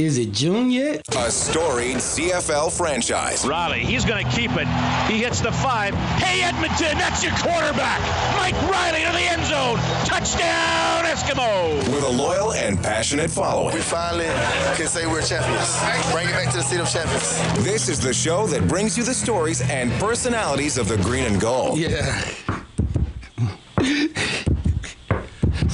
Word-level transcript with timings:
Is 0.00 0.16
it 0.16 0.32
June 0.32 0.70
yet? 0.70 1.02
A 1.14 1.30
storied 1.30 1.98
CFL 1.98 2.74
franchise. 2.74 3.46
Reilly, 3.46 3.80
he's 3.80 4.06
going 4.06 4.24
to 4.24 4.32
keep 4.32 4.50
it. 4.52 4.66
He 5.06 5.18
hits 5.18 5.42
the 5.42 5.52
five. 5.52 5.92
Hey, 6.16 6.42
Edmonton, 6.42 6.96
that's 6.96 7.22
your 7.22 7.32
quarterback. 7.32 8.00
Mike 8.34 8.54
Reilly 8.62 9.04
to 9.04 9.12
the 9.12 9.20
end 9.20 9.44
zone. 9.44 9.76
Touchdown, 10.06 11.04
Eskimo. 11.04 11.76
With 11.94 12.04
a 12.04 12.08
loyal 12.08 12.54
and 12.54 12.82
passionate 12.82 13.30
following. 13.30 13.74
We 13.74 13.82
finally 13.82 14.24
can 14.74 14.86
say 14.86 15.06
we're 15.06 15.20
champions. 15.20 15.78
Bring 16.12 16.28
it 16.28 16.32
back 16.32 16.50
to 16.52 16.56
the 16.56 16.62
seat 16.62 16.80
of 16.80 16.90
champions. 16.90 17.62
This 17.62 17.90
is 17.90 18.00
the 18.00 18.14
show 18.14 18.46
that 18.46 18.66
brings 18.66 18.96
you 18.96 19.04
the 19.04 19.12
stories 19.12 19.60
and 19.60 19.92
personalities 20.00 20.78
of 20.78 20.88
the 20.88 20.96
green 20.96 21.24
and 21.24 21.38
gold. 21.38 21.78
Yeah. 21.78 22.24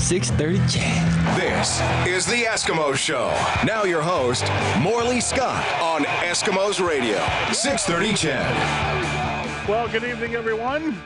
6:30 0.07 0.59
CHED. 0.69 1.37
This 1.37 1.81
is 2.07 2.27
the 2.27 2.45
Eskimo 2.45 2.95
Show. 2.95 3.27
Now 3.67 3.83
your 3.83 4.03
host, 4.03 4.45
Morley 4.79 5.21
Scott 5.21 5.65
on 5.83 6.05
Eskimos 6.05 6.79
Radio. 6.79 7.19
6:30 7.51 8.17
CHED. 8.17 9.69
Well, 9.69 9.89
good 9.89 10.05
evening, 10.05 10.37
everyone. 10.37 11.03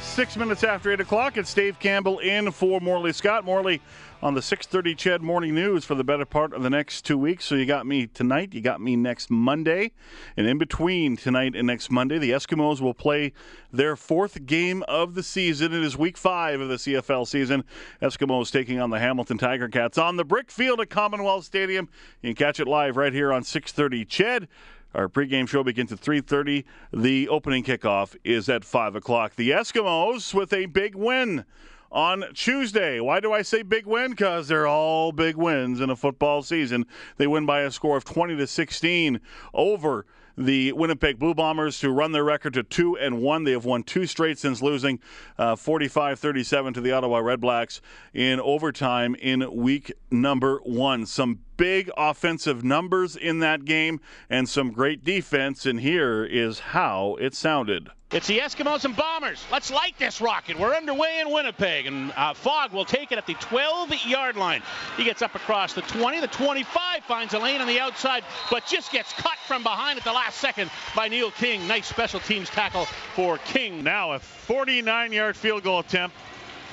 Six 0.00 0.38
minutes 0.38 0.64
after 0.64 0.90
eight 0.90 1.00
o'clock, 1.00 1.36
it's 1.36 1.52
Dave 1.52 1.78
Campbell 1.78 2.20
in 2.20 2.50
for 2.52 2.80
Morley 2.80 3.12
Scott. 3.12 3.44
Morley 3.44 3.82
on 4.22 4.34
the 4.34 4.40
6:30 4.40 4.94
CHED 4.94 5.20
Morning 5.20 5.52
News 5.52 5.84
for 5.84 5.96
the 5.96 6.04
better 6.04 6.24
part 6.24 6.52
of 6.52 6.62
the 6.62 6.70
next 6.70 7.04
two 7.04 7.18
weeks. 7.18 7.44
So 7.44 7.56
you 7.56 7.66
got 7.66 7.86
me 7.86 8.06
tonight, 8.06 8.54
you 8.54 8.60
got 8.60 8.80
me 8.80 8.94
next 8.94 9.30
Monday, 9.30 9.90
and 10.36 10.46
in 10.46 10.58
between 10.58 11.16
tonight 11.16 11.56
and 11.56 11.66
next 11.66 11.90
Monday, 11.90 12.18
the 12.18 12.30
Eskimos 12.30 12.80
will 12.80 12.94
play 12.94 13.32
their 13.72 13.96
fourth 13.96 14.46
game 14.46 14.84
of 14.86 15.14
the 15.14 15.24
season. 15.24 15.72
It 15.72 15.82
is 15.82 15.98
Week 15.98 16.16
Five 16.16 16.60
of 16.60 16.68
the 16.68 16.78
CFL 16.78 17.26
season. 17.26 17.64
Eskimos 18.00 18.52
taking 18.52 18.78
on 18.78 18.90
the 18.90 19.00
Hamilton 19.00 19.38
Tiger 19.38 19.68
Cats 19.68 19.98
on 19.98 20.16
the 20.16 20.24
brick 20.24 20.52
field 20.52 20.80
at 20.80 20.88
Commonwealth 20.88 21.44
Stadium. 21.44 21.88
You 22.22 22.32
can 22.32 22.46
catch 22.46 22.60
it 22.60 22.68
live 22.68 22.96
right 22.96 23.12
here 23.12 23.32
on 23.32 23.42
6:30 23.42 24.04
CHED. 24.04 24.46
Our 24.94 25.08
pregame 25.08 25.48
show 25.48 25.64
begins 25.64 25.90
at 25.90 25.98
3:30. 25.98 26.64
The 26.92 27.28
opening 27.28 27.64
kickoff 27.64 28.14
is 28.22 28.48
at 28.48 28.64
5 28.64 28.94
o'clock. 28.94 29.34
The 29.34 29.50
Eskimos 29.50 30.32
with 30.32 30.52
a 30.52 30.66
big 30.66 30.94
win 30.94 31.44
on 31.92 32.24
Tuesday. 32.34 32.98
Why 32.98 33.20
do 33.20 33.32
I 33.32 33.42
say 33.42 33.62
big 33.62 33.86
win? 33.86 34.10
Because 34.10 34.48
they're 34.48 34.66
all 34.66 35.12
big 35.12 35.36
wins 35.36 35.80
in 35.80 35.90
a 35.90 35.96
football 35.96 36.42
season. 36.42 36.86
They 37.18 37.26
win 37.26 37.46
by 37.46 37.60
a 37.60 37.70
score 37.70 37.96
of 37.96 38.04
20 38.04 38.36
to 38.36 38.46
16 38.46 39.20
over 39.52 40.06
the 40.36 40.72
Winnipeg 40.72 41.18
Blue 41.18 41.34
Bombers 41.34 41.78
to 41.80 41.90
run 41.90 42.12
their 42.12 42.24
record 42.24 42.54
to 42.54 42.62
2 42.62 42.96
and 42.96 43.20
1. 43.20 43.44
They 43.44 43.52
have 43.52 43.64
won 43.64 43.82
two 43.82 44.06
straight 44.06 44.38
since 44.38 44.62
losing 44.62 44.98
45 45.36 46.12
uh, 46.12 46.16
37 46.16 46.74
to 46.74 46.80
the 46.80 46.92
Ottawa 46.92 47.20
Redblacks 47.20 47.80
in 48.14 48.40
overtime 48.40 49.14
in 49.16 49.54
week 49.54 49.92
number 50.10 50.60
one. 50.64 51.06
Some 51.06 51.40
big 51.56 51.90
offensive 51.96 52.64
numbers 52.64 53.14
in 53.14 53.40
that 53.40 53.64
game 53.64 54.00
and 54.30 54.48
some 54.48 54.72
great 54.72 55.04
defense, 55.04 55.66
and 55.66 55.80
here 55.80 56.24
is 56.24 56.60
how 56.60 57.16
it 57.20 57.34
sounded. 57.34 57.90
It's 58.12 58.26
the 58.26 58.40
Eskimos 58.40 58.84
and 58.84 58.94
Bombers. 58.94 59.42
Let's 59.50 59.70
light 59.70 59.94
this 59.98 60.20
rocket. 60.20 60.58
We're 60.58 60.74
underway 60.74 61.20
in 61.20 61.32
Winnipeg, 61.32 61.86
and 61.86 62.12
uh, 62.14 62.34
Fogg 62.34 62.70
will 62.72 62.84
take 62.84 63.10
it 63.10 63.16
at 63.16 63.26
the 63.26 63.32
12-yard 63.36 64.36
line. 64.36 64.62
He 64.98 65.04
gets 65.04 65.22
up 65.22 65.34
across 65.34 65.72
the 65.72 65.80
20. 65.80 66.20
The 66.20 66.26
25 66.26 67.04
finds 67.04 67.32
a 67.32 67.38
lane 67.38 67.62
on 67.62 67.66
the 67.66 67.80
outside, 67.80 68.22
but 68.50 68.66
just 68.66 68.92
gets 68.92 69.14
cut 69.14 69.38
from 69.46 69.62
behind 69.62 69.98
at 69.98 70.04
the 70.04 70.12
last 70.12 70.36
second 70.36 70.70
by 70.94 71.08
Neil 71.08 71.30
King. 71.30 71.66
Nice 71.66 71.86
special 71.86 72.20
teams 72.20 72.50
tackle 72.50 72.84
for 73.14 73.38
King. 73.38 73.82
Now 73.82 74.12
a 74.12 74.18
49-yard 74.18 75.34
field 75.34 75.62
goal 75.62 75.78
attempt. 75.78 76.14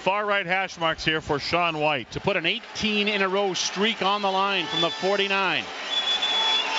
Far 0.01 0.25
right 0.25 0.45
hash 0.45 0.77
marks 0.77 1.05
here 1.05 1.21
for 1.21 1.39
Sean 1.39 1.77
Whyte. 1.77 2.11
To 2.11 2.19
put 2.19 2.35
an 2.35 2.45
18 2.45 3.07
in 3.07 3.21
a 3.21 3.29
row 3.29 3.53
streak 3.53 4.01
on 4.01 4.21
the 4.21 4.31
line 4.31 4.65
from 4.65 4.81
the 4.81 4.89
49. 4.89 5.63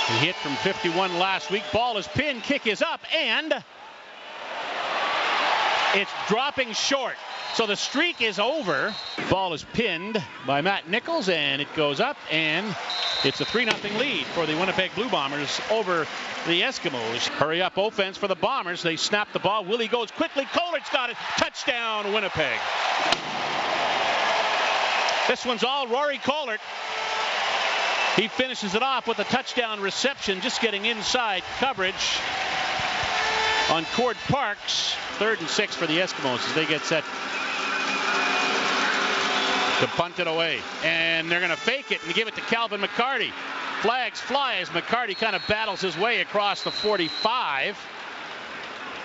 He 0.07 0.15
hit 0.19 0.35
from 0.37 0.55
51 0.57 1.19
last 1.19 1.51
week. 1.51 1.63
Ball 1.73 1.97
is 1.97 2.09
pinned. 2.09 2.43
Kick 2.43 2.67
is 2.67 2.83
up, 2.83 3.01
and 3.15 3.65
it's 5.95 6.11
dropping 6.29 6.73
short. 6.73 7.15
So 7.55 7.67
the 7.67 7.77
streak 7.77 8.23
is 8.23 8.39
over. 8.39 8.95
Ball 9.29 9.55
is 9.55 9.65
pinned 9.73 10.23
by 10.47 10.61
Matt 10.61 10.89
Nichols, 10.89 11.29
and 11.29 11.61
it 11.61 11.73
goes 11.75 11.99
up, 11.99 12.17
and 12.31 12.77
it's 13.25 13.41
a 13.41 13.45
3 13.45 13.65
0 13.65 13.99
lead 13.99 14.25
for 14.27 14.47
the 14.47 14.55
Winnipeg 14.55 14.95
Blue 14.95 15.09
Bombers 15.09 15.61
over 15.71 16.07
the 16.47 16.63
Eskimos. 16.63 17.27
Hurry 17.27 17.61
up 17.61 17.77
offense 17.77 18.17
for 18.17 18.29
the 18.29 18.37
Bombers. 18.37 18.83
They 18.83 18.97
snap 18.97 19.33
the 19.33 19.41
ball. 19.41 19.65
Willy 19.65 19.89
goes 19.89 20.11
quickly. 20.13 20.45
Kohlert's 20.45 20.91
got 20.91 21.11
it. 21.11 21.17
Touchdown, 21.37 22.13
Winnipeg. 22.13 22.59
This 25.27 25.45
one's 25.45 25.65
all 25.65 25.89
Rory 25.89 26.19
Kohlert. 26.19 26.61
He 28.17 28.29
finishes 28.29 28.75
it 28.75 28.83
off 28.83 29.07
with 29.07 29.19
a 29.19 29.25
touchdown 29.25 29.81
reception, 29.81 30.41
just 30.41 30.61
getting 30.61 30.85
inside 30.85 31.43
coverage 31.59 32.19
on 33.69 33.85
Cord 33.95 34.17
Parks. 34.29 34.95
Third 35.19 35.41
and 35.41 35.49
six 35.49 35.75
for 35.75 35.87
the 35.87 35.99
Eskimos 35.99 36.47
as 36.49 36.55
they 36.55 36.67
get 36.67 36.83
set 36.83 37.05
to 39.81 39.87
punt 39.97 40.19
it 40.19 40.27
away. 40.27 40.61
And 40.85 41.31
they're 41.31 41.41
going 41.41 41.51
to 41.51 41.57
fake 41.57 41.91
it 41.93 42.05
and 42.05 42.15
give 42.15 42.29
it 42.29 42.35
to 42.37 42.41
Calvin 42.43 42.81
McCarty. 42.81 43.33
Flags 43.83 44.21
fly 44.21 44.57
as 44.57 44.69
McCarty 44.69 45.17
kind 45.17 45.35
of 45.35 45.47
battles 45.47 45.81
his 45.81 45.97
way 45.97 46.21
across 46.21 46.65
the 46.65 46.71
45 46.71 47.79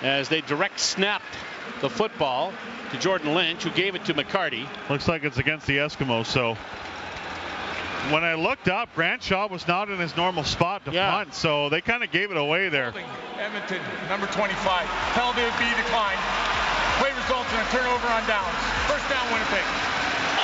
as 0.02 0.28
they 0.28 0.42
direct 0.42 0.78
snapped 0.78 1.24
the 1.80 1.88
football 1.88 2.52
to 2.90 2.98
Jordan 2.98 3.34
Lynch, 3.34 3.62
who 3.62 3.70
gave 3.70 3.94
it 3.94 4.04
to 4.04 4.14
McCarty. 4.14 4.68
Looks 4.90 5.08
like 5.08 5.24
it's 5.24 5.38
against 5.38 5.66
the 5.66 5.78
Eskimos, 5.78 6.26
so 6.26 6.56
when 8.12 8.24
I 8.24 8.34
looked 8.34 8.68
up, 8.68 8.94
Grant 8.94 9.22
Shaw 9.22 9.46
was 9.48 9.66
not 9.66 9.90
in 9.90 9.98
his 9.98 10.16
normal 10.16 10.44
spot 10.44 10.84
to 10.84 10.92
Yeah. 10.92 11.10
punt, 11.10 11.34
so 11.34 11.68
they 11.68 11.80
kind 11.80 12.02
of 12.02 12.10
gave 12.10 12.30
it 12.30 12.36
away 12.36 12.68
there. 12.68 12.92
Edmonton, 13.38 13.80
number 14.08 14.26
25. 14.28 14.86
Penalty 15.14 15.42
would 15.42 15.58
be 15.58 15.70
declined. 15.76 16.18
Play 16.98 17.12
results 17.12 17.52
in 17.52 17.60
a 17.60 17.64
turnover 17.70 18.08
on 18.08 18.26
downs. 18.26 18.56
First 18.86 19.08
down, 19.10 19.26
Winnipeg. 19.32 19.64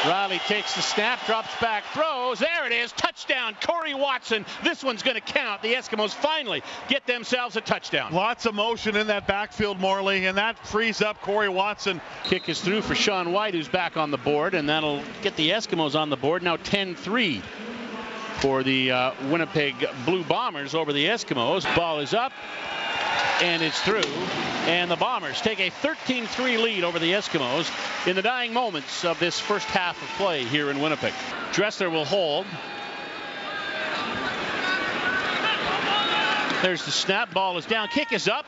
Reilly 0.04 0.38
takes 0.40 0.74
the 0.74 0.82
snap, 0.82 1.24
drops 1.26 1.54
back, 1.60 1.84
throws. 1.92 2.40
There 2.40 2.66
it 2.66 2.72
is. 2.72 2.90
Touchdown, 2.92 3.56
Corey 3.64 3.94
Watson. 3.94 4.44
This 4.64 4.82
one's 4.82 5.02
going 5.02 5.14
to 5.14 5.20
count. 5.20 5.62
The 5.62 5.74
Eskimos 5.74 6.12
finally 6.12 6.62
get 6.88 7.06
themselves 7.06 7.56
a 7.56 7.60
touchdown. 7.60 8.12
Lots 8.12 8.44
of 8.46 8.54
motion 8.54 8.96
in 8.96 9.06
that 9.06 9.28
backfield, 9.28 9.78
Morley, 9.78 10.26
and 10.26 10.36
that 10.38 10.58
frees 10.66 11.02
up 11.02 11.20
Corey 11.20 11.48
Watson. 11.48 12.00
Kick 12.24 12.48
is 12.48 12.60
through 12.60 12.82
for 12.82 12.96
Sean 12.96 13.32
Whyte, 13.32 13.54
who's 13.54 13.68
back 13.68 13.96
on 13.96 14.10
the 14.10 14.18
board, 14.18 14.54
and 14.54 14.68
that'll 14.68 15.02
get 15.22 15.36
the 15.36 15.50
Eskimos 15.50 15.98
on 15.98 16.10
the 16.10 16.16
board. 16.16 16.42
Now 16.42 16.56
10-3 16.56 17.40
for 18.40 18.64
the 18.64 18.90
uh, 18.90 19.12
Winnipeg 19.30 19.88
Blue 20.04 20.24
Bombers 20.24 20.74
over 20.74 20.92
the 20.92 21.06
Eskimos. 21.06 21.76
Ball 21.76 22.00
is 22.00 22.12
up, 22.12 22.32
and 23.42 23.60
it's 23.60 23.80
through. 23.80 24.04
And 24.66 24.88
the 24.88 24.96
Bombers 24.96 25.40
take 25.40 25.58
a 25.58 25.70
13-3 25.70 26.62
lead 26.62 26.84
over 26.84 27.00
the 27.00 27.12
Eskimos 27.12 27.68
in 28.06 28.14
the 28.14 28.22
dying 28.22 28.52
moments 28.52 29.04
of 29.04 29.18
this 29.18 29.40
first 29.40 29.66
half 29.66 30.00
of 30.00 30.08
play 30.10 30.44
here 30.44 30.70
in 30.70 30.80
Winnipeg. 30.80 31.12
Dressler 31.52 31.90
will 31.90 32.04
hold. 32.04 32.46
There's 36.62 36.84
the 36.84 36.92
snap. 36.92 37.34
Ball 37.34 37.58
is 37.58 37.66
down. 37.66 37.88
Kick 37.88 38.12
is 38.12 38.28
up 38.28 38.46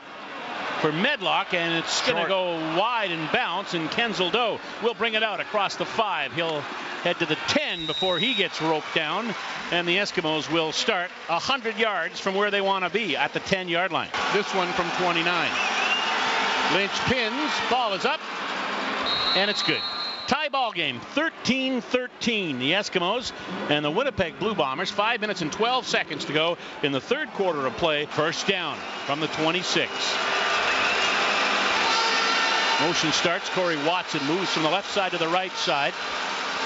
for 0.85 0.91
Medlock, 0.91 1.55
and 1.55 1.73
it's 1.73 2.07
going 2.07 2.21
to 2.21 2.29
go 2.29 2.57
wide 2.77 3.09
and 3.09 3.31
bounce, 3.31 3.73
and 3.73 3.89
Kenzel 3.89 4.31
Doe 4.31 4.59
will 4.83 4.93
bring 4.93 5.15
it 5.15 5.23
out 5.23 5.39
across 5.39 5.75
the 5.77 5.85
five. 5.85 6.31
He'll 6.33 6.61
head 7.01 7.17
to 7.17 7.25
the 7.25 7.37
10 7.47 7.87
before 7.87 8.19
he 8.19 8.35
gets 8.35 8.61
roped 8.61 8.93
down, 8.93 9.33
and 9.71 9.87
the 9.87 9.97
Eskimos 9.97 10.51
will 10.51 10.71
start 10.71 11.09
100 11.25 11.79
yards 11.79 12.19
from 12.19 12.35
where 12.35 12.51
they 12.51 12.61
want 12.61 12.85
to 12.85 12.91
be 12.91 13.17
at 13.17 13.33
the 13.33 13.39
10-yard 13.39 13.91
line. 13.91 14.09
This 14.31 14.45
one 14.53 14.71
from 14.73 14.87
29. 15.01 15.25
Lynch 16.75 16.91
pins, 17.05 17.51
ball 17.71 17.95
is 17.95 18.05
up, 18.05 18.19
and 19.35 19.49
it's 19.49 19.63
good. 19.63 19.81
Tie 20.27 20.49
ball 20.49 20.71
game, 20.71 20.99
13-13. 21.15 22.59
The 22.59 22.73
Eskimos 22.73 23.31
and 23.69 23.83
the 23.83 23.89
Winnipeg 23.89 24.37
Blue 24.37 24.53
Bombers. 24.53 24.91
Five 24.91 25.19
minutes 25.19 25.41
and 25.41 25.51
12 25.51 25.87
seconds 25.87 26.25
to 26.25 26.33
go 26.33 26.59
in 26.83 26.91
the 26.91 27.01
third 27.01 27.29
quarter 27.29 27.65
of 27.65 27.75
play. 27.77 28.05
First 28.05 28.45
down 28.45 28.77
from 29.07 29.19
the 29.19 29.27
26. 29.27 29.89
Motion 32.81 33.11
starts. 33.13 33.49
Corey 33.49 33.77
Watson 33.85 34.23
moves 34.27 34.49
from 34.51 34.63
the 34.63 34.69
left 34.69 34.91
side 34.91 35.11
to 35.11 35.17
the 35.17 35.27
right 35.29 35.51
side. 35.53 35.93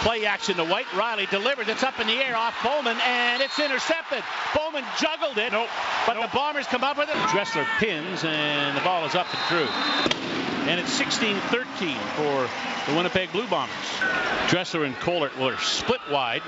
Play 0.02 0.26
action 0.26 0.56
to 0.56 0.64
White. 0.64 0.92
Reilly 0.96 1.28
delivers. 1.28 1.68
It's 1.68 1.84
up 1.84 2.00
in 2.00 2.08
the 2.08 2.14
air 2.14 2.36
off 2.36 2.56
Bowman, 2.64 2.98
and 3.06 3.42
it's 3.44 3.60
intercepted. 3.60 4.24
Bowman 4.56 4.84
juggled 4.98 5.38
it, 5.38 5.52
Nope. 5.52 5.68
but 6.08 6.14
Nope. 6.16 6.32
the 6.32 6.36
Bombers 6.38 6.66
come 6.68 6.84
up 6.84 6.98
with 6.98 7.10
it. 7.10 7.16
Dressler 7.32 7.66
pins, 7.80 8.24
and 8.24 8.76
the 8.78 8.82
ball 8.82 9.06
is 9.06 9.14
up 9.14 9.28
and 9.32 9.44
through. 9.50 9.68
And 10.70 10.80
it's 10.80 10.98
16-13 11.00 11.96
for 12.16 12.50
the 12.90 12.98
Winnipeg 12.98 13.32
Blue 13.32 13.48
Bombers. 13.48 13.76
Dressler 14.48 14.86
and 14.86 14.96
Kohlert 14.96 15.38
were 15.38 15.58
split 15.58 16.02
wide. 16.10 16.42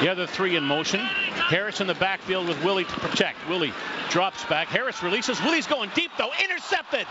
The 0.00 0.10
other 0.10 0.26
three 0.26 0.56
in 0.56 0.64
motion. 0.64 1.00
Harris 1.00 1.80
in 1.80 1.86
the 1.86 1.94
backfield 1.94 2.48
with 2.48 2.62
Willy 2.62 2.84
to 2.84 2.92
protect. 3.00 3.48
Willy 3.48 3.72
drops 4.10 4.44
back. 4.44 4.68
Harris 4.68 5.02
releases. 5.02 5.40
Willy's 5.42 5.66
going 5.66 5.90
deep 5.94 6.10
though. 6.18 6.30
Intercepted. 6.42 7.06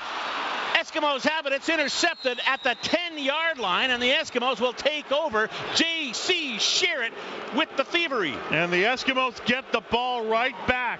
Eskimos 0.83 1.23
have 1.23 1.45
it. 1.45 1.53
It's 1.53 1.69
intercepted 1.69 2.41
at 2.45 2.61
the 2.63 2.75
10 2.81 3.17
yard 3.17 3.57
line, 3.57 3.89
and 3.89 4.03
the 4.03 4.09
Eskimos 4.09 4.59
will 4.59 4.73
take 4.73 5.09
over. 5.13 5.49
J.C. 5.75 6.57
Sherritt 6.57 7.13
with 7.55 7.69
the 7.77 7.85
thievery. 7.85 8.35
And 8.51 8.71
the 8.71 8.83
Eskimos 8.83 9.43
get 9.45 9.71
the 9.71 9.79
ball 9.79 10.25
right 10.25 10.55
back. 10.67 10.99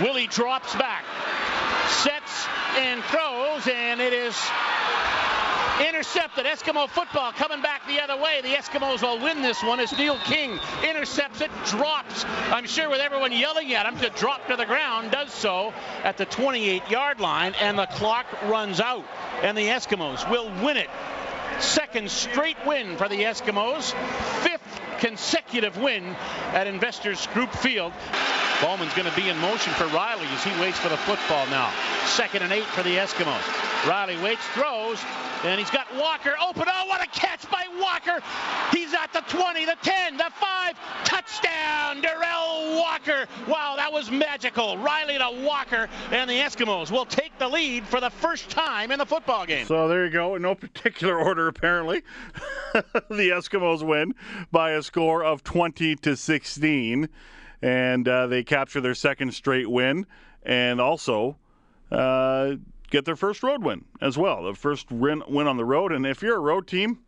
Willy 0.00 0.28
drops 0.28 0.76
back, 0.76 1.04
sets 1.88 2.46
and 2.76 3.02
throws, 3.04 3.66
and 3.66 4.00
it 4.00 4.12
is 4.12 4.36
intercepted. 5.80 6.46
Eskimo 6.46 6.88
football 6.88 7.32
coming 7.32 7.62
back 7.62 7.86
the 7.86 8.02
other 8.02 8.16
way. 8.16 8.40
The 8.42 8.54
Eskimos 8.54 9.02
will 9.02 9.18
win 9.22 9.42
this 9.42 9.62
one 9.62 9.80
as 9.80 9.96
Neil 9.96 10.18
King 10.24 10.58
intercepts 10.88 11.40
it, 11.40 11.50
drops. 11.66 12.24
I'm 12.50 12.66
sure 12.66 12.88
with 12.88 13.00
everyone 13.00 13.32
yelling 13.32 13.74
at 13.74 13.86
him 13.86 13.98
to 14.00 14.10
drop 14.10 14.46
to 14.48 14.56
the 14.56 14.66
ground, 14.66 15.10
does 15.10 15.32
so 15.32 15.72
at 16.02 16.16
the 16.16 16.24
28 16.24 16.88
yard 16.90 17.20
line, 17.20 17.54
and 17.60 17.78
the 17.78 17.86
clock 17.86 18.26
runs 18.44 18.80
out. 18.80 19.04
And 19.42 19.56
the 19.56 19.66
Eskimos 19.68 20.28
will 20.30 20.48
win 20.64 20.76
it. 20.76 20.88
Second 21.58 22.10
straight 22.10 22.56
win 22.66 22.96
for 22.96 23.08
the 23.08 23.22
Eskimos. 23.22 23.92
Fifth 24.42 24.80
consecutive 24.98 25.76
win 25.78 26.16
at 26.52 26.66
Investors 26.66 27.26
Group 27.28 27.52
Field. 27.52 27.92
Bowman's 28.62 28.94
going 28.94 29.08
to 29.08 29.16
be 29.16 29.28
in 29.28 29.36
motion 29.38 29.72
for 29.74 29.86
Reilly 29.86 30.26
as 30.26 30.44
he 30.44 30.60
waits 30.60 30.78
for 30.78 30.88
the 30.88 30.96
football 30.96 31.46
now. 31.46 31.70
Second 32.06 32.42
and 32.42 32.52
eight 32.52 32.64
for 32.64 32.82
the 32.82 32.96
Eskimos. 32.96 33.65
Reilly 33.86 34.16
waits, 34.22 34.44
throws, 34.48 34.98
and 35.44 35.60
he's 35.60 35.70
got 35.70 35.86
Walker 35.94 36.34
open. 36.42 36.64
Oh, 36.66 36.86
what 36.86 37.02
a 37.02 37.06
catch 37.08 37.48
by 37.50 37.64
Walker! 37.78 38.20
He's 38.72 38.92
at 38.94 39.12
the 39.12 39.20
20, 39.20 39.64
the 39.64 39.76
10, 39.80 40.16
the 40.16 40.30
5. 40.34 40.76
Touchdown, 41.04 42.02
Derel 42.02 42.78
Walker. 42.78 43.26
Wow, 43.46 43.74
that 43.76 43.92
was 43.92 44.10
magical. 44.10 44.76
Reilly 44.78 45.18
to 45.18 45.44
Walker, 45.46 45.88
and 46.10 46.28
the 46.28 46.34
Eskimos 46.34 46.90
will 46.90 47.06
take 47.06 47.38
the 47.38 47.46
lead 47.46 47.86
for 47.86 48.00
the 48.00 48.10
first 48.10 48.50
time 48.50 48.90
in 48.90 48.98
the 48.98 49.06
football 49.06 49.46
game. 49.46 49.66
So 49.66 49.86
there 49.86 50.04
you 50.04 50.10
go. 50.10 50.34
In 50.34 50.42
no 50.42 50.56
particular 50.56 51.16
order, 51.24 51.46
apparently. 51.46 52.02
the 52.72 53.30
Eskimos 53.30 53.86
win 53.86 54.14
by 54.50 54.72
a 54.72 54.82
score 54.82 55.22
of 55.22 55.44
20 55.44 55.94
to 55.96 56.16
16 56.16 57.08
and 57.62 58.08
uh, 58.08 58.26
they 58.26 58.42
capture 58.42 58.80
their 58.80 58.94
second 58.94 59.32
straight 59.32 59.70
win 59.70 60.06
and 60.42 60.80
also 60.80 61.36
uh, 61.90 62.52
get 62.90 63.04
their 63.04 63.16
first 63.16 63.42
road 63.42 63.62
win 63.62 63.84
as 64.00 64.16
well. 64.16 64.44
The 64.44 64.54
first 64.54 64.90
win, 64.90 65.22
win 65.28 65.46
on 65.46 65.56
the 65.56 65.64
road. 65.64 65.92
And 65.92 66.06
if 66.06 66.22
you're 66.22 66.36
a 66.36 66.40
road 66.40 66.66
team, 66.66 67.00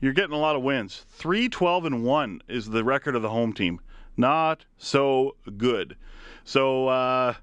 you're 0.00 0.12
getting 0.12 0.34
a 0.34 0.38
lot 0.38 0.56
of 0.56 0.62
wins. 0.62 1.04
3 1.08 1.48
12 1.48 1.84
and 1.84 2.04
1 2.04 2.42
is 2.48 2.66
the 2.66 2.84
record 2.84 3.16
of 3.16 3.22
the 3.22 3.30
home 3.30 3.52
team. 3.52 3.80
Not 4.16 4.64
so 4.76 5.36
good. 5.56 5.96
So 6.44 6.88
uh, 6.88 7.34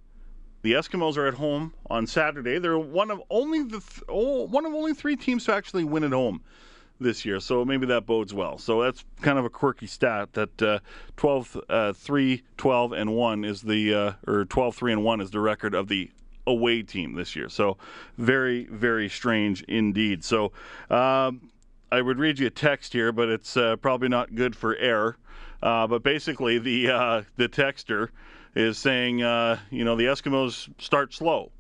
the 0.62 0.74
Eskimos 0.74 1.18
are 1.18 1.28
at 1.28 1.36
home 1.36 1.74
on 1.90 2.08
Saturday. 2.08 2.60
They're 2.60 2.80
one 2.80 3.12
of 3.12 3.22
only 3.30 3.64
the 3.64 3.80
th- 3.80 4.04
oh, 4.10 4.48
one 4.48 4.66
of 4.66 4.74
only 4.74 4.94
three 4.94 5.16
teams 5.16 5.46
to 5.46 5.54
actually 5.54 5.84
win 5.84 6.04
at 6.04 6.12
home 6.12 6.42
this 7.00 7.26
year. 7.26 7.40
So 7.40 7.66
maybe 7.66 7.86
that 7.88 8.06
bodes 8.06 8.34
well. 8.34 8.58
So 8.58 8.82
that's 8.82 9.04
kind 9.22 9.38
of 9.38 9.46
a 9.46 9.50
quirky 9.50 9.88
stat 9.88 10.34
that 10.34 10.62
uh, 10.62 10.80
12, 11.18 11.62
uh, 11.70 11.94
3, 11.94 12.44
12, 12.58 12.92
and 12.94 13.16
1 13.16 13.46
is 13.46 13.62
the, 13.62 13.94
uh, 13.94 14.14
or 14.28 14.46
12, 14.46 14.76
3, 14.76 14.94
and 14.94 15.04
1 15.04 15.22
is 15.22 15.32
the 15.32 15.40
record 15.40 15.76
of 15.76 15.88
the 15.88 16.10
away 16.48 16.84
team 16.84 17.14
this 17.14 17.36
year. 17.36 17.50
So 17.50 17.78
very, 18.18 18.66
very 18.66 19.10
strange 19.10 19.64
indeed. 19.64 20.24
So 20.24 20.52
um, 20.90 21.50
I 21.92 22.02
would 22.02 22.20
read 22.20 22.40
you 22.40 22.48
a 22.48 22.52
text 22.52 22.94
here, 22.94 23.12
but 23.12 23.30
it's 23.30 23.58
uh, 23.58 23.76
probably 23.78 24.10
not 24.10 24.36
good 24.36 24.56
for 24.56 24.76
air. 24.76 25.18
Uh, 25.64 25.88
but 25.88 26.04
basically, 26.04 26.60
the 26.60 26.90
uh, 26.90 27.22
the 27.38 27.50
texter 27.50 28.10
is 28.56 28.78
saying, 28.78 29.20
you 29.20 29.84
know, 29.84 29.96
the 29.96 30.06
Eskimos 30.06 30.70
start 30.80 31.14
slow. 31.14 31.52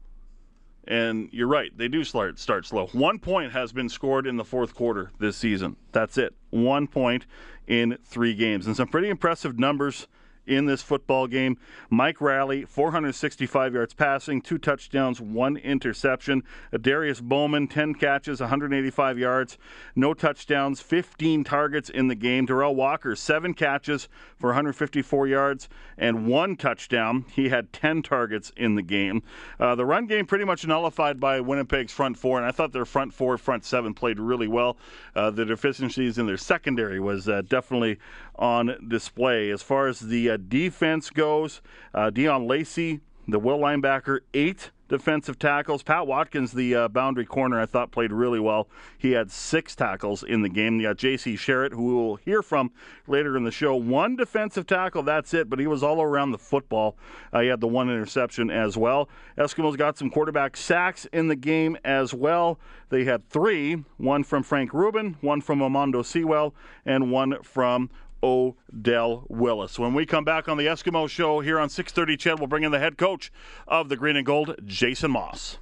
And 0.88 1.30
you're 1.31 1.48
right, 1.48 1.76
they 1.76 1.88
do 1.88 2.04
start 2.04 2.38
start 2.38 2.66
slow. 2.66 2.88
One 2.88 3.18
point 3.18 3.52
has 3.54 3.74
been 3.74 3.90
scored 3.90 4.28
in 4.28 4.38
the 4.38 4.46
fourth 4.46 4.76
quarter 4.76 5.12
this 5.18 5.36
season. 5.36 5.78
That's 5.92 6.18
it. 6.20 6.36
One 6.52 6.86
point 6.86 7.26
in 7.68 7.98
three 8.06 8.36
games, 8.36 8.68
and 8.68 8.76
some 8.76 8.88
pretty 8.88 9.10
impressive 9.10 9.58
numbers 9.58 10.08
in 10.47 10.65
this 10.65 10.81
football 10.81 11.27
game. 11.27 11.57
Mike 11.89 12.21
Reilly, 12.21 12.65
465 12.65 13.74
yards 13.74 13.94
passing, 13.94 14.42
two 14.42 14.57
touchdowns, 14.57 15.19
one 15.21 15.57
interception. 15.57 16.44
Darius 16.80 17.21
Bowman, 17.21 17.68
10 17.68 17.95
catches, 17.95 18.39
185 18.39 19.18
yards, 19.18 19.57
no 19.95 20.13
touchdowns, 20.13 20.81
15 20.81 21.44
targets 21.44 21.89
in 21.89 22.07
the 22.07 22.15
game. 22.15 22.47
Derel 22.47 22.75
Walker, 22.75 23.15
seven 23.15 23.53
catches 23.53 24.07
for 24.38 24.50
154 24.50 25.27
yards 25.27 25.69
and 25.97 26.27
one 26.27 26.56
touchdown. 26.56 27.25
He 27.31 27.50
had 27.50 27.71
10 27.74 28.01
targets 28.01 28.51
in 28.56 28.75
the 28.75 28.81
game. 28.81 29.24
Uh, 29.59 29.75
the 29.75 29.86
run 29.86 30.07
game 30.07 30.25
pretty 30.25 30.45
much 30.45 30.65
nullified 30.65 31.19
by 31.19 31.39
Winnipeg's 31.39 31.92
front 31.92 32.18
four, 32.18 32.38
and 32.38 32.45
I 32.45 32.51
thought 32.51 32.71
their 32.71 32.86
front 32.86 33.13
four, 33.13 33.38
front 33.38 33.65
seven 33.65 33.94
played 33.94 34.19
really 34.19 34.47
well. 34.47 34.77
Uh, 35.15 35.31
the 35.31 35.45
deficiencies 35.45 36.18
in 36.18 36.25
their 36.25 36.38
secondary 36.38 37.00
was 37.00 37.27
uh, 37.27 37.42
definitely 37.47 37.97
on 38.38 38.88
display. 38.88 39.50
As 39.50 39.62
far 39.62 39.88
as 39.88 40.00
the 40.00 40.30
uh, 40.32 40.38
defense 40.38 41.10
goes, 41.10 41.62
uh, 41.94 42.12
Deon 42.12 42.48
Lacey, 42.48 43.00
the 43.28 43.40
will 43.40 43.60
linebacker, 43.60 44.20
eight 44.34 44.72
defensive 44.88 45.40
tackles. 45.40 45.84
Pat 45.84 46.06
Watkins, 46.06 46.52
the 46.52 46.76
uh, 46.76 46.88
boundary 46.88 47.26
corner, 47.26 47.60
I 47.60 47.66
thought 47.66 47.92
played 47.92 48.12
really 48.12 48.40
well. 48.40 48.68
He 48.98 49.12
had 49.12 49.32
six 49.32 49.76
tackles 49.76 50.24
in 50.24 50.42
the 50.42 50.50
game. 50.50 50.80
You 50.80 50.88
got 50.88 50.98
J.C. 50.98 51.36
Sherritt, 51.36 51.74
who 51.74 51.96
we'll 51.96 52.16
hear 52.18 52.42
from 52.42 52.72
later 53.08 53.36
in 53.36 53.44
the 53.44 53.52
show. 53.52 53.76
One 53.76 54.16
defensive 54.16 54.68
tackle, 54.68 55.04
that's 55.04 55.34
it, 55.34 55.50
but 55.50 55.60
he 55.60 55.68
was 55.68 55.84
all 55.84 56.02
around 56.02 56.31
the 56.31 56.38
football. 56.38 56.98
Uh, 57.34 57.42
he 57.42 57.48
had 57.48 57.62
the 57.62 57.68
one 57.68 57.90
interception 57.90 58.50
as 58.50 58.78
well. 58.78 59.10
Eskimos 59.38 59.78
got 59.78 59.98
some 59.98 60.10
quarterback 60.10 60.56
sacks 60.56 61.08
in 61.12 61.28
the 61.28 61.36
game 61.36 61.78
as 61.84 62.14
well. 62.14 62.60
They 62.90 63.04
had 63.06 63.28
three 63.30 63.84
one 63.98 64.24
from 64.24 64.44
Frank 64.44 64.74
Rubin, 64.74 65.18
one 65.22 65.42
from 65.42 65.60
Almondo 65.60 66.06
Sewell, 66.06 66.54
and 66.86 67.12
one 67.12 67.42
from 67.42 67.90
Odell 68.25 69.25
Willis. 69.30 69.77
When 69.77 69.94
we 69.94 70.07
come 70.07 70.25
back 70.25 70.50
on 70.50 70.57
the 70.57 70.66
Eskimo 70.66 71.07
Show 71.07 71.42
here 71.42 71.60
on 71.60 71.69
6:30, 71.69 72.18
CHED 72.18 72.39
will 72.39 72.48
bring 72.48 72.63
in 72.63 72.72
the 72.72 72.80
head 72.80 72.98
coach 72.98 73.31
of 73.68 73.88
the 73.88 73.95
Green 73.95 74.16
and 74.16 74.25
Gold, 74.25 74.56
Jason 74.66 75.12
Maas. 75.12 75.60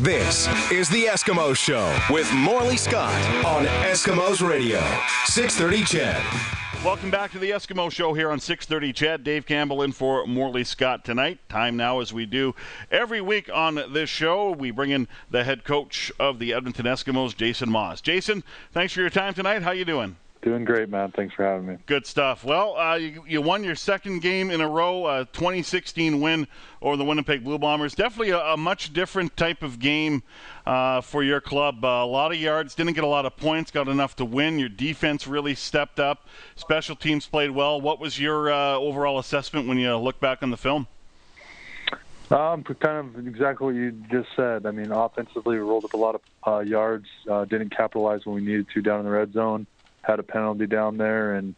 This 0.00 0.48
is 0.72 0.88
the 0.88 1.04
Eskimo 1.04 1.56
Show 1.56 1.96
with 2.10 2.32
Morley 2.32 2.76
Scott 2.76 3.14
on 3.44 3.66
Eskimos 3.84 4.46
Radio, 4.46 4.80
6:30 5.26 5.84
CHED. 5.84 6.22
Welcome 6.84 7.10
back 7.10 7.30
to 7.32 7.38
the 7.38 7.50
Eskimo 7.50 7.90
Show 7.90 8.14
here 8.14 8.30
on 8.30 8.40
6:30. 8.40 8.92
CHED, 8.92 9.22
Dave 9.22 9.46
Campbell 9.46 9.82
in 9.82 9.92
for 9.92 10.26
Morley 10.26 10.64
Scott 10.64 11.04
tonight. 11.04 11.38
Time 11.48 11.76
now, 11.76 12.00
as 12.00 12.12
we 12.12 12.26
do 12.26 12.56
every 12.90 13.20
week 13.20 13.48
on 13.52 13.92
this 13.92 14.10
show, 14.10 14.50
we 14.50 14.72
bring 14.72 14.90
in 14.90 15.06
the 15.30 15.44
head 15.44 15.64
coach 15.64 16.10
of 16.18 16.40
the 16.40 16.52
Edmonton 16.52 16.86
Eskimos, 16.86 17.36
Jason 17.36 17.70
Maas. 17.70 18.00
Jason, 18.00 18.42
thanks 18.72 18.92
for 18.92 19.00
your 19.00 19.10
time 19.10 19.34
tonight. 19.34 19.62
How 19.62 19.70
you 19.72 19.84
doing? 19.84 20.16
Doing 20.42 20.64
great, 20.64 20.88
man. 20.88 21.10
Thanks 21.10 21.34
for 21.34 21.44
having 21.44 21.66
me. 21.66 21.78
Good 21.86 22.06
stuff. 22.06 22.44
Well, 22.44 22.76
uh, 22.76 22.94
you, 22.94 23.24
you, 23.26 23.42
won 23.42 23.64
your 23.64 23.74
second 23.74 24.20
game 24.20 24.52
in 24.52 24.60
a 24.60 24.68
row, 24.68 25.06
a 25.06 25.24
2016 25.32 26.20
win 26.20 26.46
over 26.80 26.96
the 26.96 27.04
Winnipeg 27.04 27.42
Blue 27.42 27.58
Bombers. 27.58 27.96
Definitely 27.96 28.30
a, 28.30 28.38
a 28.38 28.56
much 28.56 28.92
different 28.92 29.36
type 29.36 29.64
of 29.64 29.80
game 29.80 30.22
uh, 30.64 31.00
for 31.00 31.24
your 31.24 31.40
club. 31.40 31.84
Uh, 31.84 31.88
a 31.88 32.06
lot 32.06 32.30
of 32.30 32.38
yards, 32.38 32.76
didn't 32.76 32.92
get 32.92 33.02
a 33.02 33.08
lot 33.08 33.26
of 33.26 33.36
points, 33.36 33.72
got 33.72 33.88
enough 33.88 34.14
to 34.16 34.24
win. 34.24 34.60
Your 34.60 34.68
defense 34.68 35.26
really 35.26 35.56
stepped 35.56 35.98
up. 35.98 36.28
Special 36.54 36.94
teams 36.94 37.26
played 37.26 37.50
well. 37.50 37.80
What 37.80 37.98
was 37.98 38.20
your 38.20 38.52
uh, 38.52 38.74
overall 38.74 39.18
assessment 39.18 39.66
when 39.66 39.76
you 39.76 39.96
look 39.96 40.20
back 40.20 40.44
on 40.44 40.50
the 40.50 40.56
film? 40.56 40.86
Um, 42.30 42.62
kind 42.62 43.16
of 43.16 43.26
exactly 43.26 43.64
what 43.66 43.74
you 43.74 43.90
just 44.10 44.28
said. 44.36 44.66
I 44.66 44.70
mean, 44.70 44.92
offensively, 44.92 45.56
we 45.56 45.62
rolled 45.62 45.84
up 45.84 45.94
a 45.94 45.96
lot 45.96 46.14
of 46.14 46.20
uh, 46.46 46.58
yards, 46.60 47.06
uh, 47.28 47.44
didn't 47.46 47.70
capitalize 47.70 48.24
when 48.24 48.36
we 48.36 48.42
needed 48.42 48.68
to 48.74 48.82
down 48.82 49.00
in 49.00 49.06
the 49.06 49.10
red 49.10 49.32
zone 49.32 49.66
had 50.02 50.18
a 50.18 50.22
penalty 50.22 50.66
down 50.66 50.96
there 50.96 51.34
and 51.34 51.54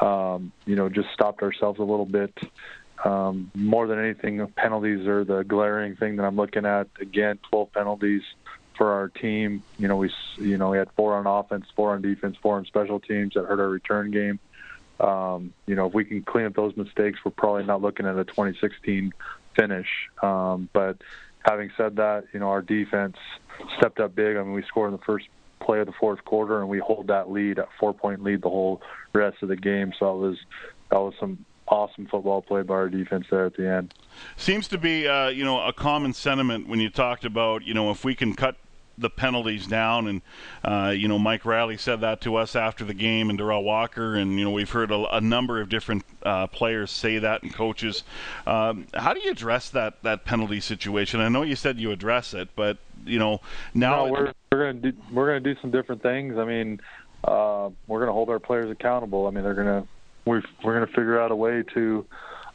um, 0.00 0.52
you 0.66 0.76
know 0.76 0.88
just 0.88 1.08
stopped 1.12 1.42
ourselves 1.42 1.78
a 1.78 1.84
little 1.84 2.06
bit. 2.06 2.36
Um, 3.04 3.50
more 3.54 3.86
than 3.86 3.98
anything, 3.98 4.46
penalties 4.56 5.06
are 5.06 5.24
the 5.24 5.42
glaring 5.42 5.96
thing 5.96 6.16
that 6.16 6.24
I'm 6.24 6.36
looking 6.36 6.64
at. 6.64 6.88
Again, 7.00 7.38
12 7.50 7.72
penalties 7.72 8.22
for 8.76 8.92
our 8.92 9.08
team. 9.08 9.62
You 9.78 9.88
know, 9.88 9.96
we 9.96 10.10
you 10.38 10.56
know 10.56 10.70
we 10.70 10.78
had 10.78 10.90
four 10.96 11.14
on 11.14 11.26
offense, 11.26 11.66
four 11.76 11.92
on 11.94 12.02
defense, 12.02 12.36
four 12.40 12.56
on 12.56 12.64
special 12.66 13.00
teams 13.00 13.34
that 13.34 13.44
hurt 13.46 13.60
our 13.60 13.68
return 13.68 14.10
game. 14.10 14.38
Um, 15.00 15.52
you 15.66 15.74
know, 15.74 15.86
if 15.86 15.94
we 15.94 16.04
can 16.04 16.22
clean 16.22 16.46
up 16.46 16.54
those 16.54 16.76
mistakes, 16.76 17.18
we're 17.24 17.32
probably 17.32 17.64
not 17.64 17.82
looking 17.82 18.06
at 18.06 18.16
a 18.16 18.24
2016 18.24 19.12
finish. 19.56 19.88
Um, 20.22 20.68
but 20.72 20.98
having 21.44 21.70
said 21.76 21.96
that, 21.96 22.24
you 22.32 22.40
know, 22.40 22.48
our 22.48 22.62
defense 22.62 23.16
stepped 23.76 24.00
up 24.00 24.14
big. 24.14 24.36
I 24.36 24.42
mean, 24.42 24.52
we 24.52 24.62
scored 24.62 24.92
in 24.92 24.98
the 24.98 25.04
first 25.04 25.26
play 25.64 25.80
of 25.80 25.86
the 25.86 25.92
fourth 25.98 26.24
quarter, 26.24 26.60
and 26.60 26.68
we 26.68 26.78
hold 26.78 27.06
that 27.08 27.30
lead, 27.30 27.58
a 27.58 27.66
four 27.80 27.92
point 27.92 28.22
lead, 28.22 28.42
the 28.42 28.50
whole 28.50 28.82
rest 29.12 29.38
of 29.42 29.48
the 29.48 29.56
game. 29.56 29.92
So 29.98 30.06
that 30.06 30.26
was 30.26 30.38
that 30.90 30.98
was 30.98 31.14
some 31.18 31.44
awesome 31.66 32.06
football 32.06 32.42
played 32.42 32.66
by 32.66 32.74
our 32.74 32.88
defense 32.88 33.26
there 33.30 33.46
at 33.46 33.56
the 33.56 33.66
end. 33.68 33.94
Seems 34.36 34.68
to 34.68 34.78
be, 34.78 35.08
uh, 35.08 35.28
you 35.28 35.44
know, 35.44 35.66
a 35.66 35.72
common 35.72 36.12
sentiment 36.12 36.68
when 36.68 36.78
you 36.78 36.90
talked 36.90 37.24
about, 37.24 37.64
you 37.64 37.72
know, 37.72 37.90
if 37.90 38.04
we 38.04 38.14
can 38.14 38.34
cut 38.34 38.56
the 38.98 39.10
penalties 39.10 39.66
down. 39.66 40.06
And, 40.06 40.22
uh, 40.62 40.92
you 40.94 41.08
know, 41.08 41.18
Mike 41.18 41.44
Reilly 41.44 41.76
said 41.76 42.00
that 42.02 42.20
to 42.20 42.36
us 42.36 42.54
after 42.54 42.84
the 42.84 42.94
game, 42.94 43.30
and 43.30 43.38
Derel 43.38 43.64
Walker. 43.64 44.14
And, 44.14 44.38
you 44.38 44.44
know, 44.44 44.50
we've 44.50 44.70
heard 44.70 44.90
a, 44.90 45.16
a 45.16 45.20
number 45.20 45.60
of 45.60 45.68
different 45.68 46.04
uh, 46.22 46.46
players 46.48 46.90
say 46.90 47.18
that 47.18 47.42
and 47.42 47.52
coaches. 47.52 48.04
Um, 48.46 48.86
how 48.94 49.14
do 49.14 49.20
you 49.20 49.30
address 49.30 49.70
that, 49.70 50.02
that 50.02 50.24
penalty 50.24 50.60
situation? 50.60 51.20
I 51.20 51.28
know 51.28 51.42
you 51.42 51.56
said 51.56 51.78
you 51.78 51.90
address 51.90 52.34
it, 52.34 52.50
but, 52.54 52.78
you 53.04 53.18
know, 53.18 53.40
now. 53.72 54.06
No, 54.06 54.32
we're, 54.56 54.72
to 54.72 54.92
do, 54.92 54.98
we're 55.12 55.26
to 55.42 55.54
do 55.54 55.60
some 55.60 55.70
different 55.70 56.02
things. 56.02 56.36
I 56.38 56.44
mean, 56.44 56.80
uh, 57.24 57.70
we're 57.86 58.00
going 58.00 58.08
to 58.08 58.12
hold 58.12 58.30
our 58.30 58.38
players 58.38 58.70
accountable. 58.70 59.26
I 59.26 59.30
mean, 59.30 59.44
they're 59.44 59.54
to 59.82 59.88
we're 60.24 60.42
we're 60.64 60.74
going 60.74 60.86
to 60.86 60.92
figure 60.92 61.20
out 61.20 61.30
a 61.30 61.36
way 61.36 61.62
to 61.74 62.06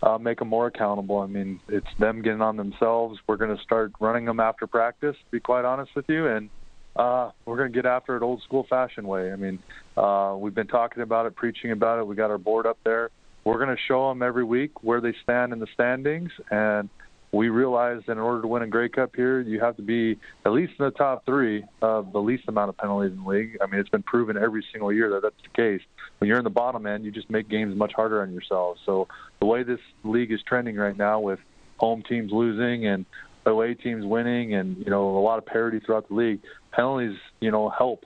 uh, 0.02 0.18
make 0.18 0.40
them 0.40 0.48
more 0.48 0.68
accountable. 0.68 1.20
I 1.20 1.28
mean, 1.28 1.60
it's 1.68 1.88
them 2.00 2.22
getting 2.22 2.42
on 2.42 2.58
themselves. 2.58 3.20
We're 3.28 3.38
going 3.38 3.56
to 3.56 3.62
start 3.64 3.92
running 4.00 4.26
them 4.26 4.40
after 4.40 4.68
practice. 4.68 5.16
To 5.16 5.32
be 5.32 5.40
quite 5.40 5.66
honest 5.66 5.92
with 5.96 6.06
you, 6.08 6.28
and 6.28 6.50
uh, 6.96 7.32
we're 7.46 7.58
going 7.58 7.72
to 7.72 7.76
get 7.76 7.86
after 7.86 8.16
it 8.16 8.24
old 8.24 8.42
school 8.44 8.66
fashion 8.70 9.08
way. 9.08 9.32
I 9.32 9.36
mean, 9.36 9.60
uh, 9.98 10.36
we've 10.38 10.56
been 10.56 10.68
talking 10.68 11.04
about 11.04 11.26
it, 11.26 11.36
preaching 11.36 11.72
about 11.72 12.00
it. 12.00 12.08
We 12.08 12.16
got 12.16 12.32
our 12.32 12.38
board 12.38 12.66
up 12.66 12.78
there. 12.84 13.10
We're 13.44 13.58
going 13.64 13.76
to 13.76 13.82
show 13.88 14.10
them 14.10 14.22
every 14.22 14.44
week 14.44 14.84
where 14.84 15.02
they 15.02 15.14
stand 15.24 15.54
in 15.54 15.60
the 15.60 15.68
standings, 15.74 16.32
and 16.52 16.90
we 17.32 17.50
realize 17.50 18.02
that 18.08 18.14
in 18.14 18.18
order 18.18 18.42
to 18.42 18.48
win 18.48 18.64
a 18.64 18.68
Grey 18.68 18.90
Cup 18.90 19.16
here, 19.16 19.40
you 19.40 19.60
have 19.60 19.76
to 19.76 19.84
be 19.84 20.18
at 20.46 20.52
least 20.52 20.74
in 20.80 20.86
the 20.86 20.92
top 20.92 21.26
three 21.26 21.64
of 21.82 22.12
the 22.12 22.20
least 22.20 22.46
amount 22.48 22.70
of 22.70 22.78
penalties 22.78 23.12
in 23.12 23.24
the 23.24 23.30
league. 23.30 23.58
I 23.62 23.68
mean, 23.68 23.80
it's 23.80 23.90
been 23.90 24.04
proven 24.04 24.36
every 24.36 24.66
single 24.72 24.92
year 24.92 25.12
that 25.12 25.22
that's 25.22 25.36
the 25.44 25.62
case. 25.62 25.82
When 26.18 26.28
you're 26.28 26.40
in 26.40 26.44
the 26.44 26.50
bottom 26.50 26.88
end, 26.88 27.06
you 27.06 27.12
just 27.12 27.30
make 27.30 27.48
games 27.48 27.76
much 27.76 27.94
harder 27.96 28.22
on 28.24 28.32
yourselves. 28.32 28.82
So 28.86 29.08
the 29.40 29.46
way 29.46 29.64
this 29.64 29.80
league 30.04 30.32
is 30.32 30.40
trending 30.48 30.76
right 30.76 30.98
now, 30.98 31.20
with 31.20 31.40
home 31.78 32.04
teams 32.08 32.32
losing 32.32 32.88
and 32.88 33.06
away 33.46 33.76
teams 33.76 34.06
winning, 34.06 34.56
and 34.56 34.78
you 34.78 34.90
know 34.90 35.18
a 35.18 35.22
lot 35.22 35.38
of 35.38 35.46
parity 35.46 35.80
throughout 35.86 36.08
the 36.10 36.16
league, 36.16 36.42
penalties 36.72 37.18
you 37.40 37.52
know 37.52 37.70
help 37.70 38.06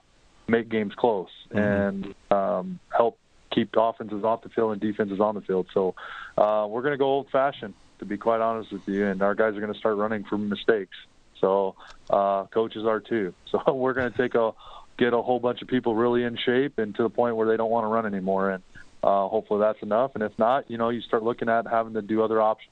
make 0.49 0.69
games 0.69 0.93
close 0.97 1.29
mm-hmm. 1.49 1.57
and 1.59 2.15
um, 2.29 2.79
help 2.95 3.17
keep 3.53 3.69
offenses 3.77 4.23
off 4.23 4.41
the 4.41 4.49
field 4.49 4.73
and 4.73 4.81
defenses 4.81 5.19
on 5.19 5.35
the 5.35 5.41
field. 5.41 5.67
So 5.73 5.95
uh, 6.37 6.67
we're 6.67 6.81
going 6.81 6.93
to 6.93 6.97
go 6.97 7.05
old 7.05 7.27
fashioned 7.31 7.73
to 8.03 8.09
be 8.09 8.17
quite 8.17 8.41
honest 8.41 8.71
with 8.71 8.87
you. 8.87 9.07
And 9.07 9.21
our 9.21 9.35
guys 9.35 9.55
are 9.55 9.61
going 9.61 9.73
to 9.73 9.79
start 9.79 9.97
running 9.97 10.23
from 10.23 10.49
mistakes. 10.49 10.95
So 11.39 11.75
uh, 12.09 12.45
coaches 12.45 12.85
are 12.85 12.99
too. 12.99 13.33
So 13.51 13.73
we're 13.73 13.93
going 13.93 14.11
to 14.11 14.17
take 14.17 14.33
a 14.33 14.53
get 14.97 15.13
a 15.13 15.21
whole 15.21 15.39
bunch 15.39 15.61
of 15.61 15.67
people 15.67 15.95
really 15.95 16.23
in 16.23 16.37
shape 16.37 16.79
and 16.79 16.95
to 16.95 17.03
the 17.03 17.09
point 17.09 17.35
where 17.35 17.47
they 17.47 17.55
don't 17.55 17.69
want 17.69 17.83
to 17.83 17.87
run 17.87 18.05
anymore. 18.05 18.49
And 18.49 18.63
uh, 19.03 19.27
hopefully 19.27 19.59
that's 19.59 19.81
enough. 19.83 20.11
And 20.15 20.23
if 20.23 20.37
not, 20.39 20.69
you 20.71 20.77
know, 20.77 20.89
you 20.89 21.01
start 21.01 21.23
looking 21.23 21.49
at 21.49 21.67
having 21.67 21.93
to 21.93 22.01
do 22.01 22.23
other 22.23 22.41
options. 22.41 22.71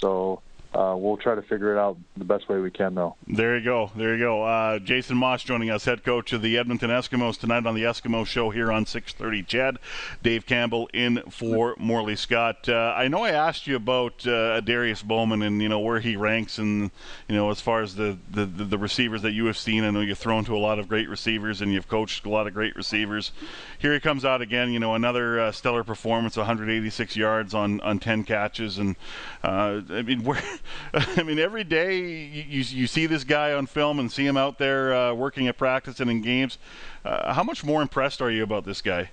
So 0.00 0.42
uh, 0.74 0.94
we'll 0.96 1.18
try 1.18 1.34
to 1.34 1.42
figure 1.42 1.76
it 1.76 1.78
out 1.78 1.98
the 2.16 2.24
best 2.24 2.48
way 2.48 2.58
we 2.58 2.70
can, 2.70 2.94
though. 2.94 3.14
There 3.26 3.58
you 3.58 3.64
go. 3.64 3.90
There 3.94 4.16
you 4.16 4.24
go. 4.24 4.42
Uh, 4.42 4.78
Jason 4.78 5.18
Maas 5.18 5.42
joining 5.42 5.68
us, 5.68 5.84
head 5.84 6.02
coach 6.02 6.32
of 6.32 6.40
the 6.40 6.56
Edmonton 6.56 6.88
Eskimos 6.88 7.38
tonight 7.38 7.66
on 7.66 7.74
the 7.74 7.82
Eskimo 7.82 8.26
Show 8.26 8.48
here 8.50 8.72
on 8.72 8.86
6:30. 8.86 9.46
CHED, 9.46 9.78
Dave 10.22 10.46
Campbell 10.46 10.88
in 10.94 11.22
for 11.30 11.74
Morley 11.78 12.16
Scott. 12.16 12.68
Uh, 12.68 12.94
I 12.96 13.08
know 13.08 13.22
I 13.22 13.30
asked 13.30 13.66
you 13.66 13.76
about 13.76 14.26
uh, 14.26 14.60
Darius 14.60 15.02
Bowman 15.02 15.42
and 15.42 15.60
you 15.60 15.68
know 15.68 15.80
where 15.80 16.00
he 16.00 16.16
ranks, 16.16 16.58
and 16.58 16.90
you 17.28 17.36
know 17.36 17.50
as 17.50 17.60
far 17.60 17.82
as 17.82 17.96
the, 17.96 18.16
the 18.30 18.46
the 18.46 18.78
receivers 18.78 19.20
that 19.22 19.32
you 19.32 19.46
have 19.46 19.58
seen. 19.58 19.84
I 19.84 19.90
know 19.90 20.00
you've 20.00 20.18
thrown 20.18 20.44
to 20.46 20.56
a 20.56 20.58
lot 20.58 20.78
of 20.78 20.88
great 20.88 21.08
receivers 21.08 21.60
and 21.60 21.70
you've 21.72 21.88
coached 21.88 22.24
a 22.24 22.30
lot 22.30 22.46
of 22.46 22.54
great 22.54 22.76
receivers. 22.76 23.32
Here 23.78 23.92
he 23.92 24.00
comes 24.00 24.24
out 24.24 24.40
again. 24.40 24.72
You 24.72 24.78
know 24.78 24.94
another 24.94 25.38
uh, 25.38 25.52
stellar 25.52 25.84
performance, 25.84 26.38
186 26.38 27.14
yards 27.14 27.52
on 27.52 27.80
on 27.82 27.98
10 27.98 28.24
catches, 28.24 28.78
and 28.78 28.96
uh, 29.44 29.82
I 29.90 30.00
mean 30.00 30.24
where. 30.24 30.42
I 30.94 31.22
mean, 31.22 31.38
every 31.38 31.64
day 31.64 31.98
you, 31.98 32.62
you 32.62 32.86
see 32.86 33.06
this 33.06 33.24
guy 33.24 33.52
on 33.52 33.66
film 33.66 33.98
and 33.98 34.10
see 34.10 34.26
him 34.26 34.36
out 34.36 34.58
there 34.58 34.94
uh, 34.94 35.14
working 35.14 35.48
at 35.48 35.58
practice 35.58 36.00
and 36.00 36.10
in 36.10 36.22
games. 36.22 36.58
Uh, 37.04 37.32
how 37.32 37.42
much 37.42 37.64
more 37.64 37.82
impressed 37.82 38.20
are 38.20 38.30
you 38.30 38.42
about 38.42 38.64
this 38.64 38.80
guy? 38.80 39.10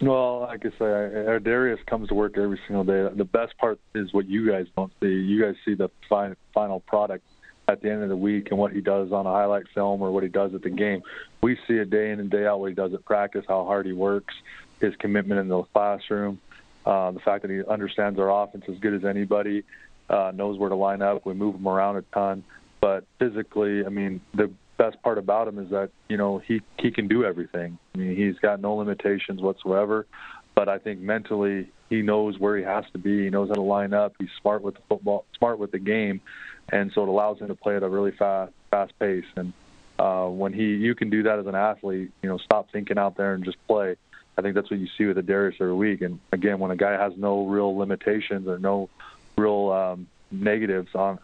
Well, 0.00 0.40
like 0.40 0.66
I 0.66 0.70
say, 0.70 1.38
Darius 1.42 1.80
comes 1.86 2.08
to 2.08 2.14
work 2.14 2.36
every 2.36 2.60
single 2.66 2.84
day. 2.84 3.08
The 3.14 3.24
best 3.24 3.56
part 3.58 3.78
is 3.94 4.12
what 4.12 4.26
you 4.26 4.50
guys 4.50 4.66
don't 4.76 4.92
see. 5.00 5.08
You 5.08 5.40
guys 5.42 5.54
see 5.64 5.74
the 5.74 5.88
fi- 6.08 6.34
final 6.52 6.80
product 6.80 7.24
at 7.68 7.80
the 7.80 7.90
end 7.90 8.02
of 8.02 8.08
the 8.08 8.16
week 8.16 8.48
and 8.50 8.58
what 8.58 8.72
he 8.72 8.80
does 8.80 9.12
on 9.12 9.26
a 9.26 9.30
highlight 9.30 9.64
film 9.74 10.02
or 10.02 10.10
what 10.10 10.22
he 10.22 10.28
does 10.28 10.54
at 10.54 10.62
the 10.62 10.70
game. 10.70 11.02
We 11.42 11.56
see 11.66 11.74
it 11.74 11.90
day 11.90 12.10
in 12.10 12.20
and 12.20 12.30
day 12.30 12.46
out 12.46 12.60
what 12.60 12.68
he 12.68 12.74
does 12.74 12.92
at 12.92 13.04
practice, 13.04 13.44
how 13.48 13.64
hard 13.64 13.86
he 13.86 13.92
works, 13.92 14.34
his 14.80 14.94
commitment 14.96 15.40
in 15.40 15.48
the 15.48 15.62
classroom, 15.62 16.40
uh, 16.84 17.12
the 17.12 17.20
fact 17.20 17.42
that 17.42 17.50
he 17.50 17.64
understands 17.64 18.18
our 18.18 18.30
offense 18.42 18.64
as 18.68 18.78
good 18.78 18.94
as 18.94 19.04
anybody, 19.04 19.64
uh, 20.08 20.32
knows 20.34 20.58
where 20.58 20.68
to 20.68 20.76
line 20.76 21.02
up. 21.02 21.24
We 21.24 21.34
move 21.34 21.54
him 21.54 21.66
around 21.66 21.96
a 21.96 22.02
ton, 22.12 22.44
but 22.80 23.04
physically, 23.18 23.84
I 23.84 23.88
mean, 23.88 24.20
the 24.34 24.50
best 24.76 25.00
part 25.02 25.18
about 25.18 25.48
him 25.48 25.58
is 25.58 25.70
that 25.70 25.90
you 26.08 26.16
know 26.16 26.38
he 26.38 26.60
he 26.78 26.90
can 26.90 27.08
do 27.08 27.24
everything. 27.24 27.78
I 27.94 27.98
mean, 27.98 28.16
he's 28.16 28.38
got 28.38 28.60
no 28.60 28.74
limitations 28.74 29.40
whatsoever. 29.40 30.06
But 30.54 30.68
I 30.68 30.78
think 30.78 31.00
mentally, 31.00 31.68
he 31.90 32.02
knows 32.02 32.38
where 32.38 32.56
he 32.56 32.62
has 32.62 32.84
to 32.92 32.98
be. 32.98 33.24
He 33.24 33.30
knows 33.30 33.48
how 33.48 33.54
to 33.54 33.62
line 33.62 33.92
up. 33.92 34.14
He's 34.20 34.28
smart 34.40 34.62
with 34.62 34.74
the 34.74 34.82
football, 34.88 35.24
smart 35.36 35.58
with 35.58 35.72
the 35.72 35.80
game, 35.80 36.20
and 36.68 36.92
so 36.94 37.02
it 37.02 37.08
allows 37.08 37.40
him 37.40 37.48
to 37.48 37.56
play 37.56 37.76
at 37.76 37.82
a 37.82 37.88
really 37.88 38.12
fast 38.12 38.52
fast 38.70 38.96
pace. 39.00 39.24
And 39.36 39.52
uh, 39.98 40.26
when 40.26 40.52
he, 40.52 40.74
you 40.74 40.94
can 40.94 41.10
do 41.10 41.22
that 41.24 41.38
as 41.38 41.46
an 41.46 41.54
athlete. 41.54 42.10
You 42.22 42.28
know, 42.28 42.38
stop 42.38 42.70
thinking 42.72 42.98
out 42.98 43.16
there 43.16 43.34
and 43.34 43.44
just 43.44 43.58
play. 43.66 43.96
I 44.36 44.42
think 44.42 44.54
that's 44.54 44.70
what 44.70 44.80
you 44.80 44.88
see 44.98 45.04
with 45.04 45.16
the 45.16 45.22
Darius 45.22 45.56
every 45.60 45.74
week. 45.74 46.02
And 46.02 46.18
again, 46.32 46.58
when 46.58 46.72
a 46.72 46.76
guy 46.76 46.92
has 46.92 47.12
no 47.16 47.46
real 47.46 47.76
limitations 47.76 48.48
or 48.48 48.58
no 48.58 48.90
real 49.36 49.70
um, 49.70 50.06
negatives 50.30 50.94
on 50.94 51.18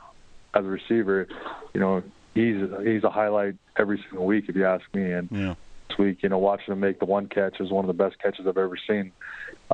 as 0.54 0.64
a 0.64 0.68
receiver, 0.68 1.28
you 1.74 1.80
know, 1.80 2.02
he's 2.34 2.56
he's 2.84 3.04
a 3.04 3.10
highlight 3.10 3.56
every 3.76 4.02
single 4.08 4.26
week 4.26 4.46
if 4.48 4.56
you 4.56 4.66
ask 4.66 4.84
me. 4.94 5.12
And 5.12 5.28
yeah. 5.30 5.54
this 5.88 5.98
week, 5.98 6.22
you 6.22 6.28
know, 6.28 6.38
watching 6.38 6.72
him 6.72 6.80
make 6.80 6.98
the 6.98 7.04
one 7.04 7.28
catch 7.28 7.60
is 7.60 7.70
one 7.70 7.84
of 7.84 7.96
the 7.96 8.02
best 8.02 8.18
catches 8.18 8.46
I've 8.46 8.58
ever 8.58 8.76
seen. 8.88 9.12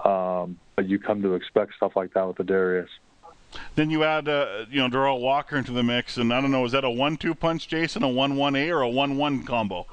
Um, 0.05 0.59
but 0.75 0.88
you 0.88 0.99
come 0.99 1.23
to 1.23 1.35
expect 1.35 1.75
stuff 1.76 1.97
like 1.97 2.14
that 2.14 2.26
with 2.26 2.37
the 2.37 2.45
Darius. 2.45 2.90
Then 3.75 3.90
you 3.90 4.05
add, 4.05 4.28
uh, 4.28 4.66
you 4.71 4.81
know, 4.81 4.88
Derel 4.88 5.21
Walker 5.21 5.57
into 5.57 5.73
the 5.73 5.83
mix, 5.83 6.16
and 6.19 6.35
I 6.35 6.40
don't 6.40 6.50
know, 6.50 6.64
is 6.64 6.73
that 6.73 6.85
a 6.85 6.90
one-two 6.90 7.35
punch, 7.35 7.69
Jason, 7.69 8.02
a 8.02 8.09
one-one-A, 8.09 8.71
or 8.71 8.83
a 8.83 8.88
one-one 8.88 9.45
combo? 9.45 9.87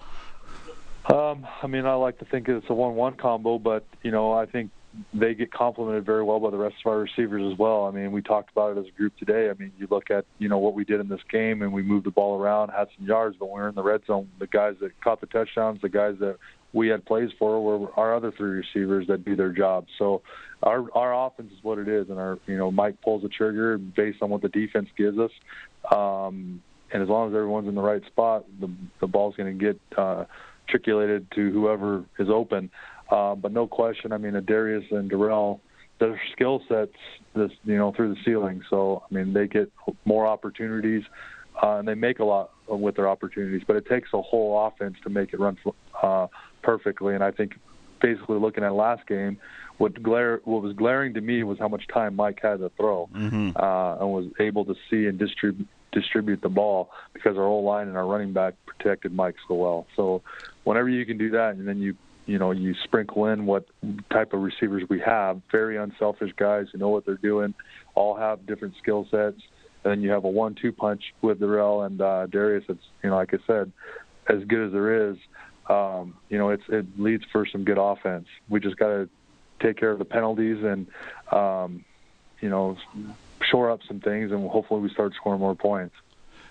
Um, 1.06 1.48
I 1.62 1.68
mean, 1.68 1.86
I 1.86 1.94
like 1.94 2.18
to 2.20 2.26
think 2.26 2.50
it's 2.50 2.70
a 2.70 2.74
one-one 2.74 3.14
combo, 3.14 3.60
but 3.60 3.86
you 4.02 4.12
know, 4.12 4.34
I 4.34 4.46
think 4.46 4.72
they 5.14 5.34
get 5.34 5.52
complemented 5.52 6.06
very 6.06 6.24
well 6.24 6.40
by 6.40 6.50
the 6.50 6.58
rest 6.58 6.76
of 6.86 6.92
our 6.92 7.00
receivers 7.00 7.52
as 7.52 7.58
well. 7.58 7.86
I 7.86 7.92
mean, 7.92 8.12
we 8.12 8.22
talked 8.22 8.52
about 8.52 8.78
it 8.78 8.80
as 8.80 8.86
a 8.88 8.98
group 8.98 9.16
today. 9.18 9.50
I 9.50 9.54
mean, 9.54 9.72
you 9.78 9.88
look 9.90 10.12
at 10.12 10.26
you 10.38 10.50
know 10.50 10.60
what 10.60 10.74
we 10.74 10.84
did 10.84 11.00
in 11.00 11.08
this 11.08 11.22
game, 11.32 11.62
and 11.62 11.74
we 11.74 11.82
moved 11.82 12.06
the 12.06 12.12
ball 12.12 12.40
around, 12.40 12.70
had 12.70 12.88
some 12.98 13.08
yards, 13.08 13.36
but 13.40 13.48
we 13.48 13.54
were 13.54 13.70
in 13.70 13.76
the 13.76 13.84
red 13.84 14.02
zone, 14.06 14.30
the 14.40 14.48
guys 14.48 14.76
that 14.82 14.92
caught 15.02 15.22
the 15.22 15.28
touchdowns, 15.28 15.82
the 15.82 15.90
guys 15.90 16.16
that 16.20 16.38
we 16.74 16.88
had 16.88 17.06
plays 17.06 17.30
for 17.38 17.64
were 17.64 17.92
our 17.98 18.16
other 18.16 18.32
three 18.32 18.50
receivers 18.50 19.08
that 19.08 19.24
do 19.24 19.36
their 19.36 19.52
job. 19.52 19.86
So 19.98 20.22
our 20.62 20.86
our 20.96 21.28
offense 21.28 21.52
is 21.52 21.64
what 21.64 21.78
it 21.78 21.88
is, 21.88 22.10
and 22.10 22.20
our 22.20 22.40
you 22.46 22.58
know 22.58 22.72
Mike 22.72 23.02
pulls 23.02 23.24
the 23.24 23.30
trigger 23.30 23.78
based 23.78 24.22
on 24.22 24.30
what 24.30 24.42
the 24.42 24.50
defense 24.50 24.90
gives 24.98 25.18
us. 25.18 25.32
Um, 25.92 26.62
and 26.92 27.02
as 27.02 27.10
long 27.10 27.30
as 27.30 27.36
everyone's 27.36 27.68
in 27.68 27.76
the 27.76 27.82
right 27.82 28.06
spot, 28.06 28.46
the 28.60 28.72
the 29.02 29.08
ball's 29.08 29.36
going 29.36 29.58
to 29.58 29.66
get 29.66 29.80
uh, 29.98 30.26
triculated 30.68 31.28
to 31.36 31.52
whoever 31.52 32.06
is 32.20 32.30
open. 32.30 32.70
Uh, 33.13 33.36
but 33.36 33.51
no 33.51 33.67
question, 33.67 34.12
I 34.12 34.17
mean, 34.17 34.34
Darius 34.43 34.86
and 34.89 35.10
Derel, 35.10 35.60
their 36.00 36.20
skill 36.32 36.63
sets, 36.67 36.96
this 37.36 37.51
you 37.63 37.77
know, 37.77 37.91
through 37.91 38.15
the 38.15 38.20
ceiling. 38.25 38.63
So 38.72 39.03
I 39.10 39.13
mean, 39.13 39.34
they 39.34 39.48
get 39.48 39.72
more 40.03 40.25
opportunities, 40.25 41.03
uh, 41.62 41.77
and 41.77 41.88
they 41.88 41.93
make 41.93 42.17
a 42.17 42.25
lot 42.25 42.50
with 42.67 42.96
their 42.96 43.08
opportunities. 43.08 43.62
But 43.67 43.75
it 43.75 43.86
takes 43.86 44.10
a 44.13 44.22
whole 44.22 44.65
offense 44.65 44.96
to 45.03 45.12
make 45.12 45.32
it 45.32 45.39
run 45.39 45.60
uh, 46.01 46.25
perfectly. 46.63 47.13
And 47.13 47.24
I 47.24 47.29
think, 47.29 47.53
basically, 48.01 48.39
looking 48.39 48.63
at 48.63 48.74
last 48.74 49.05
game, 49.05 49.38
what 49.77 50.01
glare 50.01 50.41
what 50.46 50.63
was 50.63 50.74
glaring 50.74 51.13
to 51.13 51.22
me 51.22 51.43
was 51.43 51.60
how 51.60 51.67
much 51.67 51.88
time 51.93 52.15
Mike 52.15 52.39
had 52.41 52.62
to 52.62 52.72
throw, 52.77 53.10
mm-hmm. 53.13 53.51
uh, 53.55 53.98
and 54.00 54.10
was 54.12 54.25
able 54.39 54.65
to 54.65 54.74
see 54.89 55.05
and 55.05 55.20
distribute 55.20 55.67
distribute 55.91 56.41
the 56.41 56.50
ball 56.50 56.89
because 57.13 57.38
our 57.38 57.43
whole 57.43 57.63
line 57.63 57.88
and 57.88 57.96
our 57.96 58.08
running 58.08 58.34
back 58.34 58.55
protected 58.65 59.13
Mike 59.13 59.36
so 59.48 59.53
well. 59.53 59.86
So 59.96 60.24
whenever 60.63 60.89
you 60.89 61.05
can 61.05 61.20
do 61.20 61.29
that, 61.29 61.53
and 61.53 61.67
then 61.67 61.77
you 61.77 61.96
you 62.25 62.39
know, 62.39 62.51
you 62.51 62.74
sprinkle 62.84 63.27
in 63.27 63.46
what 63.46 63.65
type 64.10 64.34
of 64.34 64.42
receivers 64.42 64.84
we 64.89 65.00
have. 65.00 65.42
Very 65.51 65.77
unselfish 65.77 66.32
guys 66.36 66.68
who 66.72 66.77
know 66.77 66.89
what 66.89 67.06
they're 67.06 67.15
doing. 67.15 67.53
All 67.96 68.15
have 68.15 68.46
different 68.46 68.75
skill 68.77 69.08
sets. 69.12 69.42
And 69.84 69.92
then 69.92 70.01
you 70.01 70.12
have 70.12 70.24
a 70.24 70.30
one-two 70.30 70.72
punch 70.72 71.13
with 71.22 71.39
Derel 71.39 71.86
and 71.86 72.01
uh, 72.01 72.27
Darius. 72.27 72.63
It's 72.70 72.84
you 73.03 73.10
know, 73.10 73.18
like 73.18 73.34
I 73.34 73.39
said, 73.46 73.72
as 74.27 74.44
good 74.46 74.68
as 74.68 74.72
there 74.72 75.10
is. 75.10 75.18
Um, 75.70 76.15
you 76.30 76.38
know, 76.38 76.50
it's 76.50 76.63
it 76.70 76.86
leads 76.98 77.24
for 77.32 77.46
some 77.46 77.63
good 77.63 77.77
offense. 77.77 78.27
We 78.50 78.60
just 78.60 78.77
got 78.77 78.88
to 78.88 79.10
take 79.60 79.77
care 79.77 79.92
of 79.92 80.00
the 80.00 80.06
penalties 80.06 80.63
and 80.63 80.88
um, 81.32 81.86
you 82.42 82.50
know 82.50 82.77
shore 83.42 83.72
up 83.72 83.82
some 83.88 84.00
things, 84.00 84.32
and 84.32 84.50
hopefully 84.50 84.82
we 84.82 84.89
start 84.89 85.13
scoring 85.15 85.39
more 85.39 85.56
points. 85.56 85.96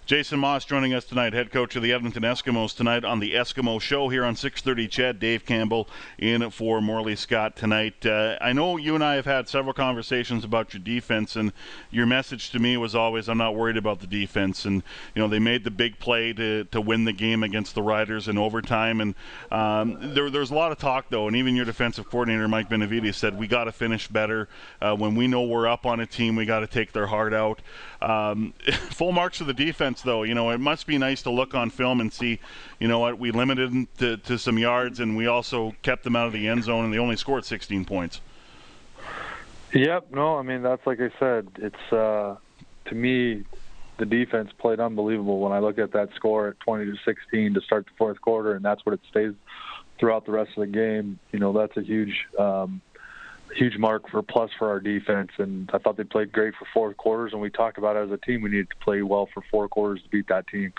Jason 0.05 0.41
Maas 0.41 0.65
joining 0.65 0.93
us 0.93 1.05
tonight, 1.05 1.33
head 1.33 1.53
coach 1.53 1.77
of 1.77 1.83
the 1.83 1.93
Edmonton 1.93 2.25
Eskimos 2.25 2.75
tonight 2.75 3.05
on 3.05 3.21
the 3.21 3.35
Eskimo 3.35 3.81
Show 3.81 4.09
here 4.09 4.25
on 4.25 4.35
6:30. 4.35 4.89
CHED, 4.89 5.21
Dave 5.21 5.47
Campbell 5.47 5.89
in 6.19 6.51
for 6.51 6.81
Morley 6.81 7.15
Scott 7.15 7.55
tonight. 7.55 8.05
Uh, 8.05 8.37
I 8.41 8.53
know 8.53 8.77
you 8.77 8.97
and 8.97 9.05
I 9.05 9.15
have 9.15 9.27
had 9.27 9.49
several 9.49 9.73
conversations 9.73 10.43
about 10.45 10.75
your 10.75 10.83
defense, 10.83 11.37
and 11.37 11.53
your 11.93 12.05
message 12.07 12.51
to 12.51 12.59
me 12.59 12.77
was 12.77 12.97
always, 12.97 13.29
"I'm 13.29 13.39
not 13.39 13.55
worried 13.55 13.77
about 13.77 14.01
the 14.01 14.09
defense." 14.09 14.65
And 14.65 14.83
you 15.15 15.23
know, 15.23 15.29
they 15.29 15.39
made 15.39 15.63
the 15.63 15.71
big 15.71 16.01
play 16.01 16.33
to, 16.33 16.65
to 16.65 16.81
win 16.81 17.05
the 17.05 17.13
game 17.13 17.45
against 17.45 17.77
the 17.77 17.83
Riders 17.83 18.27
in 18.27 18.37
overtime, 18.37 19.01
and 19.01 19.15
um, 19.53 20.15
there, 20.15 20.31
there's 20.31 20.51
a 20.51 20.55
lot 20.55 20.73
of 20.73 20.79
talk 20.79 21.11
though, 21.11 21.29
and 21.29 21.37
even 21.37 21.55
your 21.55 21.65
defensive 21.65 22.11
coordinator 22.11 22.49
Mike 22.49 22.69
Benevides 22.69 23.17
said 23.17 23.39
we 23.39 23.47
got 23.47 23.65
to 23.65 23.73
finish 23.73 24.09
better. 24.09 24.49
Uh, 24.81 24.97
when 24.97 25.15
we 25.15 25.29
know 25.29 25.45
we're 25.45 25.69
up 25.69 25.87
on 25.87 26.01
a 26.01 26.07
team, 26.07 26.35
we 26.35 26.45
got 26.45 26.61
to 26.61 26.67
take 26.67 26.91
their 26.91 27.07
heart 27.07 27.33
out. 27.33 27.61
Um, 28.03 28.53
full 28.91 29.13
marks 29.13 29.39
for 29.39 29.45
the 29.45 29.55
defense 29.55 29.73
defense, 29.73 30.03
though. 30.03 30.23
You 30.23 30.35
know, 30.35 30.51
it 30.51 30.61
must 30.61 30.87
be 30.87 30.99
nice 30.99 31.23
to 31.23 31.31
look 31.31 31.55
on 31.55 31.71
film 31.71 32.01
and 32.01 32.13
see, 32.13 32.39
you 32.79 32.89
know 32.89 32.99
what, 32.99 33.19
we 33.19 33.31
limited 33.31 33.71
them 33.71 33.89
to, 33.99 34.17
to 34.19 34.39
some 34.39 34.59
yards, 34.59 35.01
and 35.01 35.17
we 35.17 35.27
also 35.27 35.75
kept 35.83 36.05
them 36.05 36.15
out 36.15 36.27
of 36.27 36.33
the 36.33 36.47
end 36.47 36.65
zone, 36.65 36.85
and 36.85 36.95
they 36.95 36.99
only 36.99 37.17
scored 37.17 37.45
16 37.45 37.85
points. 37.85 38.21
Yep. 39.73 40.13
No, 40.13 40.37
I 40.37 40.43
mean 40.43 40.61
that's 40.61 40.87
like 40.87 41.01
I 41.01 41.11
said. 41.19 41.49
It's 41.57 41.93
uh, 41.93 42.37
to 42.87 42.95
me, 42.95 43.45
the 43.99 44.05
defense 44.05 44.51
played 44.59 44.81
unbelievable 44.81 45.41
when 45.41 45.53
I 45.53 45.61
look 45.61 45.79
at 45.79 45.93
that 45.93 46.11
score 46.15 46.49
at 46.49 46.61
20 46.61 46.85
to 46.85 46.97
16 47.05 47.55
to 47.55 47.61
start 47.63 47.87
the 47.87 47.93
fourth 47.97 48.21
quarter, 48.21 48.55
and 48.55 48.63
that's 48.63 48.85
what 48.85 48.93
it 48.93 49.01
stays 49.11 49.33
throughout 49.99 50.27
the 50.27 50.33
rest 50.33 50.51
of 50.59 50.61
the 50.61 50.67
game. 50.67 51.19
You 51.33 51.39
know, 51.39 51.55
that's 51.55 51.77
a 51.79 51.83
huge, 51.83 52.27
um, 52.39 52.83
huge 53.57 53.77
mark 53.79 54.09
for 54.11 54.23
plus 54.23 54.51
for 54.59 54.69
our 54.69 54.81
defense. 54.81 55.31
And 55.39 55.71
I 55.73 55.79
thought 55.79 55.97
they 55.97 56.05
played 56.05 56.33
great 56.33 56.55
for 56.59 56.67
four 56.73 56.95
quarters. 56.95 57.33
And 57.33 57.41
we 57.41 57.51
talked 57.51 57.79
about 57.79 57.97
as 57.97 58.11
a 58.11 58.17
team, 58.19 58.43
we 58.43 58.51
needed 58.51 58.71
to 58.71 58.85
play 58.85 59.03
well 59.03 59.29
for 59.33 59.43
four 59.51 59.69
quarters 59.69 60.03
to 60.03 60.09
beat 60.09 60.29
that 60.29 60.47
team. 60.49 60.73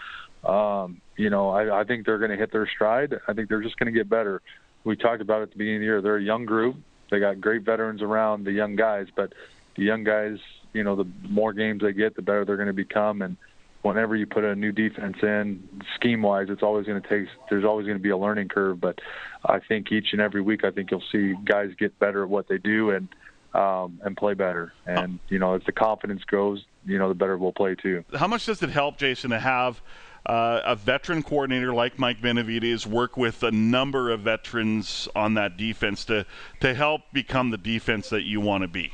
Um, 0.44 1.02
you 1.16 1.30
know, 1.30 1.50
I, 1.50 1.82
I 1.82 1.84
think 1.84 2.06
they're 2.06 2.18
going 2.18 2.32
to 2.32 2.38
hit 2.38 2.52
their 2.52 2.68
stride. 2.68 3.14
I 3.28 3.34
think 3.34 3.50
they're 3.50 3.62
just 3.62 3.78
going 3.78 3.92
to 3.92 3.98
get 3.98 4.10
better. 4.10 4.42
We 4.84 4.96
talked 4.98 5.22
about 5.22 5.40
it 5.40 5.44
at 5.44 5.52
the 5.52 5.58
beginning 5.58 5.78
of 5.78 5.82
the 5.82 5.86
year. 5.86 6.02
They're 6.02 6.18
a 6.18 6.24
young 6.24 6.46
group. 6.46 6.76
They 7.10 7.20
got 7.20 7.40
great 7.40 7.64
veterans 7.64 8.02
around 8.02 8.46
the 8.46 8.52
young 8.52 8.76
guys, 8.76 9.08
but 9.16 9.34
the 9.78 9.84
young 9.84 10.04
guys, 10.04 10.38
you 10.74 10.84
know, 10.84 10.96
the 10.96 11.06
more 11.30 11.54
games 11.54 11.82
they 11.82 11.94
get, 11.94 12.16
the 12.16 12.22
better 12.22 12.44
they're 12.44 12.58
going 12.58 12.68
to 12.68 12.74
become. 12.74 13.22
And 13.22 13.38
whenever 13.84 14.16
you 14.16 14.26
put 14.26 14.44
a 14.44 14.56
new 14.56 14.72
defense 14.72 15.18
in, 15.22 15.62
scheme 15.96 16.24
wise, 16.24 16.48
it's 16.50 16.64
always 16.64 16.88
going 16.88 17.02
to 17.02 17.08
take. 17.08 17.28
There's 17.50 17.66
always 17.66 17.86
going 17.86 17.98
to 17.98 18.04
be 18.04 18.10
a 18.10 18.18
learning 18.18 18.48
curve. 18.48 18.82
But 18.82 19.00
I 19.46 19.60
think 19.60 19.92
each 19.92 20.08
and 20.14 20.22
every 20.22 20.42
week, 20.42 20.64
I 20.64 20.72
think 20.72 20.90
you'll 20.90 21.04
see 21.12 21.36
guys 21.46 21.72
get 21.78 21.98
better 22.00 22.24
at 22.24 22.30
what 22.30 22.48
they 22.48 22.58
do 22.58 22.90
and 22.90 23.08
um, 23.54 24.00
and 24.04 24.18
play 24.18 24.34
better. 24.34 24.74
And 24.88 25.20
you 25.30 25.38
know, 25.38 25.54
as 25.54 25.62
the 25.66 25.72
confidence 25.72 26.24
grows, 26.24 26.66
you 26.86 26.98
know, 26.98 27.10
the 27.10 27.16
better 27.16 27.38
we'll 27.38 27.54
play 27.54 27.76
too. 27.76 28.04
How 28.16 28.28
much 28.28 28.48
does 28.48 28.64
it 28.64 28.72
help, 28.72 28.98
Jason, 28.98 29.30
to 29.30 29.40
have? 29.40 29.82
Uh, 30.26 30.62
a 30.64 30.74
veteran 30.74 31.22
coordinator 31.22 31.74
like 31.74 32.00
Mike 32.00 32.22
Benevides 32.22 32.88
work 32.88 33.18
with 33.18 33.44
a 33.44 33.52
number 33.52 34.10
of 34.10 34.22
veterans 34.22 35.10
on 35.18 35.34
that 35.34 35.58
defense 35.58 36.06
to 36.06 36.26
to 36.62 36.74
help 36.74 37.02
become 37.12 37.50
the 37.50 37.58
defense 37.58 38.08
that 38.08 38.24
you 38.24 38.40
want 38.40 38.62
to 38.62 38.70
be. 38.70 38.94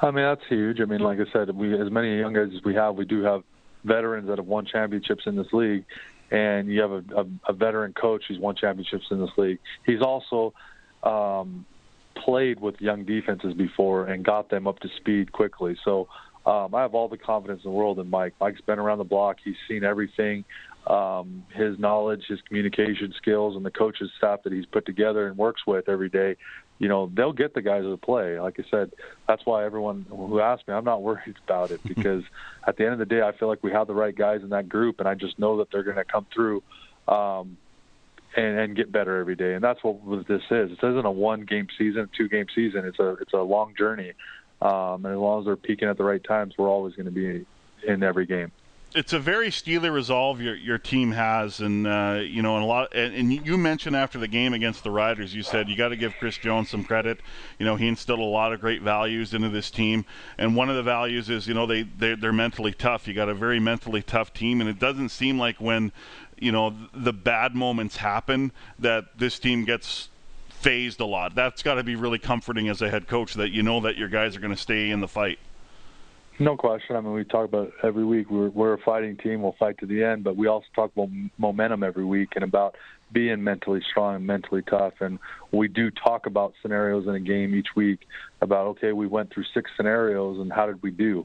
I 0.00 0.06
mean 0.06 0.24
that's 0.24 0.40
huge. 0.48 0.80
I 0.80 0.86
mean, 0.86 1.00
like 1.00 1.18
I 1.20 1.30
said, 1.30 1.54
we 1.54 1.78
as 1.78 1.90
many 1.90 2.18
young 2.18 2.32
guys 2.32 2.48
as 2.56 2.64
we 2.64 2.74
have, 2.74 2.94
we 2.94 3.04
do 3.04 3.22
have 3.22 3.42
veterans 3.84 4.28
that 4.28 4.38
have 4.38 4.46
won 4.46 4.66
championships 4.66 5.22
in 5.26 5.36
this 5.36 5.46
league, 5.52 5.84
and 6.30 6.68
you 6.68 6.80
have 6.80 6.90
a, 6.90 7.04
a, 7.16 7.24
a 7.48 7.52
veteran 7.52 7.92
coach 7.92 8.24
who's 8.28 8.38
won 8.38 8.56
championships 8.56 9.06
in 9.10 9.20
this 9.20 9.30
league. 9.36 9.58
He's 9.86 10.00
also 10.02 10.54
um, 11.02 11.66
played 12.24 12.60
with 12.60 12.80
young 12.80 13.04
defenses 13.04 13.54
before 13.54 14.06
and 14.06 14.24
got 14.24 14.50
them 14.50 14.66
up 14.66 14.78
to 14.80 14.88
speed 14.96 15.32
quickly. 15.32 15.76
So 15.84 16.08
um, 16.46 16.74
I 16.74 16.82
have 16.82 16.94
all 16.94 17.08
the 17.08 17.18
confidence 17.18 17.62
in 17.64 17.70
the 17.70 17.76
world 17.76 17.98
in 17.98 18.08
Mike. 18.10 18.34
Mike's 18.40 18.60
been 18.60 18.78
around 18.78 18.98
the 18.98 19.04
block. 19.04 19.36
He's 19.44 19.54
seen 19.68 19.84
everything. 19.84 20.44
Um, 20.86 21.44
his 21.54 21.78
knowledge, 21.78 22.24
his 22.28 22.40
communication 22.42 23.14
skills, 23.16 23.56
and 23.56 23.64
the 23.64 23.70
coaches 23.70 24.10
staff 24.18 24.42
that 24.44 24.52
he's 24.52 24.66
put 24.66 24.84
together 24.84 25.26
and 25.28 25.38
works 25.38 25.62
with 25.66 25.88
every 25.88 26.10
day, 26.10 26.36
you 26.78 26.88
know, 26.88 27.10
they'll 27.14 27.32
get 27.32 27.54
the 27.54 27.62
guys 27.62 27.84
to 27.84 27.96
play. 27.96 28.38
Like 28.38 28.58
I 28.58 28.64
said, 28.70 28.92
that's 29.28 29.44
why 29.46 29.64
everyone 29.64 30.06
who 30.08 30.40
asked 30.40 30.66
me, 30.66 30.74
I'm 30.74 30.84
not 30.84 31.02
worried 31.02 31.36
about 31.46 31.70
it 31.70 31.80
because 31.86 32.24
at 32.66 32.76
the 32.76 32.84
end 32.84 32.94
of 32.94 32.98
the 32.98 33.06
day, 33.06 33.22
I 33.22 33.32
feel 33.36 33.48
like 33.48 33.62
we 33.62 33.72
have 33.72 33.86
the 33.86 33.94
right 33.94 34.14
guys 34.14 34.42
in 34.42 34.50
that 34.50 34.68
group, 34.68 35.00
and 35.00 35.08
I 35.08 35.14
just 35.14 35.38
know 35.38 35.58
that 35.58 35.70
they're 35.70 35.82
going 35.82 35.96
to 35.96 36.04
come 36.04 36.26
through. 36.32 36.62
Um, 37.06 37.58
and, 38.36 38.58
and 38.58 38.74
get 38.74 38.90
better 38.90 39.20
every 39.20 39.36
day, 39.36 39.54
and 39.54 39.62
that's 39.62 39.78
what 39.84 40.26
this 40.26 40.42
is. 40.50 40.70
This 40.70 40.78
isn't 40.78 41.04
a 41.04 41.10
one-game 41.10 41.68
season, 41.78 42.08
two-game 42.16 42.46
season. 42.52 42.84
It's 42.84 42.98
a 42.98 43.10
it's 43.20 43.32
a 43.32 43.38
long 43.38 43.74
journey, 43.78 44.12
um, 44.60 45.06
and 45.06 45.14
as 45.14 45.18
long 45.18 45.38
as 45.40 45.44
they're 45.44 45.56
peaking 45.56 45.86
at 45.86 45.96
the 45.96 46.02
right 46.02 46.22
times, 46.24 46.54
we're 46.58 46.68
always 46.68 46.96
going 46.96 47.06
to 47.06 47.12
be 47.12 47.46
in 47.86 48.02
every 48.02 48.26
game. 48.26 48.50
It's 48.94 49.12
a 49.12 49.18
very 49.18 49.50
steely 49.50 49.90
resolve 49.90 50.40
your 50.40 50.54
your 50.54 50.78
team 50.78 51.10
has, 51.12 51.58
and 51.58 51.84
uh, 51.84 52.20
you 52.22 52.42
know, 52.42 52.54
and 52.54 52.64
a 52.64 52.66
lot. 52.66 52.94
And, 52.94 53.12
and, 53.12 53.46
you 53.46 53.58
mentioned 53.58 53.96
after 53.96 54.20
the 54.20 54.28
game 54.28 54.54
against 54.54 54.84
the 54.84 54.90
Riders, 54.92 55.34
you 55.34 55.42
said 55.42 55.68
you 55.68 55.76
got 55.76 55.88
to 55.88 55.96
give 55.96 56.14
Chris 56.20 56.38
Jones 56.38 56.70
some 56.70 56.84
credit. 56.84 57.18
You 57.58 57.66
know, 57.66 57.74
he 57.74 57.88
instilled 57.88 58.20
a 58.20 58.22
lot 58.22 58.52
of 58.52 58.60
great 58.60 58.82
values 58.82 59.34
into 59.34 59.48
this 59.48 59.68
team, 59.68 60.04
and 60.38 60.54
one 60.54 60.70
of 60.70 60.76
the 60.76 60.82
values 60.84 61.28
is 61.28 61.48
you 61.48 61.54
know 61.54 61.66
they 61.66 61.82
they're, 61.82 62.14
they're 62.14 62.32
mentally 62.32 62.72
tough. 62.72 63.08
You 63.08 63.14
got 63.14 63.28
a 63.28 63.34
very 63.34 63.58
mentally 63.58 64.02
tough 64.02 64.32
team, 64.32 64.60
and 64.60 64.70
it 64.70 64.78
doesn't 64.78 65.08
seem 65.08 65.40
like 65.40 65.60
when 65.60 65.90
you 66.38 66.52
know 66.52 66.72
the 66.92 67.12
bad 67.12 67.56
moments 67.56 67.96
happen 67.96 68.52
that 68.78 69.18
this 69.18 69.40
team 69.40 69.64
gets 69.64 70.08
phased 70.50 71.00
a 71.00 71.04
lot. 71.04 71.34
That's 71.34 71.62
got 71.62 71.74
to 71.74 71.82
be 71.82 71.96
really 71.96 72.18
comforting 72.18 72.68
as 72.68 72.80
a 72.80 72.88
head 72.88 73.08
coach 73.08 73.34
that 73.34 73.50
you 73.50 73.62
know 73.64 73.80
that 73.80 73.96
your 73.96 74.08
guys 74.08 74.36
are 74.36 74.40
going 74.40 74.54
to 74.54 74.60
stay 74.60 74.90
in 74.90 75.00
the 75.00 75.08
fight. 75.08 75.38
No 76.40 76.56
question. 76.56 76.96
I 76.96 77.00
mean, 77.00 77.12
we 77.12 77.24
talk 77.24 77.44
about 77.44 77.70
every 77.84 78.04
week. 78.04 78.28
We're 78.28 78.48
we're 78.50 78.74
a 78.74 78.78
fighting 78.78 79.16
team. 79.16 79.42
We'll 79.42 79.54
fight 79.58 79.78
to 79.78 79.86
the 79.86 80.02
end, 80.02 80.24
but 80.24 80.36
we 80.36 80.48
also 80.48 80.66
talk 80.74 80.90
about 80.96 81.08
momentum 81.38 81.84
every 81.84 82.04
week 82.04 82.30
and 82.34 82.42
about 82.42 82.74
being 83.12 83.42
mentally 83.44 83.80
strong 83.88 84.16
and 84.16 84.26
mentally 84.26 84.62
tough. 84.62 84.94
And 85.00 85.20
we 85.52 85.68
do 85.68 85.92
talk 85.92 86.26
about 86.26 86.54
scenarios 86.60 87.06
in 87.06 87.14
a 87.14 87.20
game 87.20 87.54
each 87.54 87.68
week 87.76 88.00
about 88.40 88.66
okay, 88.68 88.92
we 88.92 89.06
went 89.06 89.32
through 89.32 89.44
six 89.54 89.70
scenarios 89.76 90.40
and 90.40 90.52
how 90.52 90.66
did 90.66 90.82
we 90.82 90.90
do? 90.90 91.24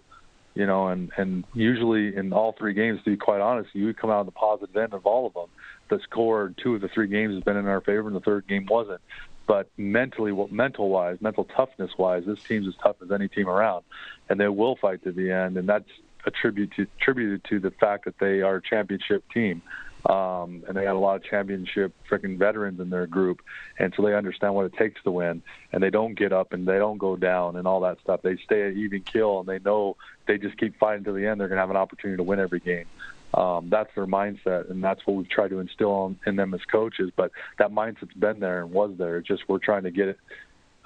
You 0.53 0.67
know, 0.67 0.89
and 0.89 1.09
and 1.17 1.43
usually 1.55 2.15
in 2.15 2.31
all 2.31 2.53
three 2.59 2.75
games, 2.75 2.99
to 3.03 3.09
be 3.09 3.17
quite 3.17 3.41
honest, 3.41 3.69
you 3.73 3.91
come 3.95 4.11
out 4.11 4.19
on 4.19 4.25
the 4.27 4.31
positive 4.31 4.75
end 4.77 4.93
of 4.93 5.07
all 5.07 5.25
of 5.25 5.33
them. 5.33 5.47
The 5.89 5.99
score 6.03 6.53
two 6.61 6.75
of 6.75 6.81
the 6.81 6.89
three 6.93 7.07
games 7.07 7.33
has 7.33 7.43
been 7.43 7.57
in 7.57 7.65
our 7.65 7.81
favor, 7.81 8.05
and 8.07 8.15
the 8.15 8.19
third 8.19 8.47
game 8.47 8.67
wasn't 8.69 9.01
but 9.49 9.67
mentally, 9.77 10.31
mental 10.51 10.89
wise, 10.89 11.17
mental 11.21 11.43
toughness 11.43 11.89
wise, 11.97 12.23
this 12.23 12.39
team's 12.43 12.67
as 12.67 12.75
tough 12.83 12.97
as 13.01 13.11
any 13.11 13.27
team 13.27 13.49
around, 13.49 13.83
and 14.29 14.39
they 14.39 14.47
will 14.47 14.75
fight 14.75 15.03
to 15.05 15.11
the 15.11 15.31
end, 15.31 15.57
and 15.57 15.67
that's 15.67 15.89
attributed 16.23 16.75
to, 16.75 16.85
attributed 17.01 17.43
to 17.45 17.59
the 17.59 17.71
fact 17.71 18.05
that 18.05 18.19
they 18.19 18.43
are 18.43 18.57
a 18.57 18.61
championship 18.61 19.23
team. 19.33 19.63
Um, 20.05 20.63
and 20.67 20.77
they 20.77 20.83
got 20.83 20.95
a 20.95 20.99
lot 20.99 21.15
of 21.15 21.23
championship 21.23 21.93
freaking 22.09 22.37
veterans 22.37 22.79
in 22.79 22.91
their 22.91 23.07
group, 23.07 23.41
and 23.79 23.91
so 23.97 24.03
they 24.03 24.13
understand 24.13 24.53
what 24.53 24.67
it 24.67 24.73
takes 24.73 25.01
to 25.03 25.11
win. 25.11 25.41
And 25.73 25.81
they 25.81 25.89
don't 25.89 26.13
get 26.13 26.31
up 26.31 26.53
and 26.53 26.67
they 26.67 26.77
don't 26.77 26.99
go 26.99 27.15
down 27.15 27.57
and 27.57 27.67
all 27.67 27.81
that 27.81 27.99
stuff. 28.01 28.21
They 28.21 28.37
stay 28.37 28.67
at 28.67 28.73
even 28.73 29.01
kill, 29.01 29.39
and 29.39 29.49
they 29.49 29.59
know 29.59 29.97
they 30.27 30.37
just 30.37 30.57
keep 30.57 30.77
fighting 30.77 31.03
to 31.05 31.11
the 31.11 31.25
end. 31.25 31.41
They're 31.41 31.49
going 31.49 31.57
to 31.57 31.61
have 31.63 31.71
an 31.71 31.75
opportunity 31.75 32.17
to 32.17 32.23
win 32.23 32.39
every 32.39 32.59
game 32.59 32.85
um, 33.33 33.69
that's 33.69 33.93
their 33.95 34.07
mindset, 34.07 34.69
and 34.69 34.83
that's 34.83 35.05
what 35.05 35.17
we've 35.17 35.29
tried 35.29 35.49
to 35.49 35.59
instill 35.59 36.15
in 36.25 36.35
them 36.35 36.53
as 36.53 36.61
coaches. 36.71 37.11
But 37.15 37.31
that 37.57 37.71
mindset's 37.71 38.13
been 38.13 38.39
there 38.39 38.61
and 38.61 38.71
was 38.71 38.91
there. 38.97 39.17
It's 39.17 39.27
just 39.27 39.43
we're 39.47 39.59
trying 39.59 39.83
to 39.83 39.91
get 39.91 40.09
it, 40.09 40.19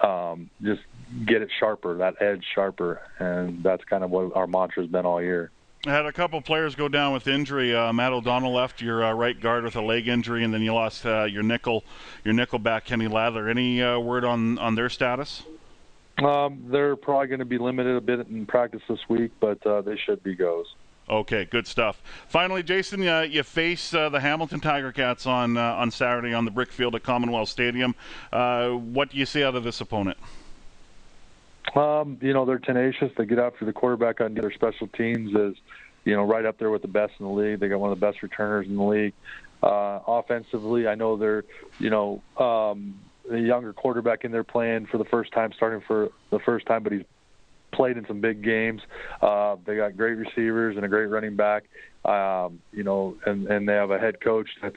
um, 0.06 0.50
just 0.62 0.82
get 1.26 1.42
it 1.42 1.50
sharper, 1.60 1.98
that 1.98 2.22
edge 2.22 2.44
sharper, 2.54 3.02
and 3.20 3.64
that's 3.64 3.84
kind 3.86 4.04
of 4.04 4.10
what 4.10 4.36
our 4.36 4.48
mantra's 4.48 4.88
been 4.88 5.06
all 5.06 5.22
year. 5.22 5.52
I 5.86 5.92
had 5.92 6.06
a 6.06 6.14
couple 6.14 6.40
players 6.42 6.76
go 6.76 6.88
down 6.88 7.12
with 7.12 7.28
injury. 7.28 7.76
Uh, 7.76 7.92
Matt 7.92 8.14
O'Donnell 8.14 8.54
left 8.54 8.82
your 8.82 9.04
uh, 9.04 9.12
right 9.14 9.38
guard 9.38 9.66
with 9.66 9.76
a 9.76 9.82
leg 9.82 10.08
injury, 10.08 10.44
and 10.46 10.54
then 10.54 10.62
you 10.62 10.74
lost 10.74 11.06
uh, 11.06 11.24
your 11.26 11.44
nickel, 11.44 11.84
your 12.24 12.34
nickel 12.34 12.60
back 12.60 12.86
Kenny 12.86 13.08
Ladler. 13.08 13.50
Any 13.50 13.82
uh, 13.82 14.00
word 14.00 14.24
on 14.24 14.58
on 14.60 14.76
their 14.76 14.90
status? 14.90 15.44
Um, 16.20 16.66
they're 16.70 16.96
probably 16.96 17.28
going 17.28 17.40
to 17.40 17.46
be 17.46 17.58
limited 17.58 17.96
a 17.96 18.02
bit 18.02 18.28
in 18.28 18.46
practice 18.46 18.82
this 18.88 19.00
week, 19.10 19.32
but 19.40 19.66
uh, 19.66 19.82
they 19.82 19.98
should 19.98 20.24
be 20.24 20.36
goes. 20.36 20.68
Okay, 21.10 21.46
good 21.46 21.68
stuff. 21.68 22.02
Finally, 22.28 22.64
Jason, 22.64 23.06
uh, 23.06 23.22
you 23.22 23.44
face 23.44 23.94
uh, 23.94 24.10
the 24.10 24.22
Hamilton 24.22 24.62
Tiger 24.62 24.92
Cats 24.92 25.28
on 25.28 25.58
uh, 25.58 25.76
on 25.76 25.92
Saturday 25.92 26.34
on 26.34 26.46
the 26.46 26.52
brick 26.52 26.72
field 26.72 26.96
at 26.96 27.04
Commonwealth 27.04 27.50
Stadium. 27.50 27.94
Uh, 28.32 28.70
what 28.70 29.10
do 29.10 29.18
you 29.18 29.26
see 29.26 29.44
out 29.44 29.56
of 29.56 29.64
this 29.64 29.82
opponent? 29.82 30.18
Um, 31.76 32.18
you 32.22 32.34
know, 32.34 32.46
they're 32.46 32.60
tenacious. 32.60 33.12
They 33.18 33.26
get 33.26 33.40
after 33.40 33.66
the 33.66 33.74
quarterback 33.74 34.22
on 34.22 34.34
their 34.34 34.52
special 34.52 34.88
teams 34.88 35.36
is, 35.36 35.56
you 36.06 36.16
know, 36.16 36.24
right 36.24 36.46
up 36.46 36.58
there 36.58 36.70
with 36.70 36.82
the 36.82 36.88
best 36.88 37.14
in 37.20 37.26
the 37.26 37.32
league. 37.32 37.60
They 37.60 37.68
got 37.68 37.80
one 37.80 37.92
of 37.92 38.00
the 38.00 38.06
best 38.06 38.22
returners 38.22 38.68
in 38.68 38.76
the 38.76 38.84
league. 38.84 39.14
Uh, 39.62 40.00
offensively, 40.08 40.88
I 40.88 40.96
know 40.96 41.18
they're, 41.18 41.46
you 41.80 41.90
know, 41.90 42.22
um, 42.38 43.00
a 43.30 43.38
younger 43.38 43.74
quarterback 43.74 44.26
in 44.26 44.32
there 44.32 44.44
playing 44.44 44.86
for 44.88 44.98
the 44.98 45.06
first 45.06 45.32
time, 45.32 45.52
starting 45.54 45.82
for 45.82 46.12
the 46.30 46.40
first 46.40 46.66
time, 46.66 46.84
but 46.84 46.92
he's 46.92 47.06
played 47.74 47.98
in 47.98 48.06
some 48.08 48.22
big 48.22 48.44
games. 48.44 48.82
Uh, 49.22 49.58
they 49.66 49.76
got 49.76 49.98
great 49.98 50.16
receivers 50.16 50.76
and 50.76 50.86
a 50.86 50.88
great 50.88 51.08
running 51.08 51.36
back. 51.36 51.64
Um, 52.06 52.60
you 52.72 52.84
know, 52.84 53.16
and 53.26 53.48
and 53.48 53.68
they 53.68 53.74
have 53.74 53.92
a 53.92 54.00
head 54.00 54.22
coach 54.22 54.50
that's 54.62 54.76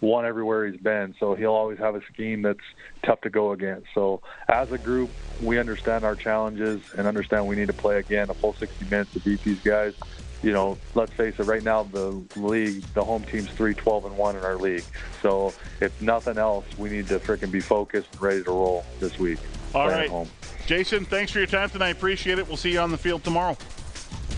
won 0.00 0.24
everywhere 0.24 0.66
he's 0.66 0.80
been. 0.80 1.14
So 1.18 1.34
he'll 1.34 1.52
always 1.52 1.78
have 1.78 1.94
a 1.94 2.00
scheme 2.12 2.42
that's 2.42 2.58
tough 3.04 3.20
to 3.22 3.30
go 3.30 3.52
against. 3.52 3.88
So 3.94 4.22
as 4.48 4.68
a 4.70 4.78
group, 4.78 5.12
we 5.40 5.58
understand 5.58 6.04
our 6.04 6.16
challenges 6.16 6.80
and 6.96 7.06
understand 7.06 7.46
we 7.46 7.56
need 7.56 7.68
to 7.68 7.72
play 7.74 7.98
again 7.98 8.30
a 8.30 8.34
full 8.34 8.54
60 8.58 8.84
minutes 8.84 9.12
to 9.14 9.20
beat 9.20 9.42
these 9.42 9.60
guys. 9.64 9.94
You 10.40 10.52
know, 10.52 10.78
let's 10.94 11.12
face 11.14 11.34
it. 11.36 11.42
Right 11.42 11.64
now, 11.64 11.82
the 11.82 12.24
league, 12.36 12.84
the 12.94 13.04
home 13.04 13.24
team's 13.24 13.50
three, 13.56 13.74
twelve, 13.74 14.04
and 14.04 14.16
one 14.16 14.36
in 14.36 14.44
our 14.44 14.56
league. 14.56 14.84
So 15.20 15.52
if 15.80 16.00
nothing 16.00 16.38
else, 16.38 16.64
we 16.76 16.90
need 16.90 17.08
to 17.08 17.18
freaking 17.18 17.50
be 17.50 17.60
focused 17.60 18.06
and 18.12 18.20
ready 18.20 18.44
to 18.44 18.50
roll 18.52 18.86
this 19.00 19.18
week. 19.18 19.40
All 19.74 19.88
right. 19.88 20.10
Home. 20.10 20.28
Jason, 20.66 21.04
thanks 21.04 21.32
for 21.32 21.38
your 21.38 21.46
time 21.46 21.70
tonight. 21.70 21.90
Appreciate 21.90 22.38
it. 22.38 22.46
We'll 22.46 22.56
see 22.56 22.72
you 22.72 22.80
on 22.80 22.90
the 22.90 22.98
field 22.98 23.24
tomorrow. 23.24 23.54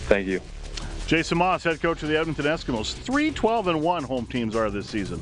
Thank 0.07 0.27
you. 0.27 0.41
Jason 1.07 1.37
Maas, 1.37 1.63
head 1.63 1.81
coach 1.81 2.03
of 2.03 2.09
the 2.09 2.17
Edmonton 2.17 2.45
Eskimos. 2.45 2.93
3 2.93 3.31
12 3.31 3.67
and 3.67 3.81
1 3.81 4.03
home 4.03 4.25
teams 4.25 4.55
are 4.55 4.69
this 4.69 4.89
season. 4.89 5.19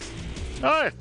All 0.64 0.70
right. 0.70 0.94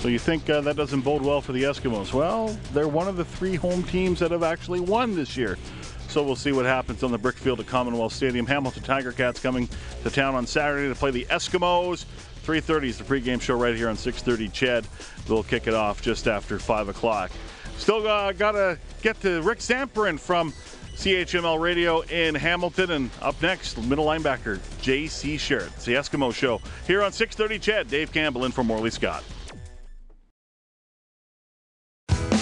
So 0.00 0.08
you 0.08 0.18
think 0.18 0.50
uh, 0.50 0.60
that 0.62 0.76
doesn't 0.76 1.00
bode 1.00 1.22
well 1.22 1.40
for 1.40 1.52
the 1.52 1.62
Eskimos? 1.62 2.12
Well, 2.12 2.58
they're 2.72 2.88
one 2.88 3.08
of 3.08 3.16
the 3.16 3.24
three 3.24 3.54
home 3.54 3.84
teams 3.84 4.18
that 4.20 4.32
have 4.32 4.42
actually 4.42 4.80
won 4.80 5.14
this 5.14 5.36
year. 5.36 5.56
So 6.08 6.22
we'll 6.22 6.36
see 6.36 6.52
what 6.52 6.66
happens 6.66 7.02
on 7.02 7.10
the 7.10 7.18
brick 7.18 7.36
field 7.36 7.60
at 7.60 7.66
Commonwealth 7.66 8.12
Stadium. 8.12 8.46
Hamilton 8.46 8.82
Tiger 8.82 9.12
Cats 9.12 9.40
coming 9.40 9.68
to 10.02 10.10
town 10.10 10.34
on 10.34 10.46
Saturday 10.46 10.88
to 10.88 10.94
play 10.94 11.10
the 11.10 11.24
Eskimos. 11.26 12.04
3.30 12.44 12.84
is 12.84 12.98
the 12.98 13.04
pregame 13.04 13.40
show 13.40 13.56
right 13.56 13.74
here 13.74 13.88
on 13.88 13.96
6.30 13.96 14.50
Ched. 14.50 15.28
We'll 15.28 15.42
kick 15.42 15.66
it 15.66 15.74
off 15.74 16.02
just 16.02 16.28
after 16.28 16.58
5 16.58 16.88
o'clock. 16.88 17.30
Still 17.78 18.06
uh, 18.06 18.32
got 18.32 18.52
to 18.52 18.78
get 19.02 19.20
to 19.22 19.42
Rick 19.42 19.58
Zamperin 19.58 20.18
from 20.18 20.52
CHML 20.96 21.60
Radio 21.60 22.00
in 22.02 22.34
Hamilton. 22.34 22.90
And 22.90 23.10
up 23.20 23.40
next, 23.42 23.78
middle 23.82 24.06
linebacker 24.06 24.60
J.C. 24.80 25.36
Sherritt. 25.36 25.66
It's 25.74 25.84
the 25.84 25.94
Eskimo 25.94 26.32
Show 26.32 26.60
here 26.86 27.02
on 27.02 27.10
6.30 27.10 27.60
CHED. 27.60 27.88
Dave 27.88 28.12
Campbell 28.12 28.44
in 28.44 28.52
for 28.52 28.64
Morley 28.64 28.90
Scott. 28.90 29.24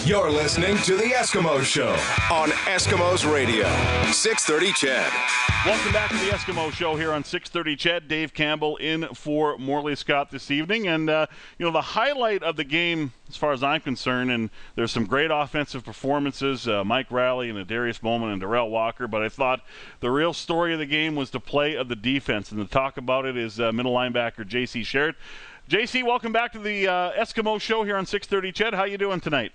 You're 0.04 0.32
listening 0.32 0.76
to 0.78 0.96
The 0.96 1.04
Eskimo 1.04 1.62
Show 1.62 1.92
on 2.34 2.48
Eskimos 2.66 3.32
Radio. 3.32 3.68
630 4.10 4.72
CHED. 4.72 5.12
Welcome 5.64 5.92
back 5.92 6.10
to 6.10 6.16
the 6.16 6.32
Eskimo 6.32 6.72
Show 6.72 6.96
here 6.96 7.12
on 7.12 7.22
6:30. 7.22 7.76
CHED. 7.76 8.08
Dave 8.08 8.34
Campbell 8.34 8.76
in 8.78 9.06
for 9.14 9.56
Morley 9.58 9.94
Scott 9.94 10.32
this 10.32 10.50
evening, 10.50 10.88
and 10.88 11.08
uh, 11.08 11.26
you 11.56 11.64
know 11.64 11.70
the 11.70 11.80
highlight 11.80 12.42
of 12.42 12.56
the 12.56 12.64
game, 12.64 13.12
as 13.28 13.36
far 13.36 13.52
as 13.52 13.62
I'm 13.62 13.80
concerned, 13.80 14.32
and 14.32 14.50
there's 14.74 14.90
some 14.90 15.06
great 15.06 15.30
offensive 15.30 15.84
performances, 15.84 16.66
uh, 16.66 16.82
Mike 16.82 17.12
Reilly 17.12 17.48
and 17.48 17.64
Darius 17.68 17.98
Bowman 17.98 18.30
and 18.30 18.42
Derel 18.42 18.70
Walker. 18.70 19.06
But 19.06 19.22
I 19.22 19.28
thought 19.28 19.60
the 20.00 20.10
real 20.10 20.32
story 20.32 20.72
of 20.72 20.80
the 20.80 20.86
game 20.86 21.14
was 21.14 21.30
the 21.30 21.38
play 21.38 21.76
of 21.76 21.88
the 21.88 21.94
defense, 21.96 22.50
and 22.50 22.60
to 22.60 22.68
talk 22.68 22.96
about 22.96 23.24
it 23.24 23.36
is 23.36 23.60
uh, 23.60 23.70
middle 23.70 23.94
linebacker 23.94 24.44
J.C. 24.44 24.82
Sherritt. 24.82 25.14
J.C., 25.68 26.02
welcome 26.02 26.32
back 26.32 26.50
to 26.54 26.58
the 26.58 26.88
uh, 26.88 27.12
Eskimo 27.12 27.60
Show 27.60 27.84
here 27.84 27.96
on 27.96 28.04
6:30. 28.04 28.52
CHED, 28.52 28.74
how 28.74 28.82
you 28.82 28.98
doing 28.98 29.20
tonight? 29.20 29.52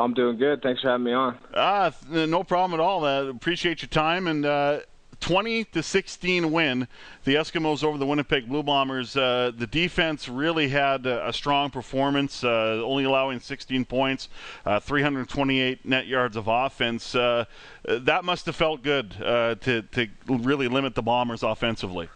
I'm 0.00 0.14
doing 0.14 0.36
good. 0.36 0.62
Thanks 0.62 0.82
for 0.82 0.88
having 0.88 1.04
me 1.04 1.12
on. 1.12 1.38
Ah, 1.54 1.92
no 2.08 2.44
problem 2.44 2.78
at 2.78 2.82
all. 2.82 3.04
Uh, 3.04 3.24
appreciate 3.24 3.82
your 3.82 3.88
time 3.88 4.26
and. 4.26 4.44
Uh, 4.44 4.80
20 5.20 5.64
to 5.64 5.82
16 5.82 6.50
win. 6.50 6.88
The 7.24 7.34
Eskimos 7.34 7.84
over 7.84 7.98
the 7.98 8.06
Winnipeg 8.06 8.48
Blue 8.48 8.62
Bombers. 8.62 9.16
Uh, 9.16 9.52
the 9.56 9.66
defense 9.66 10.28
really 10.28 10.68
had 10.68 11.06
a, 11.06 11.28
a 11.28 11.32
strong 11.32 11.70
performance, 11.70 12.42
uh, 12.42 12.82
only 12.82 13.04
allowing 13.04 13.40
16 13.40 13.84
points, 13.84 14.28
uh, 14.66 14.80
328 14.80 15.84
net 15.84 16.06
yards 16.06 16.36
of 16.36 16.48
offense. 16.48 17.14
Uh, 17.14 17.44
that 17.84 18.24
must 18.24 18.46
have 18.46 18.56
felt 18.56 18.82
good 18.82 19.14
uh, 19.22 19.54
to 19.56 19.82
to 19.82 20.08
really 20.26 20.68
limit 20.68 20.94
the 20.94 21.02
Bombers 21.02 21.42
offensively. 21.42 22.08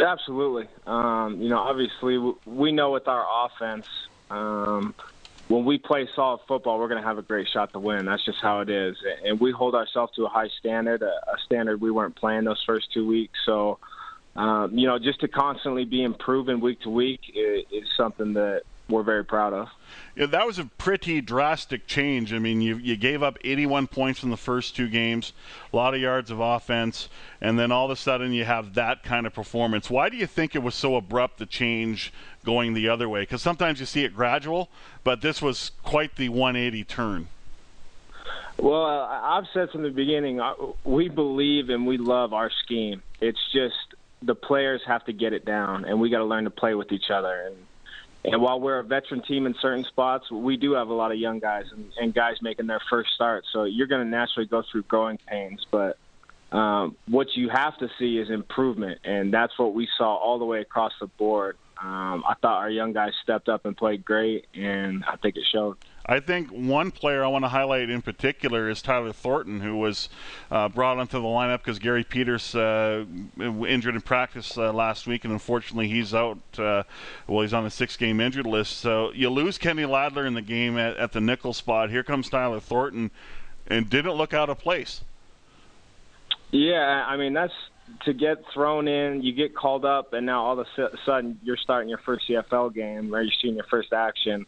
Absolutely. 0.00 0.68
Um, 0.86 1.40
you 1.40 1.48
know, 1.48 1.58
obviously 1.58 2.18
we 2.46 2.72
know 2.72 2.92
with 2.92 3.08
our 3.08 3.26
offense. 3.46 3.86
Um, 4.30 4.94
when 5.48 5.64
we 5.64 5.78
play 5.78 6.08
solid 6.14 6.40
football, 6.46 6.78
we're 6.78 6.88
going 6.88 7.00
to 7.00 7.06
have 7.06 7.18
a 7.18 7.22
great 7.22 7.48
shot 7.48 7.72
to 7.72 7.78
win. 7.78 8.04
That's 8.04 8.24
just 8.24 8.38
how 8.40 8.60
it 8.60 8.68
is, 8.68 8.96
and 9.24 9.40
we 9.40 9.50
hold 9.50 9.74
ourselves 9.74 10.14
to 10.16 10.26
a 10.26 10.28
high 10.28 10.48
standard, 10.60 11.02
a, 11.02 11.12
standard 11.46 11.80
we 11.80 11.90
weren't 11.90 12.16
playing 12.16 12.44
those 12.44 12.62
first 12.66 12.92
two 12.92 13.06
weeks. 13.06 13.38
So, 13.46 13.78
um, 14.36 14.76
you 14.76 14.86
know, 14.86 14.98
just 14.98 15.20
to 15.20 15.28
constantly 15.28 15.84
be 15.84 16.02
improving 16.02 16.60
week 16.60 16.80
to 16.82 16.90
week 16.90 17.20
is, 17.34 17.64
is 17.72 17.88
something 17.96 18.34
that 18.34 18.62
we're 18.88 19.02
very 19.02 19.24
proud 19.24 19.52
of. 19.52 19.68
Yeah, 20.16 20.26
that 20.26 20.46
was 20.46 20.58
a 20.58 20.64
pretty 20.64 21.20
drastic 21.20 21.86
change. 21.86 22.32
I 22.32 22.38
mean, 22.38 22.60
you, 22.60 22.76
you 22.76 22.96
gave 22.96 23.22
up 23.22 23.38
81 23.44 23.86
points 23.88 24.22
in 24.22 24.30
the 24.30 24.36
first 24.36 24.74
two 24.74 24.88
games, 24.88 25.32
a 25.72 25.76
lot 25.76 25.94
of 25.94 26.00
yards 26.00 26.30
of 26.30 26.40
offense, 26.40 27.08
and 27.40 27.58
then 27.58 27.70
all 27.70 27.84
of 27.84 27.90
a 27.90 27.96
sudden 27.96 28.32
you 28.32 28.44
have 28.44 28.74
that 28.74 29.02
kind 29.02 29.26
of 29.26 29.34
performance. 29.34 29.90
Why 29.90 30.08
do 30.08 30.16
you 30.16 30.26
think 30.26 30.54
it 30.54 30.62
was 30.62 30.74
so 30.74 30.96
abrupt 30.96 31.38
the 31.38 31.46
change 31.46 32.12
going 32.44 32.74
the 32.74 32.88
other 32.88 33.08
way? 33.08 33.20
Because 33.22 33.42
sometimes 33.42 33.80
you 33.80 33.86
see 33.86 34.04
it 34.04 34.14
gradual, 34.14 34.68
but 35.04 35.20
this 35.20 35.40
was 35.40 35.70
quite 35.82 36.16
the 36.16 36.28
180 36.28 36.84
turn. 36.84 37.28
Well, 38.58 38.84
I've 38.84 39.46
said 39.54 39.70
from 39.70 39.82
the 39.82 39.90
beginning, 39.90 40.40
we 40.82 41.08
believe 41.08 41.68
and 41.68 41.86
we 41.86 41.96
love 41.96 42.32
our 42.32 42.50
scheme. 42.64 43.02
It's 43.20 43.38
just 43.52 43.76
the 44.20 44.34
players 44.34 44.82
have 44.86 45.04
to 45.04 45.12
get 45.12 45.32
it 45.32 45.44
down, 45.44 45.84
and 45.84 46.00
we 46.00 46.10
got 46.10 46.18
to 46.18 46.24
learn 46.24 46.44
to 46.44 46.50
play 46.50 46.74
with 46.74 46.90
each 46.90 47.10
other. 47.10 47.46
And 47.46 47.56
and 48.24 48.42
while 48.42 48.60
we're 48.60 48.80
a 48.80 48.84
veteran 48.84 49.22
team 49.22 49.46
in 49.46 49.54
certain 49.60 49.84
spots, 49.84 50.30
we 50.30 50.56
do 50.56 50.72
have 50.72 50.88
a 50.88 50.94
lot 50.94 51.12
of 51.12 51.18
young 51.18 51.38
guys 51.38 51.64
and, 51.72 51.90
and 52.00 52.14
guys 52.14 52.34
making 52.42 52.66
their 52.66 52.80
first 52.90 53.10
start. 53.14 53.44
So 53.52 53.64
you're 53.64 53.86
going 53.86 54.04
to 54.04 54.10
naturally 54.10 54.46
go 54.46 54.62
through 54.70 54.82
growing 54.84 55.18
pains. 55.28 55.64
But 55.70 55.98
um, 56.50 56.96
what 57.06 57.28
you 57.34 57.48
have 57.48 57.76
to 57.78 57.88
see 57.98 58.18
is 58.18 58.30
improvement, 58.30 59.00
and 59.04 59.32
that's 59.32 59.58
what 59.58 59.74
we 59.74 59.88
saw 59.96 60.16
all 60.16 60.38
the 60.38 60.44
way 60.44 60.60
across 60.60 60.92
the 61.00 61.06
board. 61.06 61.56
Um, 61.80 62.24
I 62.28 62.34
thought 62.42 62.58
our 62.58 62.70
young 62.70 62.92
guys 62.92 63.12
stepped 63.22 63.48
up 63.48 63.64
and 63.64 63.76
played 63.76 64.04
great, 64.04 64.46
and 64.52 65.04
I 65.04 65.16
think 65.16 65.36
it 65.36 65.44
showed. 65.52 65.76
I 66.08 66.20
think 66.20 66.48
one 66.48 66.90
player 66.90 67.22
I 67.22 67.28
want 67.28 67.44
to 67.44 67.50
highlight 67.50 67.90
in 67.90 68.00
particular 68.00 68.70
is 68.70 68.80
Tyler 68.80 69.12
Thornton, 69.12 69.60
who 69.60 69.76
was 69.76 70.08
uh, 70.50 70.70
brought 70.70 70.96
onto 70.96 71.20
the 71.20 71.28
lineup 71.28 71.58
because 71.58 71.78
Garry 71.78 72.02
Peters 72.02 72.54
uh, 72.54 73.04
injured 73.38 73.94
in 73.94 74.00
practice 74.00 74.56
uh, 74.56 74.72
last 74.72 75.06
week, 75.06 75.24
and 75.24 75.32
unfortunately 75.34 75.86
he's 75.86 76.14
out. 76.14 76.38
Uh, 76.56 76.84
well, 77.26 77.42
he's 77.42 77.52
on 77.52 77.64
the 77.64 77.70
six-game 77.70 78.20
injured 78.20 78.46
list. 78.46 78.78
So 78.78 79.12
you 79.12 79.28
lose 79.28 79.58
Kenny 79.58 79.82
Ladler 79.82 80.26
in 80.26 80.32
the 80.32 80.40
game 80.40 80.78
at, 80.78 80.96
at 80.96 81.12
the 81.12 81.20
nickel 81.20 81.52
spot. 81.52 81.90
Here 81.90 82.02
comes 82.02 82.30
Tyler 82.30 82.60
Thornton, 82.60 83.10
and 83.66 83.90
didn't 83.90 84.12
look 84.12 84.32
out 84.32 84.48
of 84.48 84.58
place. 84.58 85.02
Yeah, 86.50 87.04
I 87.06 87.18
mean 87.18 87.34
that's 87.34 87.52
to 88.06 88.14
get 88.14 88.38
thrown 88.54 88.88
in. 88.88 89.22
You 89.22 89.34
get 89.34 89.54
called 89.54 89.84
up, 89.84 90.14
and 90.14 90.24
now 90.24 90.42
all 90.42 90.58
of 90.58 90.66
a 90.78 90.88
sudden 91.04 91.38
you're 91.42 91.58
starting 91.58 91.90
your 91.90 91.98
first 91.98 92.26
CFL 92.26 92.74
game, 92.74 93.14
or 93.14 93.20
you're 93.20 93.32
seeing 93.42 93.56
your 93.56 93.66
first 93.66 93.92
action 93.92 94.46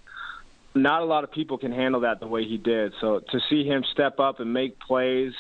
not 0.75 1.03
a 1.03 1.05
lot 1.05 1.25
of 1.25 1.33
people 1.33 1.59
can 1.59 1.73
handle 1.73 2.03
that 2.03 2.21
the 2.21 2.27
way 2.27 2.45
he 2.45 2.59
did. 2.59 2.93
So 3.01 3.21
to 3.21 3.41
see 3.49 3.65
him 3.65 3.85
step 3.93 4.21
up 4.21 4.41
and 4.41 4.53
make 4.53 4.79
plays, 4.79 5.33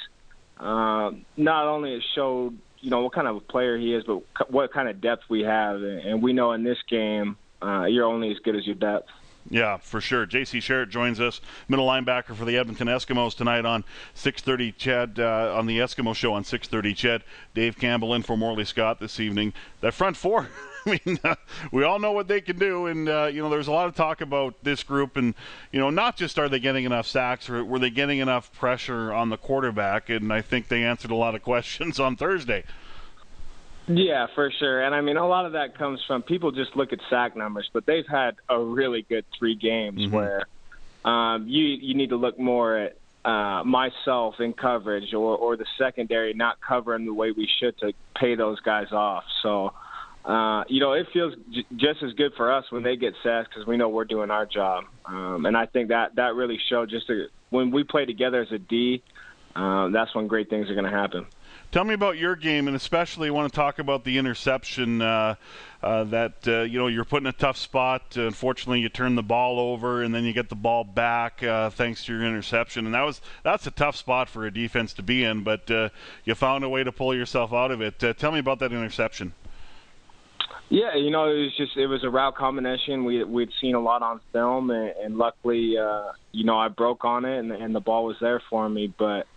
uh, 0.59 1.13
not 1.37 1.67
only 1.67 1.95
it 1.95 2.05
showed 2.15 2.59
you 2.81 2.91
know 2.91 3.03
what 3.03 3.13
kind 3.13 3.29
of 3.29 3.37
a 3.37 3.41
player 3.41 3.77
he 3.77 3.95
is, 3.95 4.05
but 4.05 4.23
what 4.51 4.73
kind 4.73 4.89
of 4.89 5.01
depth 5.01 5.25
we 5.29 5.43
have. 5.43 5.83
And 5.83 6.23
we 6.23 6.33
know 6.33 6.53
in 6.53 6.65
this 6.65 6.79
game, 6.89 7.37
uh, 7.63 7.85
you're 7.85 8.07
only 8.07 8.31
as 8.31 8.39
good 8.39 8.57
as 8.57 8.67
your 8.67 8.75
depth. 8.75 9.09
Yeah, 9.53 9.79
for 9.79 10.01
sure. 10.01 10.27
J.C. 10.27 10.59
Sherritt 10.59 10.91
joins 10.91 11.19
us, 11.19 11.41
middle 11.69 11.87
linebacker 11.87 12.37
for 12.37 12.45
the 12.45 12.57
Edmonton 12.57 12.87
Eskimos 12.87 13.37
tonight 13.37 13.65
on 13.65 13.85
6:30. 14.15 14.77
CHED 14.77 15.19
uh, 15.19 15.53
on 15.57 15.67
the 15.67 15.79
Eskimo 15.79 16.15
Show 16.15 16.35
on 16.35 16.45
6:30. 16.45 16.95
CHED, 16.95 17.25
Dave 17.53 17.77
Campbell 17.77 18.15
in 18.15 18.23
for 18.23 18.37
Morley 18.37 18.65
Scott 18.65 19.01
this 19.01 19.19
evening. 19.19 19.53
That 19.81 19.93
front 19.93 20.17
four. 20.17 20.49
I 20.87 21.01
mean, 21.05 21.19
uh, 21.25 21.35
we 21.73 21.83
all 21.83 21.99
know 21.99 22.13
what 22.13 22.29
they 22.29 22.41
can 22.41 22.59
do, 22.59 22.87
and 22.87 23.09
uh, 23.09 23.25
you 23.27 23.43
know, 23.43 23.51
there's 23.51 23.67
a 23.67 23.73
lot 23.73 23.89
of 23.89 23.97
talk 23.97 24.21
about 24.21 24.55
this 24.63 24.85
group, 24.85 25.17
and 25.17 25.35
you 25.73 25.81
know, 25.81 25.91
not 25.91 26.17
just 26.17 26.39
are 26.39 26.49
they 26.49 26.61
getting 26.61 26.85
enough 26.85 27.09
sacks, 27.09 27.51
or 27.51 27.65
were 27.65 27.81
they 27.81 27.91
getting 27.91 28.21
enough 28.21 28.53
pressure 28.53 29.13
on 29.13 29.31
the 29.31 29.37
quarterback? 29.37 30.09
And 30.09 30.33
I 30.33 30.43
think 30.43 30.69
they 30.69 30.85
answered 30.85 31.11
a 31.11 31.17
lot 31.17 31.35
of 31.35 31.43
questions 31.51 31.99
on 31.99 32.17
Thursday. 32.17 32.63
Yeah, 33.93 34.27
for 34.35 34.51
sure. 34.59 34.83
And 34.83 34.95
I 34.95 35.01
mean, 35.01 35.17
a 35.17 35.27
lot 35.27 35.47
of 35.47 35.53
that 35.53 35.77
comes 35.77 36.01
from 36.07 36.23
people 36.23 36.53
just 36.53 36.77
look 36.77 36.93
at 36.93 37.01
sack 37.09 37.37
numbers, 37.37 37.69
but 37.73 37.87
they've 37.87 38.07
had 38.07 38.37
a 38.49 38.59
really 38.59 39.03
good 39.03 39.25
three 39.39 39.57
games 39.57 40.01
mm-hmm. 40.01 40.15
where 40.15 40.43
um, 41.05 41.49
you 41.49 41.65
you 41.65 41.95
need 41.95 42.11
to 42.11 42.17
look 42.17 42.39
more 42.39 42.77
at 42.77 42.97
uh, 43.25 43.65
myself 43.65 44.37
in 44.39 44.53
coverage 44.53 45.13
or 45.13 45.37
or 45.37 45.57
the 45.57 45.67
secondary 45.77 46.35
not 46.35 46.59
covering 46.61 47.05
the 47.05 47.15
way 47.15 47.33
we 47.33 47.49
should 47.59 47.77
to 47.79 47.93
pay 48.19 48.35
those 48.35 48.61
guys 48.61 48.93
off. 48.93 49.25
So. 49.43 49.73
Uh, 50.23 50.65
you 50.69 50.81
know, 50.81 50.93
it 50.93 51.07
feels 51.15 51.33
j- 51.51 51.65
just 51.77 52.03
as 52.03 52.13
good 52.13 52.31
for 52.37 52.53
us 52.53 52.67
when 52.69 52.83
they 52.83 52.95
get 52.95 53.15
sacks 53.23 53.49
because 53.49 53.67
we 53.67 53.79
know 53.79 53.89
we're 53.89 54.05
doing 54.05 54.31
our 54.31 54.45
job, 54.45 54.85
um, 55.07 55.47
and 55.47 55.57
I 55.57 55.65
think 55.65 55.89
that 55.89 56.17
that 56.17 56.35
really 56.35 56.59
showed. 56.69 56.91
Just 56.91 57.11
when 57.49 57.71
we 57.71 57.85
play 57.85 58.05
together 58.05 58.43
as 58.43 58.53
a 58.53 58.59
D, 58.59 59.03
uh, 59.57 59.89
that's 59.89 60.15
when 60.15 60.27
great 60.27 60.51
things 60.51 60.69
are 60.69 60.75
going 60.75 60.85
to 60.85 60.91
happen. 60.91 61.25
Tell 61.73 61.85
me 61.85 61.95
about 61.95 62.19
your 62.19 62.35
game, 62.35 62.67
and 62.67 62.77
especially 62.77 63.29
I 63.29 63.31
want 63.31 63.53
to 63.53 63.55
talk 63.55 63.79
about 63.79 64.03
the 64.03 64.19
interception 64.19 65.01
uh, 65.01 65.37
uh, 65.85 66.03
that 66.05 66.49
uh, 66.49 66.63
you 66.63 66.81
know 66.81 66.89
you're 66.89 67.05
put 67.05 67.23
in 67.23 67.29
a 67.29 67.33
tough 67.33 67.57
spot. 67.57 68.17
unfortunately, 68.17 68.81
you 68.81 68.89
turn 68.89 69.15
the 69.15 69.23
ball 69.23 69.61
over, 69.61 70.03
and 70.03 70.13
then 70.13 70.25
you 70.25 70.33
get 70.33 70.49
the 70.49 70.57
ball 70.57 70.83
back 70.83 71.45
uh, 71.45 71.71
thanks 71.71 72.05
to 72.07 72.13
your 72.13 72.25
interception, 72.25 72.87
and 72.87 72.95
that 72.97 73.03
was 73.03 73.21
that's 73.45 73.69
a 73.69 73.71
tough 73.71 73.95
spot 73.95 74.29
for 74.29 74.47
a 74.47 74.53
defense 74.53 74.93
to 74.95 75.05
be 75.05 75.23
in. 75.23 75.45
But 75.45 75.71
uh, 75.71 75.91
you 76.25 76.35
found 76.35 76.65
a 76.65 76.69
way 76.69 76.83
to 76.83 76.91
pull 76.91 77.15
yourself 77.15 77.53
out 77.53 77.71
of 77.71 77.81
it. 77.81 78.03
Uh, 78.03 78.15
tell 78.15 78.33
me 78.33 78.41
about 78.41 78.59
that 78.59 78.73
interception. 78.73 79.33
Yeah, 80.71 80.97
you 80.97 81.13
know, 81.13 81.27
it 81.31 81.39
was 81.39 81.57
just 81.57 81.77
it 81.77 81.87
was 81.87 82.03
a 82.03 82.11
route 82.11 82.35
combination 82.35 83.05
we 83.05 83.23
we'd 83.23 83.51
seen 83.61 83.77
a 83.77 83.81
lot 83.81 84.03
on 84.03 84.21
film, 84.33 84.73
and, 84.73 84.93
and 85.05 85.19
luckily, 85.19 85.77
you 86.33 86.45
know, 86.45 86.59
I 86.59 86.67
broke 86.67 87.05
on 87.05 87.25
it, 87.25 87.39
and, 87.39 87.53
and 87.53 87.73
the 87.73 87.81
ball 87.81 88.07
was 88.07 88.17
there 88.21 88.43
for 88.51 88.69
me, 88.69 88.93
but 88.99 89.29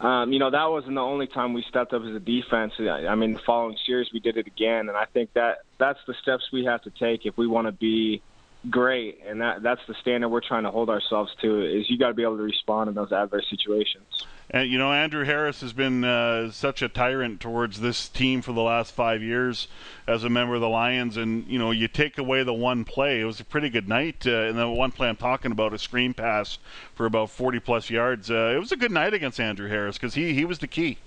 um, 0.00 0.32
you 0.32 0.38
know, 0.38 0.50
that 0.50 0.64
wasn't 0.64 0.94
the 0.94 1.00
only 1.00 1.26
time 1.26 1.52
we 1.52 1.64
stepped 1.68 1.92
up 1.92 2.02
as 2.02 2.14
a 2.14 2.20
defense. 2.20 2.72
I 2.78 3.14
mean, 3.14 3.34
the 3.34 3.40
following 3.44 3.76
series 3.86 4.08
we 4.12 4.20
did 4.20 4.38
it 4.38 4.46
again, 4.46 4.88
and 4.88 4.96
I 4.96 5.04
think 5.04 5.32
that 5.34 5.58
that's 5.78 5.98
the 6.06 6.14
steps 6.22 6.44
we 6.52 6.64
have 6.64 6.82
to 6.82 6.90
take 6.90 7.26
if 7.26 7.36
we 7.36 7.46
want 7.46 7.66
to 7.66 7.72
be 7.72 8.22
great, 8.68 9.20
and 9.26 9.40
that 9.40 9.62
that's 9.62 9.80
the 9.88 9.94
standard 9.94 10.28
we're 10.28 10.40
trying 10.40 10.64
to 10.64 10.70
hold 10.70 10.90
ourselves 10.90 11.32
to. 11.40 11.64
Is 11.64 11.88
you 11.88 11.98
got 11.98 12.08
to 12.08 12.14
be 12.14 12.22
able 12.22 12.36
to 12.36 12.42
respond 12.42 12.88
in 12.88 12.94
those 12.94 13.12
adverse 13.12 13.46
situations. 13.48 14.26
And 14.52 14.68
you 14.68 14.78
know, 14.78 14.92
Andrew 14.92 15.24
Harris 15.24 15.60
has 15.60 15.72
been 15.72 16.02
uh, 16.02 16.50
such 16.50 16.82
a 16.82 16.88
tyrant 16.88 17.40
towards 17.40 17.80
this 17.80 18.08
team 18.08 18.42
for 18.42 18.52
the 18.52 18.62
last 18.62 18.92
five 18.92 19.22
years 19.22 19.68
as 20.08 20.24
a 20.24 20.28
member 20.28 20.56
of 20.56 20.60
the 20.60 20.68
Lions. 20.68 21.16
And 21.16 21.46
you 21.46 21.58
know, 21.58 21.70
you 21.70 21.86
take 21.86 22.18
away 22.18 22.42
the 22.42 22.52
one 22.52 22.84
play, 22.84 23.20
it 23.20 23.24
was 23.24 23.38
a 23.38 23.44
pretty 23.44 23.70
good 23.70 23.88
night. 23.88 24.26
Uh, 24.26 24.42
and 24.42 24.58
the 24.58 24.68
one 24.68 24.90
play 24.90 25.08
I'm 25.08 25.16
talking 25.16 25.52
about, 25.52 25.72
a 25.72 25.78
screen 25.78 26.14
pass 26.14 26.58
for 26.94 27.06
about 27.06 27.30
40 27.30 27.60
plus 27.60 27.90
yards. 27.90 28.30
Uh, 28.30 28.52
it 28.54 28.58
was 28.58 28.72
a 28.72 28.76
good 28.76 28.90
night 28.90 29.14
against 29.14 29.38
Andrew 29.38 29.68
Harris 29.68 29.96
because 29.96 30.14
he 30.14 30.34
he 30.34 30.44
was 30.44 30.58
the 30.58 30.66
key. 30.66 30.98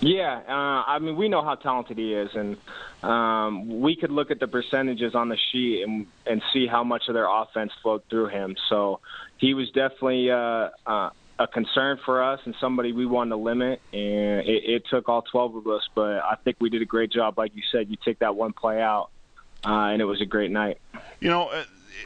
Yeah, 0.00 0.40
uh, 0.48 0.84
I 0.86 0.98
mean, 0.98 1.16
we 1.16 1.28
know 1.28 1.42
how 1.42 1.56
talented 1.56 1.98
he 1.98 2.14
is, 2.14 2.30
and 2.34 2.56
um, 3.02 3.80
we 3.80 3.96
could 3.96 4.10
look 4.10 4.30
at 4.30 4.40
the 4.40 4.48
percentages 4.48 5.14
on 5.14 5.28
the 5.28 5.36
sheet 5.52 5.82
and 5.82 6.06
and 6.26 6.42
see 6.52 6.66
how 6.66 6.84
much 6.84 7.08
of 7.08 7.14
their 7.14 7.28
offense 7.28 7.72
flowed 7.82 8.02
through 8.08 8.28
him. 8.28 8.56
So 8.70 9.00
he 9.36 9.52
was 9.52 9.68
definitely 9.70 10.30
uh, 10.30 10.70
uh, 10.86 11.10
a 11.38 11.46
concern 11.46 11.98
for 12.04 12.22
us 12.22 12.40
and 12.44 12.54
somebody 12.60 12.92
we 12.92 13.04
wanted 13.06 13.30
to 13.30 13.36
limit. 13.36 13.80
And 13.92 14.46
it, 14.46 14.64
it 14.64 14.82
took 14.90 15.08
all 15.08 15.22
12 15.22 15.56
of 15.56 15.66
us, 15.66 15.88
but 15.94 16.18
I 16.18 16.36
think 16.44 16.56
we 16.60 16.70
did 16.70 16.82
a 16.82 16.86
great 16.86 17.10
job. 17.10 17.38
Like 17.38 17.54
you 17.54 17.62
said, 17.72 17.88
you 17.90 17.96
take 18.02 18.20
that 18.20 18.36
one 18.36 18.52
play 18.52 18.80
out, 18.80 19.10
uh, 19.66 19.92
and 19.92 20.00
it 20.00 20.06
was 20.06 20.20
a 20.20 20.26
great 20.26 20.50
night. 20.50 20.78
You 21.20 21.28
know, 21.28 21.50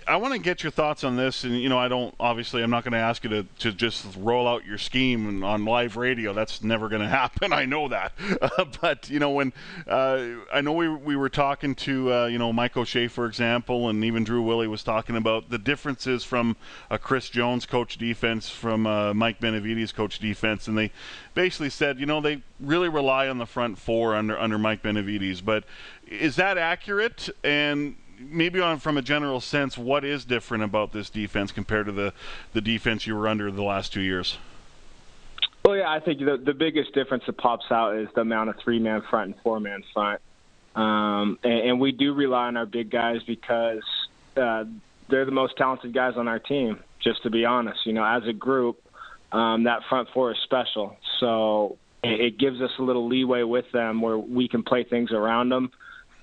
I 0.06 0.16
want 0.16 0.34
to 0.34 0.40
get 0.40 0.62
your 0.62 0.70
thoughts 0.72 1.04
on 1.04 1.16
this, 1.16 1.44
and 1.44 1.58
you 1.58 1.68
know, 1.68 1.78
I 1.78 1.88
don't 1.88 2.14
obviously, 2.18 2.62
I'm 2.62 2.70
not 2.70 2.84
going 2.84 2.92
to 2.92 2.98
ask 2.98 3.24
you 3.24 3.30
to, 3.30 3.46
to 3.60 3.72
just 3.72 4.06
roll 4.18 4.46
out 4.46 4.64
your 4.64 4.78
scheme 4.78 5.42
on 5.42 5.64
live 5.64 5.96
radio. 5.96 6.32
That's 6.32 6.62
never 6.62 6.88
going 6.88 7.02
to 7.02 7.08
happen. 7.08 7.52
I 7.52 7.64
know 7.64 7.88
that. 7.88 8.12
Uh, 8.40 8.64
but 8.80 9.08
you 9.10 9.18
know, 9.18 9.30
when 9.30 9.52
uh, 9.86 10.24
I 10.52 10.60
know 10.60 10.72
we 10.72 10.88
we 10.88 11.16
were 11.16 11.28
talking 11.28 11.74
to 11.76 12.12
uh, 12.12 12.26
you 12.26 12.38
know 12.38 12.52
Mike 12.52 12.76
O'Shea, 12.76 13.08
for 13.08 13.26
example, 13.26 13.88
and 13.88 14.04
even 14.04 14.24
Drew 14.24 14.42
Willy 14.42 14.68
was 14.68 14.82
talking 14.82 15.16
about 15.16 15.50
the 15.50 15.58
differences 15.58 16.24
from 16.24 16.56
a 16.90 16.98
Chris 16.98 17.28
Jones 17.28 17.66
coach 17.66 17.98
defense 17.98 18.48
from 18.48 18.86
uh, 18.86 19.14
Mike 19.14 19.40
Benevides 19.40 19.92
coach 19.92 20.18
defense, 20.18 20.68
and 20.68 20.76
they 20.76 20.90
basically 21.34 21.70
said, 21.70 21.98
you 21.98 22.06
know, 22.06 22.20
they 22.20 22.42
really 22.60 22.88
rely 22.88 23.28
on 23.28 23.38
the 23.38 23.46
front 23.46 23.78
four 23.78 24.14
under 24.14 24.38
under 24.38 24.58
Mike 24.58 24.82
Benevides. 24.82 25.40
But 25.40 25.64
is 26.06 26.36
that 26.36 26.58
accurate? 26.58 27.28
And 27.42 27.96
maybe 28.30 28.60
on 28.60 28.78
from 28.78 28.96
a 28.96 29.02
general 29.02 29.40
sense, 29.40 29.76
what 29.76 30.04
is 30.04 30.24
different 30.24 30.64
about 30.64 30.92
this 30.92 31.10
defense 31.10 31.52
compared 31.52 31.86
to 31.86 31.92
the 31.92 32.12
the 32.52 32.60
defense 32.60 33.06
you 33.06 33.16
were 33.16 33.28
under 33.28 33.50
the 33.50 33.62
last 33.62 33.92
two 33.92 34.00
years? 34.00 34.38
Well, 35.64 35.76
yeah, 35.76 35.90
I 35.90 36.00
think 36.00 36.18
the 36.18 36.36
the 36.36 36.54
biggest 36.54 36.92
difference 36.94 37.24
that 37.26 37.36
pops 37.38 37.66
out 37.70 37.96
is 37.96 38.08
the 38.14 38.20
amount 38.20 38.50
of 38.50 38.56
three 38.62 38.78
man 38.78 39.02
front 39.08 39.32
and 39.32 39.42
four 39.42 39.60
man 39.60 39.82
front, 39.92 40.20
um, 40.74 41.38
and, 41.42 41.70
and 41.70 41.80
we 41.80 41.92
do 41.92 42.12
rely 42.12 42.46
on 42.46 42.56
our 42.56 42.66
big 42.66 42.90
guys 42.90 43.22
because 43.26 43.82
uh, 44.36 44.64
they're 45.08 45.24
the 45.24 45.30
most 45.30 45.56
talented 45.56 45.94
guys 45.94 46.14
on 46.16 46.28
our 46.28 46.38
team. 46.38 46.80
Just 47.02 47.22
to 47.22 47.30
be 47.30 47.44
honest, 47.44 47.80
you 47.86 47.92
know, 47.92 48.04
as 48.04 48.26
a 48.26 48.32
group, 48.32 48.82
um, 49.32 49.64
that 49.64 49.80
front 49.88 50.08
four 50.12 50.32
is 50.32 50.38
special. 50.44 50.96
So 51.20 51.78
it, 52.02 52.20
it 52.20 52.38
gives 52.38 52.60
us 52.60 52.70
a 52.78 52.82
little 52.82 53.08
leeway 53.08 53.42
with 53.42 53.70
them 53.72 54.00
where 54.00 54.18
we 54.18 54.48
can 54.48 54.62
play 54.62 54.84
things 54.84 55.12
around 55.12 55.48
them. 55.48 55.70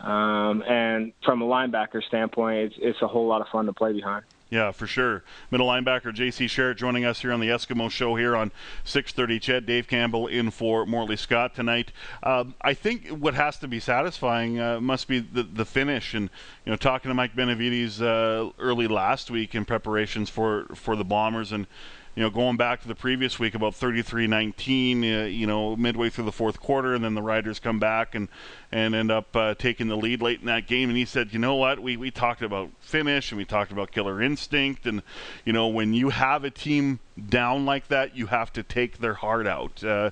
Um, 0.04 0.64
and 0.64 1.14
from 1.24 1.42
a 1.42 1.46
linebacker 1.46 2.04
standpoint, 2.04 2.58
it's, 2.58 2.76
it's 2.80 3.02
a 3.02 3.08
whole 3.08 3.28
lot 3.28 3.42
of 3.42 3.48
fun 3.50 3.66
to 3.68 3.74
play 3.74 3.94
behind. 3.94 4.24
Yeah, 4.52 4.74
for 4.74 4.86
sure. 4.86 5.24
Middle 5.50 5.68
linebacker 5.68 6.14
J.C. 6.14 6.46
Sherritt 6.48 6.76
joining 6.76 7.06
us 7.06 7.22
here 7.22 7.32
on 7.32 7.40
the 7.40 7.48
Eskimo 7.48 7.90
Show 7.90 8.16
here 8.16 8.36
on 8.36 8.52
6:30. 8.84 9.40
CHED 9.40 9.66
Dave 9.66 9.88
Campbell 9.88 10.28
in 10.28 10.52
for 10.52 10.86
Morley 10.86 11.16
Scott 11.16 11.56
tonight. 11.56 11.94
Um, 12.22 12.54
I 12.62 12.74
think 12.74 13.08
what 13.08 13.34
has 13.34 13.58
to 13.60 13.70
be 13.70 13.80
satisfying 13.80 14.60
uh, 14.60 14.82
must 14.82 15.08
be 15.08 15.20
the 15.20 15.44
the 15.44 15.64
finish. 15.64 16.14
And 16.14 16.30
you 16.66 16.72
know, 16.72 16.76
talking 16.76 17.08
to 17.08 17.16
Mike 17.16 17.34
Benevides 17.34 18.02
uh, 18.02 18.50
early 18.60 18.90
last 18.90 19.32
week 19.32 19.56
in 19.56 19.64
preparations 19.64 20.30
for 20.30 20.66
for 20.76 20.98
the 20.98 21.06
Bombers 21.06 21.54
and 21.54 21.66
you 22.16 22.22
know, 22.22 22.30
going 22.30 22.58
back 22.58 22.82
to 22.82 22.88
the 22.90 22.96
previous 22.96 23.40
week 23.40 23.56
about 23.56 23.74
33-19, 23.74 25.02
uh, 25.02 25.26
you 25.26 25.48
know, 25.48 25.78
midway 25.78 26.10
through 26.10 26.26
the 26.26 26.32
fourth 26.32 26.60
quarter, 26.60 26.94
and 26.94 27.04
then 27.04 27.14
the 27.14 27.22
Riders 27.22 27.60
come 27.60 27.80
back 27.80 28.16
and 28.16 28.28
and 28.74 28.96
end 28.96 29.12
up 29.12 29.36
uh, 29.36 29.54
taking 29.56 29.88
the 29.88 29.98
lead 29.98 30.22
late 30.22 30.40
in 30.40 30.46
that 30.46 30.66
game. 30.66 30.90
And 30.90 30.98
he 30.98 31.06
said, 31.06 31.34
you 31.34 31.40
know 31.40 31.56
what, 31.56 31.80
we 31.80 31.96
we 31.96 32.12
talked 32.12 32.42
about 32.42 32.70
finish 32.82 33.32
and 33.32 33.38
we 33.38 33.46
talked 33.46 33.72
about 33.72 33.92
killer 33.92 34.22
instinct, 34.22 34.86
and 34.86 35.02
you 35.46 35.54
know, 35.54 35.68
when 35.68 35.94
you 35.94 36.10
have 36.10 36.44
a 36.44 36.50
team 36.50 37.00
down 37.30 37.66
like 37.66 37.88
that, 37.88 38.16
you 38.16 38.28
have 38.28 38.52
to 38.54 38.64
take 38.64 38.98
their 38.98 39.14
heart 39.14 39.48
out. 39.48 39.82
Uh, 39.84 40.12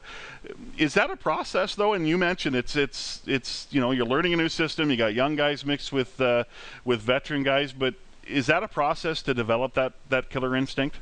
is 0.77 0.93
that 0.93 1.09
a 1.09 1.17
process 1.17 1.75
though? 1.75 1.93
And 1.93 2.07
you 2.07 2.17
mentioned 2.17 2.55
it's 2.55 2.77
it's 2.77 3.21
it's 3.25 3.67
you 3.71 3.81
know, 3.81 3.91
you're 3.91 4.05
learning 4.05 4.33
a 4.33 4.37
new 4.37 4.49
system. 4.49 4.89
You 4.89 4.95
got 4.95 5.13
young 5.13 5.35
guys 5.35 5.65
mixed 5.65 5.91
with 5.91 6.21
uh, 6.21 6.45
with 6.85 7.01
veteran 7.01 7.43
guys, 7.43 7.73
but 7.73 7.95
is 8.25 8.45
that 8.45 8.63
a 8.63 8.69
process 8.69 9.21
to 9.23 9.33
develop 9.33 9.73
that 9.73 9.93
that 10.07 10.29
killer 10.29 10.55
instinct? 10.55 10.97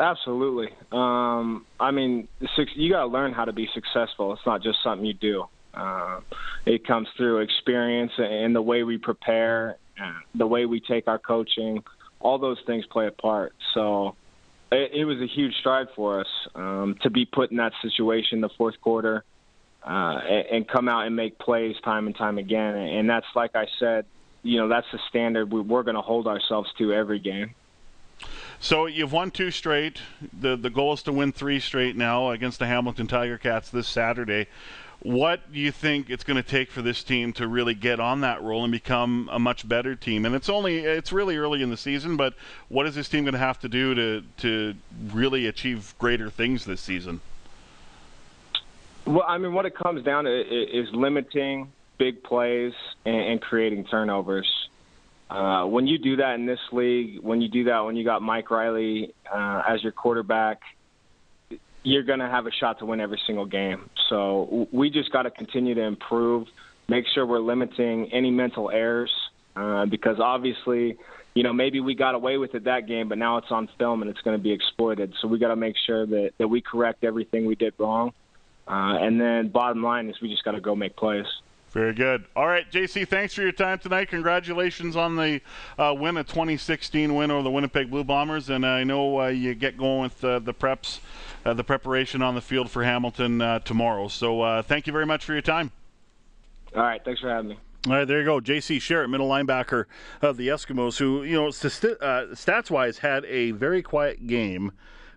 Absolutely. 0.00 0.68
Um, 0.92 1.66
I 1.78 1.90
mean, 1.90 2.26
you 2.74 2.90
got 2.90 3.00
to 3.00 3.06
learn 3.06 3.34
how 3.34 3.44
to 3.44 3.52
be 3.52 3.68
successful. 3.74 4.32
It's 4.32 4.46
not 4.46 4.62
just 4.62 4.78
something 4.82 5.04
you 5.04 5.12
do. 5.12 5.44
Uh, 5.74 6.20
it 6.64 6.86
comes 6.86 7.06
through 7.16 7.40
experience 7.40 8.12
and 8.16 8.56
the 8.56 8.62
way 8.62 8.82
we 8.82 8.96
prepare, 8.96 9.76
the 10.34 10.46
way 10.46 10.64
we 10.64 10.80
take 10.80 11.06
our 11.06 11.18
coaching. 11.18 11.84
All 12.18 12.38
those 12.38 12.58
things 12.66 12.84
play 12.90 13.06
a 13.08 13.10
part. 13.10 13.52
So 13.74 14.16
it, 14.72 14.90
it 14.94 15.04
was 15.04 15.18
a 15.20 15.26
huge 15.26 15.54
stride 15.60 15.88
for 15.94 16.20
us 16.20 16.26
um, 16.54 16.96
to 17.02 17.10
be 17.10 17.26
put 17.26 17.50
in 17.50 17.58
that 17.58 17.72
situation 17.82 18.40
the 18.40 18.48
fourth 18.56 18.80
quarter 18.80 19.24
uh, 19.86 20.18
and, 20.28 20.46
and 20.46 20.68
come 20.68 20.88
out 20.88 21.06
and 21.06 21.14
make 21.14 21.38
plays 21.38 21.76
time 21.84 22.06
and 22.06 22.16
time 22.16 22.38
again. 22.38 22.74
And 22.74 23.08
that's 23.08 23.26
like 23.34 23.54
I 23.54 23.66
said, 23.78 24.06
you 24.42 24.58
know, 24.58 24.68
that's 24.68 24.86
the 24.92 24.98
standard 25.10 25.52
we, 25.52 25.60
we're 25.60 25.82
going 25.82 25.96
to 25.96 26.02
hold 26.02 26.26
ourselves 26.26 26.70
to 26.78 26.94
every 26.94 27.18
game. 27.18 27.54
So 28.60 28.84
you've 28.84 29.12
won 29.12 29.30
two 29.30 29.50
straight. 29.50 30.00
The 30.38 30.54
the 30.54 30.68
goal 30.68 30.92
is 30.92 31.02
to 31.04 31.12
win 31.12 31.32
three 31.32 31.60
straight 31.60 31.96
now 31.96 32.30
against 32.30 32.58
the 32.58 32.66
Hamilton 32.66 33.06
Tiger 33.06 33.38
Cats 33.38 33.70
this 33.70 33.88
Saturday. 33.88 34.46
What 35.02 35.50
do 35.50 35.58
you 35.58 35.72
think 35.72 36.10
it's 36.10 36.24
going 36.24 36.36
to 36.36 36.42
take 36.42 36.70
for 36.70 36.82
this 36.82 37.02
team 37.02 37.32
to 37.34 37.48
really 37.48 37.72
get 37.72 38.00
on 38.00 38.20
that 38.20 38.42
roll 38.42 38.64
and 38.64 38.70
become 38.70 39.30
a 39.32 39.38
much 39.38 39.66
better 39.66 39.94
team? 39.94 40.26
And 40.26 40.34
it's 40.34 40.50
only 40.50 40.80
it's 40.80 41.10
really 41.10 41.38
early 41.38 41.62
in 41.62 41.70
the 41.70 41.76
season, 41.78 42.18
but 42.18 42.34
what 42.68 42.86
is 42.86 42.94
this 42.94 43.08
team 43.08 43.24
going 43.24 43.32
to 43.32 43.38
have 43.38 43.58
to 43.60 43.68
do 43.68 43.94
to 43.94 44.22
to 44.38 44.74
really 45.10 45.46
achieve 45.46 45.94
greater 45.98 46.28
things 46.28 46.66
this 46.66 46.82
season? 46.82 47.22
Well, 49.06 49.24
I 49.26 49.38
mean, 49.38 49.54
what 49.54 49.64
it 49.64 49.74
comes 49.74 50.04
down 50.04 50.24
to 50.24 50.40
is 50.40 50.86
limiting 50.92 51.72
big 51.96 52.22
plays 52.22 52.74
and, 53.06 53.40
creating 53.40 53.86
turnovers. 53.86 54.68
Uh, 55.30 55.64
when 55.64 55.86
you 55.86 55.96
do 55.96 56.16
that 56.16 56.34
in 56.34 56.44
this 56.44 56.58
league, 56.72 57.20
when 57.22 57.40
you 57.40 57.48
do 57.48 57.64
that 57.64 57.80
when 57.80 57.94
you 57.94 58.04
got 58.04 58.20
Mike 58.20 58.50
Reilly 58.50 59.14
uh, 59.32 59.62
as 59.68 59.80
your 59.82 59.92
quarterback, 59.92 60.60
you're 61.84 62.02
going 62.02 62.18
to 62.18 62.28
have 62.28 62.46
a 62.46 62.50
shot 62.50 62.80
to 62.80 62.84
win 62.84 63.00
every 63.00 63.20
single 63.26 63.46
game. 63.46 63.88
So 64.08 64.68
we 64.72 64.90
just 64.90 65.12
got 65.12 65.22
to 65.22 65.30
continue 65.30 65.74
to 65.76 65.82
improve, 65.82 66.48
make 66.88 67.04
sure 67.14 67.24
we're 67.24 67.38
limiting 67.38 68.12
any 68.12 68.30
mental 68.30 68.70
errors, 68.70 69.12
uh, 69.54 69.86
because 69.86 70.18
obviously, 70.18 70.98
you 71.34 71.44
know, 71.44 71.52
maybe 71.52 71.78
we 71.78 71.94
got 71.94 72.16
away 72.16 72.36
with 72.36 72.56
it 72.56 72.64
that 72.64 72.88
game, 72.88 73.08
but 73.08 73.16
now 73.16 73.36
it's 73.36 73.50
on 73.50 73.68
film 73.78 74.02
and 74.02 74.10
it's 74.10 74.20
going 74.22 74.36
to 74.36 74.42
be 74.42 74.50
exploited. 74.50 75.14
So 75.22 75.28
we 75.28 75.38
got 75.38 75.48
to 75.48 75.56
make 75.56 75.76
sure 75.86 76.06
that, 76.06 76.32
that 76.38 76.48
we 76.48 76.60
correct 76.60 77.04
everything 77.04 77.46
we 77.46 77.54
did 77.54 77.72
wrong. 77.78 78.12
Uh, 78.66 78.98
and 79.00 79.20
then 79.20 79.48
bottom 79.48 79.82
line 79.82 80.08
is 80.08 80.16
we 80.20 80.28
just 80.28 80.44
got 80.44 80.52
to 80.52 80.60
go 80.60 80.74
make 80.74 80.96
plays. 80.96 81.26
Very 81.70 81.94
good. 81.94 82.24
All 82.34 82.48
right, 82.48 82.68
JC, 82.68 83.06
thanks 83.06 83.32
for 83.32 83.42
your 83.42 83.52
time 83.52 83.78
tonight. 83.78 84.08
Congratulations 84.08 84.96
on 84.96 85.14
the 85.14 85.40
uh, 85.78 85.94
win, 85.96 86.16
a 86.16 86.24
2016 86.24 87.14
win 87.14 87.30
over 87.30 87.44
the 87.44 87.50
Winnipeg 87.50 87.90
Blue 87.90 88.02
Bombers, 88.02 88.50
and 88.50 88.66
I 88.66 88.82
know 88.82 89.20
uh, 89.20 89.26
you 89.28 89.54
get 89.54 89.76
going 89.76 90.02
with 90.02 90.24
uh, 90.24 90.40
the 90.40 90.52
preps, 90.52 90.98
uh, 91.44 91.54
the 91.54 91.62
preparation 91.62 92.22
on 92.22 92.34
the 92.34 92.40
field 92.40 92.72
for 92.72 92.82
Hamilton 92.82 93.40
uh, 93.40 93.60
tomorrow. 93.60 94.08
So 94.08 94.40
uh, 94.40 94.62
thank 94.62 94.88
you 94.88 94.92
very 94.92 95.06
much 95.06 95.24
for 95.24 95.32
your 95.32 95.42
time. 95.42 95.70
All 96.74 96.82
right, 96.82 97.00
thanks 97.04 97.20
for 97.20 97.28
having 97.28 97.50
me. 97.50 97.58
All 97.86 97.92
right, 97.92 98.04
there 98.04 98.18
you 98.18 98.24
go. 98.24 98.40
J.C. 98.40 98.78
Sherritt, 98.78 99.08
middle 99.08 99.28
linebacker 99.28 99.84
of 100.20 100.36
the 100.38 100.48
Eskimos, 100.48 100.98
who, 100.98 101.22
you 101.22 101.36
know, 101.36 101.48
stats 101.50 102.68
wise 102.68 102.98
had 102.98 103.24
a 103.26 103.52
very 103.52 103.80
quiet 103.80 104.26
game 104.26 104.72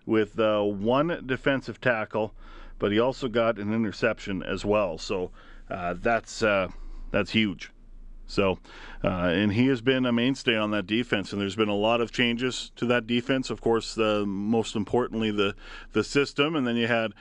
with 0.06 0.38
one 0.38 1.20
defensive 1.26 1.80
tackle, 1.80 2.32
but 2.78 2.92
he 2.92 3.00
also 3.00 3.26
got 3.26 3.58
an 3.58 3.74
interception 3.74 4.40
as 4.44 4.64
well. 4.64 4.98
So, 4.98 5.32
that's 5.68 6.42
uh, 6.42 6.68
that's 7.10 7.30
huge. 7.30 7.70
So, 8.26 8.58
uh, 9.02 9.08
and 9.08 9.52
he 9.52 9.66
has 9.66 9.80
been 9.80 10.06
a 10.06 10.12
mainstay 10.12 10.56
on 10.56 10.70
that 10.70 10.86
defense, 10.86 11.32
and 11.32 11.40
there's 11.40 11.56
been 11.56 11.68
a 11.68 11.76
lot 11.76 12.00
of 12.00 12.10
changes 12.10 12.72
to 12.76 12.86
that 12.86 13.06
defense. 13.06 13.50
Of 13.50 13.60
course, 13.60 13.94
the 13.94 14.24
most 14.26 14.76
importantly 14.76 15.30
the 15.30 15.54
the 15.92 16.04
system, 16.04 16.56
and 16.56 16.66
then 16.66 16.76
you 16.76 16.86
had. 16.86 17.12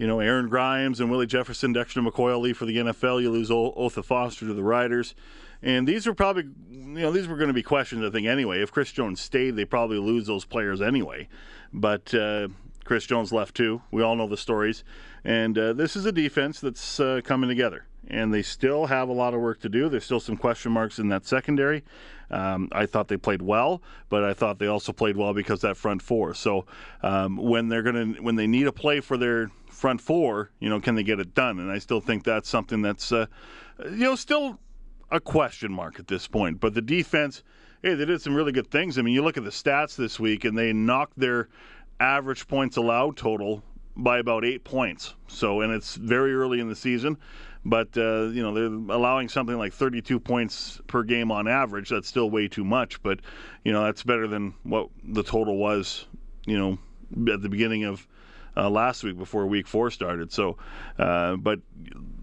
You 0.00 0.06
know, 0.06 0.20
Aaron 0.20 0.48
Grymes 0.48 1.00
and 1.00 1.10
Willie 1.10 1.26
Jefferson, 1.26 1.72
Dexter 1.72 2.00
McCoy 2.00 2.40
leave 2.40 2.56
for 2.56 2.66
the 2.66 2.76
NFL. 2.76 3.20
You 3.20 3.32
lose 3.32 3.50
Otha 3.50 4.04
Foster 4.04 4.46
to 4.46 4.54
the 4.54 4.62
Riders. 4.62 5.16
And 5.60 5.88
these 5.88 6.06
are 6.06 6.14
probably, 6.14 6.44
you 6.70 7.00
know, 7.00 7.10
these 7.10 7.26
were 7.26 7.36
going 7.36 7.48
to 7.48 7.54
be 7.54 7.64
questions, 7.64 8.04
I 8.04 8.10
think, 8.10 8.28
anyway. 8.28 8.62
If 8.62 8.70
Chris 8.70 8.92
Jones 8.92 9.20
stayed, 9.20 9.56
they 9.56 9.64
probably 9.64 9.98
lose 9.98 10.26
those 10.26 10.44
players 10.44 10.80
anyway. 10.80 11.28
But 11.72 12.14
uh, 12.14 12.46
Chris 12.88 13.04
Jones 13.04 13.32
left 13.32 13.54
too. 13.54 13.82
We 13.90 14.02
all 14.02 14.16
know 14.16 14.26
the 14.26 14.38
stories. 14.38 14.82
And 15.22 15.58
uh, 15.58 15.74
this 15.74 15.94
is 15.94 16.06
a 16.06 16.12
defense 16.12 16.58
that's 16.58 16.98
uh, 16.98 17.20
coming 17.22 17.50
together. 17.50 17.84
and 18.08 18.32
they 18.32 18.42
still 18.42 18.86
have 18.86 19.08
a 19.08 19.12
lot 19.12 19.34
of 19.34 19.40
work 19.40 19.60
to 19.60 19.68
do. 19.68 19.88
There's 19.88 20.04
still 20.04 20.20
some 20.20 20.36
question 20.36 20.72
marks 20.72 20.98
in 20.98 21.08
that 21.08 21.26
secondary. 21.26 21.84
Um, 22.30 22.68
I 22.72 22.86
thought 22.86 23.08
they 23.08 23.16
played 23.16 23.42
well, 23.42 23.82
but 24.08 24.24
I 24.24 24.34
thought 24.34 24.58
they 24.58 24.66
also 24.66 24.92
played 24.92 25.16
well 25.16 25.34
because 25.34 25.60
that 25.60 25.76
front 25.76 26.02
four. 26.02 26.34
So 26.34 26.66
um, 27.02 27.36
when 27.36 27.68
they're 27.68 27.82
gonna 27.82 28.06
when 28.20 28.36
they 28.36 28.46
need 28.46 28.66
a 28.66 28.72
play 28.72 29.00
for 29.00 29.16
their 29.16 29.50
front 29.70 30.00
four, 30.00 30.50
you 30.58 30.68
know, 30.68 30.80
can 30.80 30.94
they 30.94 31.02
get 31.02 31.20
it 31.20 31.34
done? 31.34 31.58
And 31.58 31.70
I 31.70 31.78
still 31.78 32.00
think 32.00 32.24
that's 32.24 32.48
something 32.48 32.82
that's 32.82 33.12
uh, 33.12 33.26
you 33.84 34.04
know 34.04 34.14
still 34.14 34.58
a 35.10 35.20
question 35.20 35.72
mark 35.72 35.98
at 35.98 36.08
this 36.08 36.26
point. 36.26 36.60
But 36.60 36.74
the 36.74 36.82
defense, 36.82 37.42
hey, 37.82 37.94
they 37.94 38.04
did 38.04 38.20
some 38.20 38.34
really 38.34 38.52
good 38.52 38.70
things. 38.70 38.98
I 38.98 39.02
mean, 39.02 39.14
you 39.14 39.22
look 39.22 39.38
at 39.38 39.44
the 39.44 39.50
stats 39.50 39.96
this 39.96 40.20
week, 40.20 40.44
and 40.44 40.56
they 40.56 40.72
knocked 40.72 41.18
their 41.18 41.48
average 42.00 42.48
points 42.48 42.76
allowed 42.76 43.16
total 43.16 43.62
by 43.96 44.18
about 44.18 44.44
eight 44.44 44.64
points. 44.64 45.14
So, 45.26 45.60
and 45.60 45.72
it's 45.72 45.96
very 45.96 46.34
early 46.34 46.60
in 46.60 46.68
the 46.68 46.76
season 46.76 47.18
but 47.64 47.96
uh, 47.96 48.24
you 48.28 48.42
know 48.42 48.54
they're 48.54 48.96
allowing 48.96 49.28
something 49.28 49.56
like 49.56 49.72
32 49.72 50.20
points 50.20 50.80
per 50.86 51.02
game 51.02 51.30
on 51.30 51.48
average. 51.48 51.90
That's 51.90 52.08
still 52.08 52.30
way 52.30 52.48
too 52.48 52.64
much, 52.64 53.02
but 53.02 53.20
you 53.64 53.72
know 53.72 53.84
that's 53.84 54.02
better 54.02 54.26
than 54.26 54.54
what 54.62 54.88
the 55.04 55.22
total 55.22 55.56
was. 55.56 56.06
You 56.46 56.58
know, 56.58 57.32
at 57.32 57.42
the 57.42 57.48
beginning 57.48 57.84
of 57.84 58.06
uh, 58.56 58.70
last 58.70 59.04
week 59.04 59.18
before 59.18 59.46
Week 59.46 59.66
Four 59.66 59.90
started. 59.90 60.32
So, 60.32 60.56
uh, 60.98 61.36
but 61.36 61.60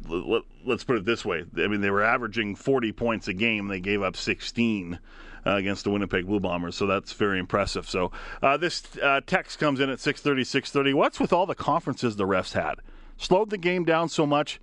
let, 0.07 0.43
us 0.67 0.83
put 0.83 0.97
it 0.97 1.05
this 1.05 1.23
way: 1.23 1.43
I 1.57 1.67
mean, 1.67 1.81
they 1.81 1.91
were 1.91 2.03
averaging 2.03 2.55
40 2.55 2.91
points 2.93 3.27
a 3.27 3.33
game. 3.33 3.67
They 3.67 3.79
gave 3.79 4.01
up 4.01 4.15
16. 4.15 4.99
Uh, 5.47 5.57
against 5.57 5.83
the 5.83 5.91
Winnipeg 5.91 6.25
Blue 6.25 6.39
Bombers, 6.39 6.75
so 6.75 6.87
that's 6.87 7.13
very 7.13 7.37
impressive. 7.37 7.87
So 7.87 8.11
uh, 8.41 8.57
this 8.57 8.81
uh, 8.97 9.21
text 9.27 9.59
comes 9.59 9.79
in 9.79 9.91
at 9.91 9.99
6:30, 9.99 10.39
6:30. 10.39 10.95
What's 10.95 11.19
with 11.19 11.31
all 11.31 11.45
the 11.45 11.53
conferences 11.53 12.15
the 12.15 12.25
refs 12.25 12.53
had? 12.53 12.79
Slowed 13.17 13.51
the 13.51 13.59
game 13.59 13.85
down 13.85 14.09
so 14.09 14.25
much 14.25 14.59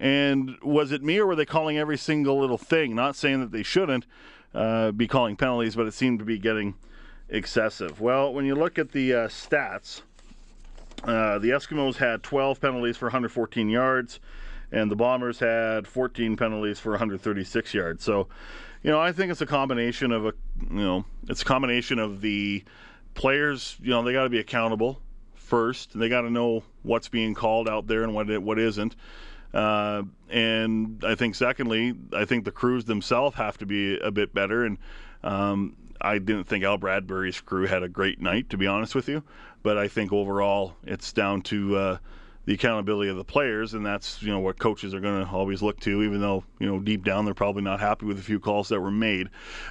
and 0.00 0.56
was 0.62 0.92
it 0.92 1.02
me 1.02 1.18
or 1.18 1.26
were 1.26 1.36
they 1.36 1.44
calling 1.44 1.76
every 1.76 1.98
single 1.98 2.40
little 2.40 2.56
thing? 2.56 2.94
Not 2.94 3.16
saying 3.16 3.40
that 3.40 3.52
they 3.52 3.62
shouldn't 3.62 4.06
uh, 4.54 4.92
be 4.92 5.06
calling 5.06 5.36
penalties, 5.36 5.76
but 5.76 5.86
it 5.86 5.92
seemed 5.92 6.18
to 6.20 6.24
be 6.24 6.38
getting 6.38 6.74
excessive. 7.28 8.00
Well, 8.00 8.32
when 8.32 8.46
you 8.46 8.54
look 8.54 8.78
at 8.78 8.92
the 8.92 9.12
uh, 9.12 9.28
stats, 9.28 10.00
uh, 11.04 11.38
the 11.38 11.50
Eskimos 11.50 11.96
had 11.96 12.22
12 12.22 12.60
penalties 12.62 12.96
for 12.96 13.06
114 13.06 13.68
yards, 13.68 14.20
and 14.72 14.90
the 14.90 14.96
Bombers 14.96 15.38
had 15.38 15.86
14 15.86 16.34
penalties 16.34 16.80
for 16.80 16.92
136 16.92 17.74
yards. 17.74 18.02
So, 18.02 18.26
you 18.82 18.90
know, 18.90 19.00
I 19.00 19.12
think 19.12 19.30
it's 19.30 19.40
a 19.40 19.46
combination 19.46 20.12
of 20.12 20.26
a, 20.26 20.32
you 20.70 20.76
know, 20.76 21.04
it's 21.28 21.42
a 21.42 21.44
combination 21.44 21.98
of 21.98 22.20
the 22.20 22.64
players. 23.14 23.76
You 23.82 23.90
know, 23.90 24.02
they 24.02 24.12
got 24.12 24.24
to 24.24 24.30
be 24.30 24.38
accountable 24.38 25.00
first. 25.34 25.98
They 25.98 26.08
got 26.08 26.22
to 26.22 26.30
know 26.30 26.62
what's 26.82 27.08
being 27.08 27.34
called 27.34 27.68
out 27.68 27.86
there 27.86 28.02
and 28.02 28.14
what 28.14 28.30
it, 28.30 28.42
what 28.42 28.58
isn't. 28.58 28.96
Uh, 29.52 30.04
and 30.30 31.02
I 31.04 31.14
think, 31.14 31.34
secondly, 31.34 31.94
I 32.14 32.24
think 32.24 32.44
the 32.44 32.52
crews 32.52 32.84
themselves 32.84 33.36
have 33.36 33.58
to 33.58 33.66
be 33.66 33.98
a 33.98 34.10
bit 34.10 34.32
better. 34.32 34.64
And 34.64 34.78
um, 35.24 35.76
I 36.00 36.18
didn't 36.18 36.44
think 36.44 36.64
Al 36.64 36.78
Bradbury's 36.78 37.40
crew 37.40 37.66
had 37.66 37.82
a 37.82 37.88
great 37.88 38.20
night, 38.20 38.50
to 38.50 38.56
be 38.56 38.66
honest 38.66 38.94
with 38.94 39.08
you. 39.08 39.22
But 39.62 39.76
I 39.76 39.88
think 39.88 40.12
overall, 40.12 40.76
it's 40.84 41.12
down 41.12 41.42
to 41.42 41.76
uh, 41.76 41.98
the 42.46 42.54
accountability 42.54 43.10
of 43.10 43.16
the 43.16 43.24
players, 43.24 43.74
and 43.74 43.84
that's 43.84 44.22
you 44.22 44.30
know 44.30 44.40
what 44.40 44.58
coaches 44.58 44.94
are 44.94 45.00
going 45.00 45.24
to 45.24 45.30
always 45.30 45.62
look 45.62 45.78
to, 45.80 46.02
even 46.02 46.20
though 46.20 46.44
you 46.58 46.66
know 46.66 46.78
deep 46.78 47.04
down 47.04 47.24
they're 47.24 47.34
probably 47.34 47.62
not 47.62 47.80
happy 47.80 48.06
with 48.06 48.18
a 48.18 48.22
few 48.22 48.40
calls 48.40 48.68
that 48.68 48.80
were 48.80 48.90
made. 48.90 49.28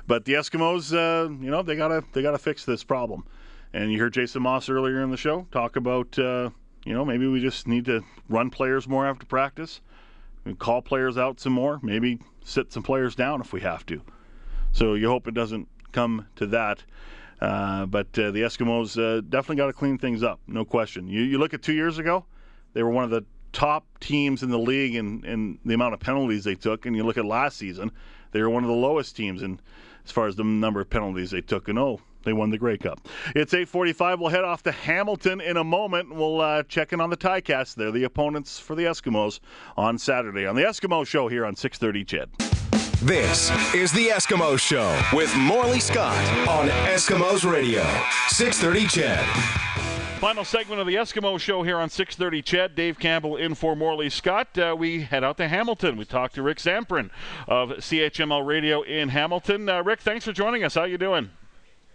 But 0.08 0.26
the 0.26 0.34
Eskimos, 0.34 0.94
uh, 0.94 1.30
you 1.44 1.52
know, 1.52 1.62
they 1.62 1.76
gotta 1.76 2.04
they 2.14 2.22
gotta 2.22 2.38
fix 2.38 2.66
this 2.66 2.84
problem. 2.84 3.26
And 3.72 3.92
you 3.92 4.00
heard 4.00 4.14
Jason 4.14 4.42
Maas 4.42 4.68
earlier 4.68 5.02
in 5.04 5.12
the 5.12 5.18
show 5.18 5.46
talk 5.52 5.76
about 5.76 6.18
uh, 6.18 6.50
you 6.86 6.94
know, 6.94 7.06
maybe 7.06 7.28
we 7.28 7.42
just 7.42 7.68
need 7.68 7.86
to 7.86 8.04
run 8.30 8.50
players 8.50 8.88
more 8.88 9.06
after 9.06 9.26
practice, 9.26 9.82
call 10.58 10.82
players 10.82 11.18
out 11.18 11.40
some 11.40 11.54
more, 11.54 11.80
maybe 11.84 12.20
sit 12.44 12.72
some 12.72 12.84
players 12.84 13.16
down 13.16 13.42
if 13.42 13.54
we 13.54 13.62
have 13.62 13.86
to. 13.88 14.02
So 14.72 14.94
you 14.94 15.08
hope 15.08 15.28
it 15.28 15.34
doesn't 15.34 15.68
come 15.92 16.28
to 16.38 16.48
that. 16.48 16.84
Uh, 17.42 17.86
but 17.86 18.08
uh, 18.20 18.32
the 18.32 18.42
Eskimos 18.42 18.98
uh, 18.98 19.22
definitely 19.22 19.58
got 19.58 19.68
to 19.68 19.74
clean 19.74 19.98
things 19.98 20.24
up, 20.24 20.40
no 20.48 20.66
question. 20.66 21.08
You, 21.08 21.22
you 21.22 21.38
look 21.38 21.54
at 21.54 21.62
two 21.62 21.74
years 21.74 21.98
ago, 21.98 22.26
they 22.74 22.84
were 22.84 22.90
one 22.90 23.04
of 23.04 23.10
the 23.10 23.26
top 23.52 23.86
teams 24.00 24.44
in 24.44 24.50
the 24.50 24.60
league 24.60 24.96
in, 24.96 25.24
in 25.26 25.60
the 25.66 25.74
amount 25.74 25.94
of 25.94 26.00
penalties 26.00 26.44
they 26.44 26.56
took. 26.56 26.86
And 26.86 26.96
you 26.96 27.04
look 27.04 27.18
at 27.18 27.26
last 27.26 27.58
season, 27.58 27.92
they 28.32 28.42
were 28.42 28.50
one 28.50 28.64
of 28.64 28.70
the 28.70 28.76
lowest 28.76 29.16
teams 29.16 29.42
in 29.42 29.60
as 30.06 30.12
far 30.12 30.28
as 30.28 30.36
the 30.36 30.44
number 30.44 30.82
of 30.82 30.90
penalties 30.90 31.32
they 31.32 31.42
took. 31.42 31.68
And 31.68 31.78
oh, 31.78 32.00
they 32.24 32.34
won 32.34 32.50
the 32.50 32.58
Grey 32.58 32.78
Cup. 32.78 33.08
It's 33.36 33.54
8:45. 33.54 34.20
We'll 34.20 34.30
head 34.30 34.44
off 34.44 34.64
to 34.64 34.72
Hamilton 34.72 35.42
in 35.42 35.58
a 35.58 35.64
moment. 35.64 36.14
We'll 36.14 36.42
uh, 36.42 36.64
check 36.64 36.94
in 36.94 37.02
on 37.02 37.10
the 37.10 37.18
Ticats. 37.18 37.76
They're 37.76 37.92
the 37.92 38.04
opponents 38.04 38.60
for 38.60 38.76
the 38.76 38.84
Eskimos 38.84 39.40
on 39.78 39.98
Saturday 39.98 40.46
on 40.46 40.56
the 40.56 40.64
Eskimo 40.64 41.06
Show 41.06 41.28
here 41.28 41.46
on 41.46 41.56
6:30. 41.56 42.06
CHED. 42.06 42.30
This 43.02 43.50
is 43.74 43.94
the 43.94 44.08
Eskimo 44.08 44.60
Show 44.60 45.00
with 45.14 45.34
Morley 45.38 45.80
Scott 45.80 46.18
on 46.48 46.68
Eskimos 46.68 47.50
Radio 47.50 47.84
6:30. 48.30 48.90
CHED. 48.90 49.69
Final 50.20 50.44
segment 50.44 50.82
of 50.82 50.86
the 50.86 50.96
Eskimo 50.96 51.40
Show 51.40 51.64
here 51.64 51.78
on 51.78 51.88
6:30. 51.88 52.42
CHED, 52.42 52.76
Dave 52.76 53.00
Campbell 53.00 53.38
in 53.38 53.56
for 53.56 53.74
Morley 53.74 54.10
Scott. 54.10 54.58
Uh, 54.58 54.76
we 54.78 55.04
head 55.04 55.24
out 55.24 55.38
to 55.38 55.48
Hamilton. 55.48 55.96
We 55.96 56.04
talked 56.04 56.36
to 56.36 56.42
Rick 56.42 56.58
Zamperin 56.58 57.10
of 57.48 57.70
CHML 57.70 58.46
Radio 58.46 58.82
in 58.82 59.08
Hamilton. 59.08 59.70
Uh, 59.70 59.82
Rick, 59.82 60.02
thanks 60.02 60.26
for 60.26 60.34
joining 60.34 60.66
us. 60.66 60.76
How 60.76 60.84
you 60.84 60.98
doing? 60.98 61.30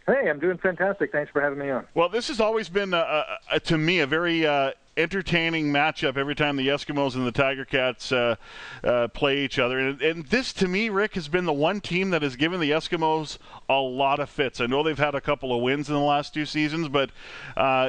Hey, 0.06 0.30
I'm 0.30 0.38
doing 0.38 0.56
fantastic. 0.56 1.12
Thanks 1.12 1.30
for 1.32 1.42
having 1.42 1.58
me 1.58 1.68
on. 1.68 1.87
Well, 1.92 2.08
this 2.08 2.28
has 2.28 2.40
always 2.40 2.70
been, 2.70 2.94
uh, 2.94 2.98
uh, 2.98 3.37
uh 3.52 3.58
to 3.58 3.76
me, 3.76 4.00
a 4.00 4.06
very 4.06 4.46
uh, 4.46 4.70
entertaining 4.96 5.72
matchup 5.72 6.16
every 6.16 6.35
time 6.35 6.57
the 6.57 6.68
Eskimos 6.68 7.14
and 7.14 7.26
the 7.26 7.33
Tiger 7.33 7.64
Cats 7.64 8.12
uh, 8.12 8.37
uh, 8.83 9.09
play 9.09 9.38
each 9.38 9.59
other. 9.59 9.78
And, 9.78 10.00
and, 10.02 10.26
this, 10.26 10.52
to 10.54 10.68
me, 10.68 10.88
Rick, 10.88 11.14
has 11.14 11.28
been 11.28 11.44
the 11.44 11.52
one 11.52 11.80
team 11.80 12.11
that 12.11 12.22
has 12.22 12.37
given 12.37 12.61
the 12.61 12.70
Eskimos 12.70 13.38
a 13.68 13.74
lot 13.74 14.20
of 14.20 14.30
fits. 14.30 14.61
I 14.61 14.66
know 14.66 14.83
they've 14.83 14.98
had 14.98 15.14
a 15.14 15.20
couple 15.20 15.54
of 15.54 15.62
wins 15.62 15.88
in 15.88 15.94
the 15.94 16.00
last 16.00 16.35
two 16.35 16.46
seasons, 16.46 16.88
but 16.88 17.11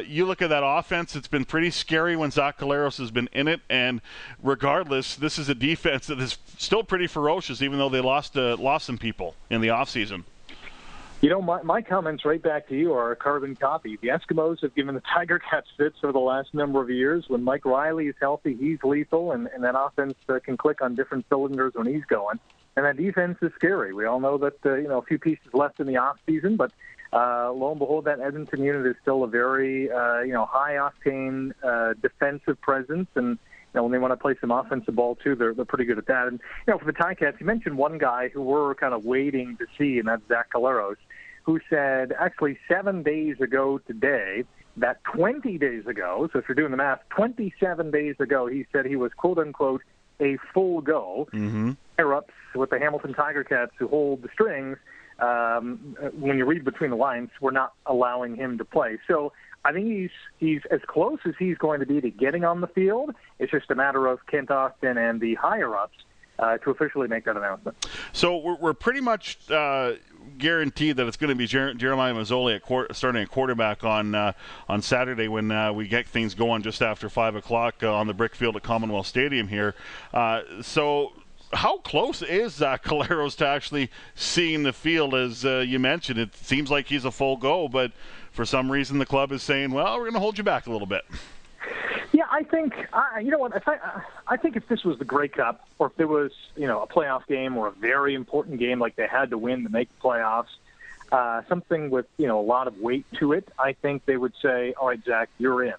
you 0.08 0.26
look 0.26 0.42
at 0.42 0.50
that 0.50 0.64
offense, 0.66 1.16
it's 1.16 1.28
been 1.28 1.46
pretty 1.46 1.72
scary 1.72 2.16
when 2.16 2.32
Zach 2.32 2.58
Collaros 2.58 2.98
has 2.98 3.12
been 3.12 3.30
in 3.34 3.48
it. 3.48 3.62
And 3.70 4.02
regardless, 4.42 5.16
this 5.16 5.38
is 5.38 5.50
a 5.50 5.56
defense 5.56 6.08
that 6.08 6.20
is 6.20 6.38
still 6.58 6.84
pretty 6.84 7.08
ferocious, 7.08 7.62
even 7.62 7.78
though 7.78 7.90
they 7.90 8.02
lost, 8.02 8.36
lost 8.36 8.86
some 8.86 8.98
people 8.98 9.36
in 9.50 9.62
the 9.62 9.68
offseason. 9.68 10.24
You 11.22 11.30
know, 11.30 11.42
my, 11.42 11.62
my 11.64 11.82
comments 11.82 12.24
right 12.24 12.42
back 12.42 12.68
to 12.68 12.76
you 12.76 12.94
are 12.94 13.12
a 13.12 13.16
carbon 13.16 13.56
copy. 13.56 13.98
The 14.00 14.10
Eskimos 14.10 14.62
have 14.62 14.76
given 14.76 14.94
the 14.94 15.02
Tiger 15.02 15.40
Cats 15.40 15.68
fits 15.76 15.96
for 16.00 16.12
the 16.12 16.20
last 16.20 16.54
number 16.54 16.82
of 16.82 16.90
years. 16.90 17.26
When 17.28 17.44
Mike 17.44 17.66
Reilly 17.66 18.08
is 18.08 18.16
healthy, 18.22 18.56
he's 18.60 18.78
lethal, 18.84 19.32
and, 19.32 19.48
and 19.48 19.64
that 19.64 19.76
offense 19.76 20.14
uh, 20.30 20.40
can 20.44 20.56
click 20.56 20.82
on 20.82 20.94
different 20.94 21.26
cylinders 21.28 21.74
when 21.74 21.88
he's 21.88 22.06
going. 22.06 22.40
And 22.76 22.86
that 22.86 22.98
defense 22.98 23.38
is 23.42 23.52
scary. 23.56 23.92
We 23.94 24.06
all 24.06 24.20
know 24.20 24.38
that, 24.38 24.64
uh, 24.66 24.76
you 24.76 24.88
know, 24.88 25.00
a 25.00 25.02
few 25.02 25.18
pieces 25.18 25.48
left 25.54 25.80
in 25.80 25.88
the 25.88 25.98
off 25.98 26.18
season, 26.28 26.58
but 26.58 26.72
uh, 27.12 27.52
lo 27.54 27.72
and 27.72 27.80
behold, 27.80 28.06
that 28.06 28.20
Edmonton 28.20 28.62
unit 28.62 28.86
is 28.86 28.96
still 29.02 29.24
a 29.24 29.28
very, 29.28 29.90
uh, 29.90 30.20
you 30.20 30.34
know, 30.34 30.46
high 30.46 30.74
octane 30.74 31.54
uh, 31.64 31.94
defensive 32.02 32.60
presence. 32.62 33.08
And, 33.16 33.40
know, 33.76 33.84
when 33.84 33.92
they 33.92 33.98
want 33.98 34.12
to 34.12 34.18
play 34.18 34.36
some 34.40 34.52
offensive 34.52 34.96
ball 34.96 35.16
too, 35.16 35.36
they're 35.36 35.54
they're 35.54 35.66
pretty 35.66 35.86
good 35.86 35.98
at 35.98 36.08
that. 36.08 36.28
And 36.28 36.40
you 36.68 36.74
know, 36.74 36.80
for 36.80 36.86
the 36.86 36.94
Ticats, 36.94 37.40
you 37.40 37.46
mentioned 37.46 37.78
one 37.78 37.98
guy 37.98 38.30
who 38.30 38.42
we're 38.42 38.76
kind 38.76 38.94
of 38.94 39.06
waiting 39.06 39.58
to 39.58 39.66
see, 39.78 40.00
and 40.00 40.08
that's 40.08 40.22
Zach 40.28 40.52
Collaros, 40.54 40.98
who 41.44 41.60
said 41.70 42.14
actually 42.20 42.58
seven 42.68 43.04
days 43.04 43.40
ago 43.40 43.80
today 43.86 44.44
that 44.78 45.04
20 45.16 45.58
days 45.58 45.86
ago, 45.86 46.30
so 46.34 46.40
if 46.40 46.46
you're 46.48 46.56
doing 46.56 46.72
the 46.72 46.78
math, 46.78 47.00
27 47.10 47.92
days 47.92 48.16
ago, 48.20 48.48
he 48.48 48.66
said 48.72 48.86
he 48.86 48.96
was 48.96 49.12
quote 49.14 49.38
unquote 49.38 49.82
a 50.20 50.38
full 50.54 50.82
go. 50.82 51.28
Mm-hmm. 51.34 51.72
Ups 51.98 52.34
with 52.54 52.70
the 52.72 52.80
Hamilton 52.80 53.14
Tiger 53.14 53.44
Cats 53.44 53.72
who 53.80 53.88
hold 53.88 54.22
the 54.22 54.30
strings. 54.34 54.78
Um, 55.20 55.96
when 56.18 56.38
you 56.38 56.46
read 56.46 56.66
between 56.66 56.90
the 56.90 56.98
lines, 56.98 57.30
we're 57.40 57.52
not 57.52 57.74
allowing 57.86 58.36
him 58.36 58.58
to 58.58 58.66
play. 58.66 58.98
So 59.08 59.32
I 59.64 59.72
think 59.72 59.88
he's 59.88 60.10
he's 60.38 60.62
as 60.70 60.82
close 60.88 61.20
as 61.26 61.34
he's 61.40 61.58
going 61.58 61.80
to 61.80 61.86
be 61.86 62.02
to 62.02 62.10
getting 62.10 62.44
on 62.44 62.62
the 62.62 62.68
field. 62.68 63.16
It's 63.40 63.52
just 63.52 63.72
a 63.72 63.76
matter 63.76 64.08
of 64.08 64.26
Kent 64.28 64.52
Austin 64.52 64.98
and 64.98 65.20
the 65.20 65.36
higher 65.36 65.76
ups 65.76 65.98
uh, 66.40 66.58
to 66.60 66.72
officially 66.72 67.08
make 67.08 67.26
that 67.26 67.38
announcement. 67.38 67.88
So 68.14 68.38
we're, 68.38 68.56
we're 68.56 68.74
pretty 68.74 69.02
much 69.02 69.40
uh, 69.50 69.94
guaranteed 70.38 70.98
that 70.98 71.08
it's 71.08 71.18
going 71.18 71.30
to 71.30 71.36
be 71.36 71.48
Jer- 71.48 71.74
Jeremiah 71.74 72.14
Masoli 72.14 72.56
at 72.56 72.96
starting 72.96 73.22
at 73.22 73.30
quarterback 73.30 73.84
on 73.84 74.16
uh, 74.16 74.34
on 74.68 74.82
Saturday 74.82 75.28
when 75.28 75.52
uh, 75.52 75.74
we 75.74 75.88
get 75.88 76.08
things 76.08 76.34
going 76.34 76.62
just 76.62 76.82
after 76.82 77.10
five 77.10 77.36
o'clock 77.36 77.84
uh, 77.84 77.94
on 77.94 78.08
the 78.08 78.14
brick 78.14 78.36
field 78.36 78.56
at 78.56 78.64
Commonwealth 78.64 79.08
Stadium 79.08 79.48
here. 79.48 79.76
Uh, 80.14 80.42
so 80.62 81.14
how 81.56 81.78
close 81.80 82.22
is 82.22 82.54
Zach 82.56 82.84
Collaros 82.84 83.36
to 83.38 83.48
actually 83.48 83.90
seeing 84.14 84.64
the 84.64 84.74
field? 84.74 85.16
As 85.16 85.46
uh, 85.46 85.64
you 85.66 85.80
mentioned, 85.80 86.20
it 86.20 86.36
seems 86.36 86.70
like 86.70 86.88
he's 86.88 87.06
a 87.06 87.12
full 87.12 87.38
go, 87.38 87.68
but 87.68 87.92
for 88.32 88.46
some 88.46 88.72
reason 88.72 89.00
the 89.00 89.06
club 89.06 89.32
is 89.32 89.42
saying, 89.42 89.72
"Well, 89.72 89.96
we're 89.96 90.04
going 90.04 90.14
to 90.14 90.20
hold 90.20 90.38
you 90.38 90.44
back 90.44 90.68
a 90.68 90.72
little 90.72 90.88
bit." 90.88 91.04
Yeah, 92.12 92.26
I 92.32 92.44
think 92.44 92.74
uh, 92.94 93.20
you 93.22 93.32
know 93.32 93.40
what 93.40 93.54
I 93.68 94.02
I 94.28 94.38
think 94.38 94.56
if 94.56 94.68
this 94.68 94.84
was 94.84 94.98
the 95.00 95.06
Grey 95.06 95.28
Cup 95.28 95.68
or 95.80 95.88
if 95.88 95.96
there 95.96 96.08
was 96.08 96.32
you 96.56 96.68
know 96.68 96.82
a 96.82 96.88
playoff 96.88 97.26
game 97.28 97.58
or 97.58 97.68
a 97.68 97.72
very 97.72 98.14
important 98.14 98.60
game 98.60 98.80
like 98.80 98.96
they 98.96 99.08
had 99.08 99.32
to 99.32 99.38
win 99.38 99.64
to 99.64 99.70
make 99.70 99.90
the 99.90 100.02
playoffs, 100.02 100.54
uh, 101.12 101.42
something 101.50 101.90
with 101.90 102.06
you 102.18 102.28
know 102.28 102.40
a 102.40 102.46
lot 102.46 102.68
of 102.68 102.78
weight 102.80 103.06
to 103.20 103.34
it, 103.34 103.50
I 103.60 103.74
think 103.74 104.06
they 104.06 104.18
would 104.18 104.34
say, 104.42 104.74
"All 104.80 104.88
right, 104.88 105.04
Zach, 105.04 105.30
you're 105.38 105.64
in." 105.64 105.74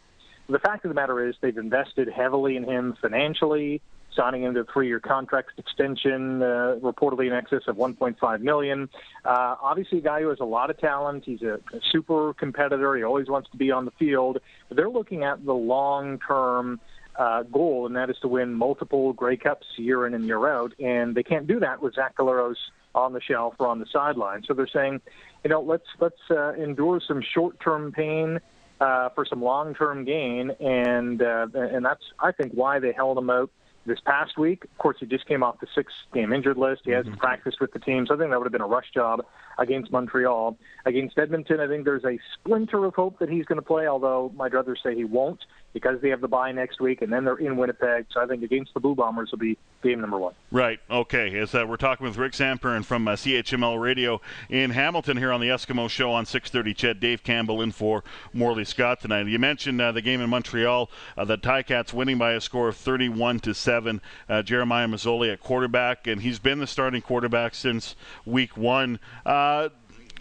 The 0.49 0.59
fact 0.59 0.85
of 0.85 0.91
the 0.91 0.95
matter 0.95 1.27
is 1.27 1.35
they've 1.41 1.57
invested 1.57 2.09
heavily 2.09 2.57
in 2.57 2.65
him 2.65 2.97
financially, 3.01 3.81
signing 4.17 4.45
into 4.45 4.61
a 4.61 4.65
three-year 4.65 5.01
contract 5.01 5.53
extension, 5.59 6.43
uh, 6.43 6.77
reportedly 6.83 7.27
in 7.27 7.33
excess 7.33 7.63
of 7.69 7.77
1.5 7.77 8.41
million. 8.41 8.89
Uh, 9.25 9.57
obviously, 9.61 9.99
a 9.99 10.03
guy 10.03 10.21
who 10.21 10.29
has 10.29 10.41
a 10.41 10.45
lot 10.45 10.71
of 10.71 10.79
talent. 10.79 11.25
He's 11.25 11.43
a, 11.43 11.55
a 11.73 11.81
super 11.93 12.35
competitor. 12.35 12.97
He 12.97 13.03
always 13.03 13.29
wants 13.29 13.51
to 13.51 13.57
be 13.57 13.71
on 13.71 13.85
the 13.85 13.93
field. 13.93 14.39
But 14.69 14.77
they're 14.77 14.89
looking 14.89 15.25
at 15.25 15.45
the 15.45 15.55
long-term 15.55 16.81
uh, 17.17 17.43
goal, 17.45 17.87
and 17.87 17.97
that 17.97 18.11
is 18.11 18.17
to 18.23 18.29
win 18.29 18.55
multiple 18.55 19.13
Grey 19.13 19.37
Cups 19.37 19.67
year 19.77 20.07
in 20.07 20.15
and 20.15 20.25
year 20.25 20.49
out. 20.49 20.73
And 20.81 21.15
they 21.15 21.23
can't 21.23 21.47
do 21.47 21.61
that 21.61 21.83
with 21.83 21.95
Zach 21.95 22.17
Collaros 22.17 22.57
on 22.95 23.13
the 23.13 23.21
shelf 23.21 23.55
or 23.59 23.69
on 23.69 23.79
the 23.79 23.87
sideline. 23.93 24.43
So 24.47 24.55
they're 24.55 24.67
saying, 24.67 25.01
you 25.45 25.51
know, 25.51 25.61
let's 25.61 25.87
let's 26.01 26.21
uh, 26.31 26.55
endure 26.55 27.01
some 27.07 27.23
short-term 27.23 27.93
pain 27.93 28.41
uh, 28.81 29.11
for 29.11 29.25
some 29.25 29.43
long-term 29.43 30.05
gain, 30.05 30.51
and 30.61 31.23
uh, 31.23 31.47
and 31.55 31.85
that's 31.85 32.03
I 32.19 32.33
think 32.33 32.53
why 32.53 32.79
they 32.79 32.93
held 32.93 33.19
him 33.19 33.31
out 33.31 33.51
this 33.87 34.01
past 34.01 34.37
week. 34.37 34.65
Of 34.65 34.79
course, 34.79 34.97
he 35.01 35.07
just 35.07 35.27
came 35.27 35.43
off 35.43 35.61
the 35.61 35.67
six-game 35.75 36.33
injured 36.33 36.57
list. 36.57 36.83
He 36.85 36.91
hasn't 36.91 37.15
mm-hmm. 37.15 37.21
practiced 37.21 37.61
with 37.61 37.73
the 37.73 37.79
team, 37.79 38.07
so 38.07 38.15
I 38.15 38.19
think 38.19 38.31
that 38.31 38.39
would 38.39 38.47
have 38.47 38.53
been 38.53 38.61
a 38.61 38.67
rush 38.67 38.91
job 38.93 39.25
against 39.59 39.93
Montreal. 39.93 40.57
Against 40.85 41.19
Edmonton, 41.19 41.61
I 41.61 41.67
think 41.67 41.85
there's 41.85 42.05
a 42.05 42.19
splinter 42.35 42.85
of 42.85 42.95
hope 42.95 43.19
that 43.19 43.29
he's 43.29 43.45
going 43.47 43.57
to 43.57 43.67
play, 43.67 43.87
although 43.87 44.33
my 44.37 44.49
brothers 44.49 44.81
say 44.83 44.95
he 44.95 45.05
won't 45.05 45.45
because 45.77 46.01
they 46.01 46.09
have 46.09 46.23
the 46.23 46.29
bye 46.29 46.51
next 46.53 46.81
week 46.81 47.03
and 47.03 47.13
then 47.13 47.23
they're 47.23 47.37
in 47.37 47.55
Winnipeg. 47.59 48.07
So 48.11 48.23
I 48.23 48.27
think 48.27 48.43
against 48.43 48.73
the 48.73 48.81
Blue 48.81 48.95
Bombers 48.95 49.31
will 49.31 49.39
be 49.39 49.59
game 49.83 50.01
number 50.01 50.17
one. 50.17 50.33
Right. 50.51 50.81
Okay. 50.91 51.39
As 51.39 51.55
uh, 51.55 51.67
we're 51.69 51.77
talking 51.77 52.07
with 52.07 52.17
Rick 52.17 52.33
Zamperin 52.33 52.83
from 52.83 53.07
uh, 53.07 53.13
CHML 53.13 53.79
Radio 53.79 54.23
in 54.49 54.71
Hamilton 54.71 55.19
here 55.19 55.31
on 55.31 55.39
the 55.43 55.49
Eskimo 55.49 55.91
Show 55.91 56.13
on 56.13 56.25
6:30. 56.25 56.75
CHED 56.75 56.99
Dave 56.99 57.23
Campbell 57.23 57.61
in 57.61 57.73
for 57.73 58.03
Morley 58.33 58.65
Scott 58.65 59.03
tonight. 59.03 59.27
You 59.27 59.39
mentioned 59.39 59.79
uh, 59.79 59.93
the 59.93 60.01
game 60.01 60.23
in 60.23 60.31
Montreal, 60.31 60.91
uh, 61.15 61.27
the 61.27 61.37
Ticats 61.37 61.93
winning 61.93 62.17
by 62.17 62.33
a 62.33 62.41
score 62.41 62.69
of 62.69 62.77
31 62.79 63.41
to 63.41 63.53
seven. 63.53 64.01
Uh, 64.31 64.41
Jeremiah 64.41 64.89
Masoli 64.89 65.31
at 65.31 65.41
quarterback, 65.41 66.07
and 66.07 66.23
he's 66.23 66.39
been 66.39 66.59
the 66.59 66.67
starting 66.67 67.03
quarterback 67.03 67.55
since 67.55 67.97
week 68.25 68.57
one. 68.57 68.99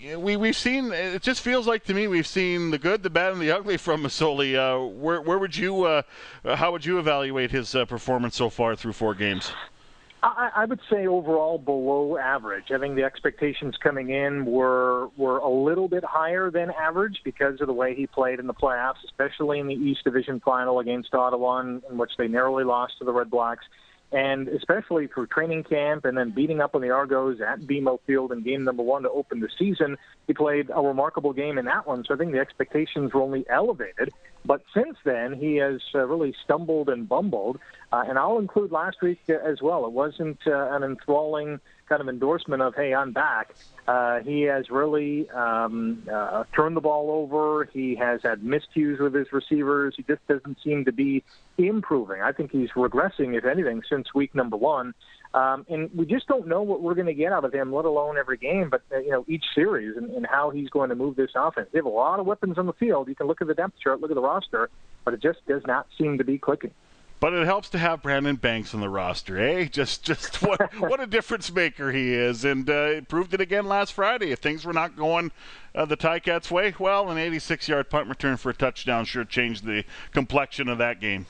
We 0.01 0.35
we've 0.35 0.55
seen. 0.55 0.91
It 0.91 1.21
just 1.21 1.41
feels 1.41 1.67
like 1.67 1.83
to 1.85 1.93
me 1.93 2.07
we've 2.07 2.27
seen 2.27 2.71
the 2.71 2.77
good, 2.77 3.01
the 3.01 3.09
bad, 3.09 3.33
and 3.33 3.41
the 3.41 3.51
ugly 3.51 3.77
from 3.77 4.03
Masoli. 4.03 4.55
Uh, 4.55 4.85
where 4.87 5.21
where 5.21 5.39
would 5.39 5.55
you, 5.55 5.83
uh, 5.83 6.01
how 6.43 6.71
would 6.71 6.85
you 6.85 6.99
evaluate 6.99 7.51
his 7.51 7.73
uh, 7.73 7.85
performance 7.85 8.35
so 8.35 8.49
far 8.49 8.75
through 8.75 8.93
four 8.93 9.15
games? 9.15 9.51
I, 10.21 10.49
I 10.55 10.65
would 10.65 10.79
say 10.89 11.05
overall 11.05 11.59
below 11.59 12.17
average. 12.17 12.71
I 12.71 12.79
think 12.79 12.95
the 12.95 13.03
expectations 13.03 13.75
coming 13.81 14.09
in 14.09 14.45
were 14.45 15.07
were 15.17 15.37
a 15.37 15.49
little 15.49 15.87
bit 15.87 16.03
higher 16.03 16.49
than 16.49 16.71
average 16.71 17.21
because 17.23 17.61
of 17.61 17.67
the 17.67 17.73
way 17.73 17.95
he 17.95 18.07
played 18.07 18.39
in 18.39 18.47
the 18.47 18.53
playoffs, 18.53 19.03
especially 19.05 19.59
in 19.59 19.67
the 19.67 19.75
East 19.75 20.03
Division 20.03 20.39
final 20.39 20.79
against 20.79 21.13
Ottawa, 21.13 21.59
in 21.61 21.81
which 21.97 22.11
they 22.17 22.27
narrowly 22.27 22.63
lost 22.63 22.97
to 22.99 23.05
the 23.05 23.13
Red 23.13 23.29
Blacks 23.29 23.65
and 24.11 24.47
especially 24.47 25.07
for 25.07 25.27
training 25.27 25.63
camp 25.63 26.05
and 26.05 26.17
then 26.17 26.31
beating 26.31 26.61
up 26.61 26.75
on 26.75 26.81
the 26.81 26.89
Argos 26.89 27.41
at 27.41 27.61
BMO 27.61 27.99
Field 28.05 28.31
in 28.31 28.43
game 28.43 28.63
number 28.63 28.83
one 28.83 29.03
to 29.03 29.09
open 29.09 29.39
the 29.39 29.49
season, 29.57 29.97
he 30.27 30.33
played 30.33 30.69
a 30.73 30.81
remarkable 30.81 31.33
game 31.33 31.57
in 31.57 31.65
that 31.65 31.87
one. 31.87 32.03
So 32.05 32.13
I 32.13 32.17
think 32.17 32.31
the 32.31 32.39
expectations 32.39 33.13
were 33.13 33.21
only 33.21 33.45
elevated. 33.49 34.13
But 34.45 34.61
since 34.73 34.97
then, 35.03 35.33
he 35.33 35.55
has 35.55 35.81
uh, 35.93 36.05
really 36.05 36.35
stumbled 36.43 36.89
and 36.89 37.09
bumbled. 37.09 37.59
Uh, 37.91 38.03
and 38.07 38.19
I'll 38.19 38.39
include 38.39 38.71
last 38.71 39.01
week 39.01 39.21
uh, 39.29 39.33
as 39.33 39.61
well. 39.61 39.85
It 39.85 39.91
wasn't 39.91 40.39
uh, 40.45 40.69
an 40.71 40.83
enthralling 40.83 41.59
kind 41.87 42.01
of 42.01 42.09
endorsement 42.09 42.61
of, 42.61 42.75
hey, 42.75 42.93
I'm 42.93 43.11
back. 43.11 43.53
Uh, 43.87 44.19
he 44.19 44.41
has 44.43 44.69
really 44.69 45.29
um, 45.29 46.03
turned 46.55 46.75
the 46.75 46.81
ball 46.81 47.11
over. 47.11 47.65
He 47.65 47.95
has 47.95 48.21
had 48.23 48.41
miscues 48.41 48.99
with 48.99 49.13
his 49.13 49.31
receivers. 49.31 49.93
He 49.95 50.03
just 50.03 50.25
doesn't 50.27 50.57
seem 50.63 50.85
to 50.85 50.91
be 50.91 51.23
improving. 51.57 52.21
I 52.21 52.31
think 52.31 52.51
he's 52.51 52.71
regressing, 52.71 53.37
if 53.37 53.45
anything, 53.45 53.83
since 53.87 54.13
week 54.15 54.33
number 54.33 54.57
one. 54.57 54.95
Um, 55.35 55.65
and 55.67 55.89
we 55.93 56.05
just 56.05 56.27
don't 56.27 56.47
know 56.47 56.61
what 56.61 56.81
we're 56.81 56.93
going 56.93 57.07
to 57.07 57.13
get 57.13 57.33
out 57.33 57.43
of 57.43 57.53
him, 57.53 57.73
let 57.73 57.83
alone 57.83 58.17
every 58.17 58.37
game, 58.37 58.69
but 58.69 58.83
uh, 58.89 58.99
you 58.99 59.11
know 59.11 59.25
each 59.27 59.43
series 59.53 59.97
and, 59.97 60.09
and 60.11 60.25
how 60.25 60.49
he's 60.49 60.69
going 60.69 60.87
to 60.89 60.95
move 60.95 61.17
this 61.17 61.31
offense. 61.35 61.67
They 61.73 61.79
have 61.79 61.85
a 61.85 61.89
lot 61.89 62.21
of 62.21 62.25
weapons 62.25 62.57
on 62.57 62.67
the 62.67 62.73
field. 62.73 63.09
You 63.09 63.15
can 63.15 63.27
look 63.27 63.41
at 63.41 63.47
the 63.47 63.53
depth 63.53 63.77
chart, 63.83 63.99
look 63.99 64.11
at 64.11 64.15
the 64.15 64.21
roster, 64.21 64.69
but 65.03 65.13
it 65.13 65.21
just 65.21 65.45
does 65.45 65.61
not 65.67 65.87
seem 65.97 66.17
to 66.19 66.23
be 66.23 66.37
clicking. 66.37 66.71
But 67.19 67.33
it 67.33 67.45
helps 67.45 67.67
to 67.69 67.77
have 67.77 68.01
Brandon 68.01 68.37
Banks 68.37 68.73
on 68.73 68.79
the 68.79 68.89
roster, 68.89 69.37
eh? 69.37 69.65
Just, 69.71 70.03
just 70.03 70.41
what, 70.41 70.73
what 70.79 71.01
a 71.01 71.07
difference 71.07 71.51
maker 71.51 71.91
he 71.91 72.13
is, 72.13 72.45
and 72.45 72.69
uh, 72.69 73.01
proved 73.01 73.33
it 73.33 73.41
again 73.41 73.65
last 73.65 73.93
Friday. 73.93 74.31
If 74.31 74.39
things 74.39 74.63
were 74.63 74.73
not 74.73 74.95
going 74.95 75.31
uh, 75.73 75.85
the 75.85 75.97
Ticats' 75.97 76.51
way, 76.51 76.73
well, 76.77 77.09
an 77.09 77.17
86-yard 77.17 77.89
punt 77.89 78.07
return 78.07 78.37
for 78.37 78.51
a 78.51 78.53
touchdown 78.53 79.05
sure 79.05 79.25
changed 79.25 79.65
the 79.65 79.83
complexion 80.13 80.69
of 80.69 80.77
that 80.77 81.01
game. 81.01 81.25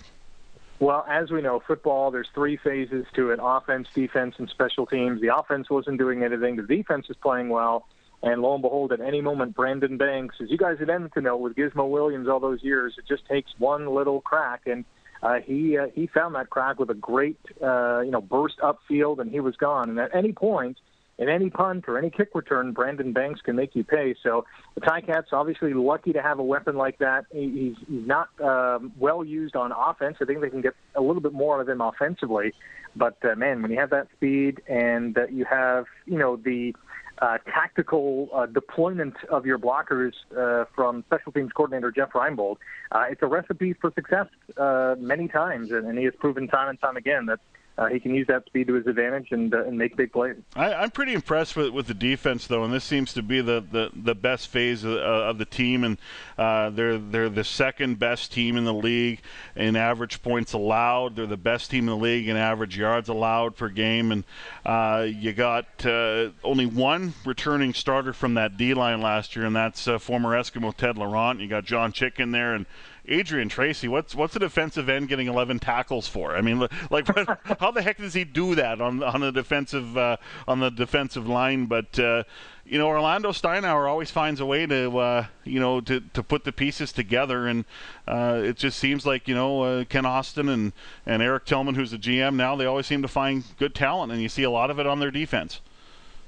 Well, 0.79 1.05
as 1.07 1.31
we 1.31 1.41
know, 1.41 1.61
football, 1.65 2.11
there's 2.11 2.27
three 2.33 2.57
phases 2.57 3.05
to 3.15 3.31
it 3.31 3.39
offense, 3.41 3.87
defense, 3.93 4.35
and 4.37 4.49
special 4.49 4.85
teams. 4.85 5.21
The 5.21 5.35
offense 5.35 5.69
wasn't 5.69 5.97
doing 5.97 6.23
anything, 6.23 6.57
the 6.57 6.63
defense 6.63 7.07
is 7.09 7.15
playing 7.15 7.49
well. 7.49 7.87
And 8.23 8.41
lo 8.41 8.53
and 8.53 8.61
behold, 8.61 8.91
at 8.91 9.01
any 9.01 9.21
moment, 9.21 9.55
Brandon 9.55 9.97
Banks, 9.97 10.35
as 10.41 10.49
you 10.49 10.57
guys 10.57 10.77
at 10.81 10.89
to 11.13 11.21
know, 11.21 11.37
with 11.37 11.55
Gizmo 11.55 11.89
Williams 11.89 12.27
all 12.27 12.39
those 12.39 12.63
years, 12.63 12.95
it 12.97 13.05
just 13.07 13.25
takes 13.27 13.51
one 13.57 13.87
little 13.87 14.21
crack, 14.21 14.61
and 14.65 14.83
uh, 15.21 15.39
he 15.45 15.77
uh, 15.77 15.87
he 15.93 16.07
found 16.07 16.35
that 16.35 16.49
crack 16.49 16.79
with 16.79 16.89
a 16.89 16.95
great 16.95 17.39
uh, 17.61 17.99
you 18.01 18.11
know 18.11 18.21
burst 18.21 18.57
upfield, 18.59 19.19
and 19.19 19.29
he 19.29 19.39
was 19.39 19.55
gone. 19.57 19.89
And 19.89 19.99
at 19.99 20.15
any 20.15 20.31
point, 20.31 20.77
in 21.17 21.29
any 21.29 21.49
punt 21.49 21.85
or 21.87 21.97
any 21.97 22.09
kick 22.09 22.29
return, 22.33 22.73
Brandon 22.73 23.13
Banks 23.13 23.41
can 23.41 23.55
make 23.55 23.75
you 23.75 23.83
pay. 23.83 24.15
So 24.21 24.45
the 24.75 24.81
Ticats 24.81 25.31
obviously 25.31 25.73
lucky 25.73 26.11
to 26.13 26.21
have 26.21 26.39
a 26.39 26.43
weapon 26.43 26.75
like 26.75 26.97
that. 26.99 27.25
He's, 27.31 27.75
not 27.87 28.29
um, 28.41 28.91
well 28.99 29.23
used 29.23 29.55
on 29.55 29.71
offense. 29.71 30.17
I 30.21 30.25
think 30.25 30.41
they 30.41 30.49
can 30.49 30.61
get 30.61 30.75
a 30.95 31.01
little 31.01 31.21
bit 31.21 31.33
more 31.33 31.55
out 31.55 31.61
of 31.61 31.69
him 31.69 31.81
offensively. 31.81 32.53
But 32.95 33.17
uh, 33.23 33.35
man, 33.35 33.61
when 33.61 33.71
you 33.71 33.79
have 33.79 33.89
that 33.89 34.07
speed 34.15 34.61
and 34.67 35.17
uh, 35.17 35.27
you 35.27 35.45
have 35.45 35.85
you 36.05 36.17
know 36.17 36.35
the 36.35 36.75
uh, 37.19 37.37
tactical 37.45 38.29
uh, 38.33 38.45
deployment 38.45 39.15
of 39.29 39.45
your 39.45 39.57
blockers 39.57 40.13
uh, 40.37 40.65
from 40.75 41.03
special 41.07 41.31
teams 41.31 41.51
coordinator 41.53 41.91
Jeff 41.91 42.11
Reinebold, 42.11 42.57
uh, 42.91 43.05
it's 43.09 43.21
a 43.21 43.27
recipe 43.27 43.73
for 43.73 43.91
success 43.93 44.27
uh, 44.57 44.95
many 44.99 45.27
times, 45.27 45.71
and, 45.71 45.87
and 45.87 45.97
he 45.97 46.05
has 46.05 46.13
proven 46.19 46.47
time 46.47 46.69
and 46.69 46.79
time 46.79 46.97
again 46.97 47.25
that 47.25 47.39
uh, 47.77 47.87
he 47.87 47.99
can 47.99 48.15
use 48.15 48.25
that 48.27 48.45
speed 48.45 48.67
to 48.67 48.73
his 48.73 48.87
advantage 48.87 49.27
and, 49.31 49.53
uh, 49.53 49.65
and 49.65 49.77
make 49.77 49.97
big 49.97 50.13
plays. 50.13 50.37
I, 50.55 50.83
am 50.83 50.91
pretty 50.91 51.13
impressed 51.13 51.57
with, 51.57 51.69
with 51.71 51.87
the 51.87 51.93
defense, 51.93 52.47
though, 52.47 52.63
and 52.63 52.73
this 52.73 52.85
seems 52.85 53.13
to 53.13 53.21
be 53.21 53.41
the, 53.41 53.65
the, 53.69 53.91
the 53.93 54.15
best 54.15 54.47
phase 54.47 54.85
of, 54.85 54.93
uh, 54.93 54.99
of 54.99 55.37
the 55.37 55.45
team. 55.45 55.83
And 55.83 55.97
uh, 56.37 56.69
they're 56.69 56.97
they're 56.97 57.29
the 57.29 57.43
second 57.43 57.99
best 57.99 58.31
team 58.31 58.55
in 58.55 58.63
the 58.63 58.73
league 58.73 59.21
in 59.57 59.75
average 59.75 60.21
points 60.21 60.53
allowed. 60.53 61.17
They're 61.17 61.25
the 61.25 61.35
best 61.35 61.69
team 61.69 61.85
in 61.85 61.97
the 61.97 62.03
league 62.03 62.29
in 62.29 62.37
average 62.37 62.77
yards 62.77 63.09
allowed 63.09 63.57
per 63.57 63.67
game. 63.67 64.11
And 64.11 64.23
uh, 64.65 65.05
you 65.09 65.33
got 65.33 65.85
uh, 65.85 66.29
only 66.43 66.65
one 66.65 67.13
returning 67.25 67.73
starter 67.73 68.13
from 68.13 68.35
that 68.35 68.55
D 68.55 68.73
line 68.73 69.01
last 69.01 69.35
year, 69.35 69.45
and 69.45 69.55
that's 69.55 69.85
former 69.99 70.29
Eskimo 70.29 70.75
Ted 70.75 70.97
Laurent. 70.97 71.41
You 71.41 71.47
got 71.49 71.65
John 71.65 71.91
Chick 71.91 72.19
in 72.19 72.31
there, 72.31 72.53
and 72.53 72.65
Adrian 73.07 73.49
Tracy, 73.49 73.87
what's 73.87 74.15
what's 74.15 74.35
a 74.35 74.39
defensive 74.39 74.89
end 74.89 75.07
getting 75.07 75.27
11 75.27 75.59
tackles 75.59 76.07
for? 76.07 76.35
I 76.35 76.41
mean, 76.41 76.67
like, 76.89 77.07
how 77.59 77.71
the 77.71 77.81
heck 77.81 77.97
does 77.97 78.13
he 78.13 78.23
do 78.23 78.55
that 78.55 78.81
on 78.81 79.03
on 79.03 79.21
the 79.21 79.31
defensive 79.31 79.97
uh, 79.97 80.17
on 80.47 80.59
the 80.59 80.69
defensive 80.69 81.27
line? 81.27 81.65
But 81.65 81.97
uh, 81.99 82.23
you 82.65 82.79
know, 82.79 82.87
Orlando 82.87 83.31
Steinauer 83.31 83.87
always 83.87 84.09
finds 84.09 84.39
a 84.39 84.45
way 84.45 84.65
to 84.65 84.97
uh, 84.97 85.25
you 85.43 85.59
know 85.59 85.81
to, 85.81 86.01
to 86.13 86.23
put 86.23 86.43
the 86.43 86.51
pieces 86.51 86.91
together, 86.91 87.47
and 87.47 87.65
uh, 88.07 88.41
it 88.43 88.57
just 88.57 88.79
seems 88.79 89.05
like 89.05 89.27
you 89.27 89.35
know 89.35 89.61
uh, 89.61 89.85
Kent 89.85 90.07
Austin 90.07 90.49
and 90.49 90.73
and 91.05 91.21
Eric 91.21 91.45
Tillman, 91.45 91.75
who's 91.75 91.91
the 91.91 91.97
GM 91.97 92.35
now, 92.35 92.55
they 92.55 92.65
always 92.65 92.87
seem 92.87 93.01
to 93.01 93.07
find 93.07 93.43
good 93.57 93.75
talent, 93.75 94.11
and 94.11 94.21
you 94.21 94.29
see 94.29 94.43
a 94.43 94.51
lot 94.51 94.71
of 94.71 94.79
it 94.79 94.87
on 94.87 94.99
their 94.99 95.11
defense. 95.11 95.61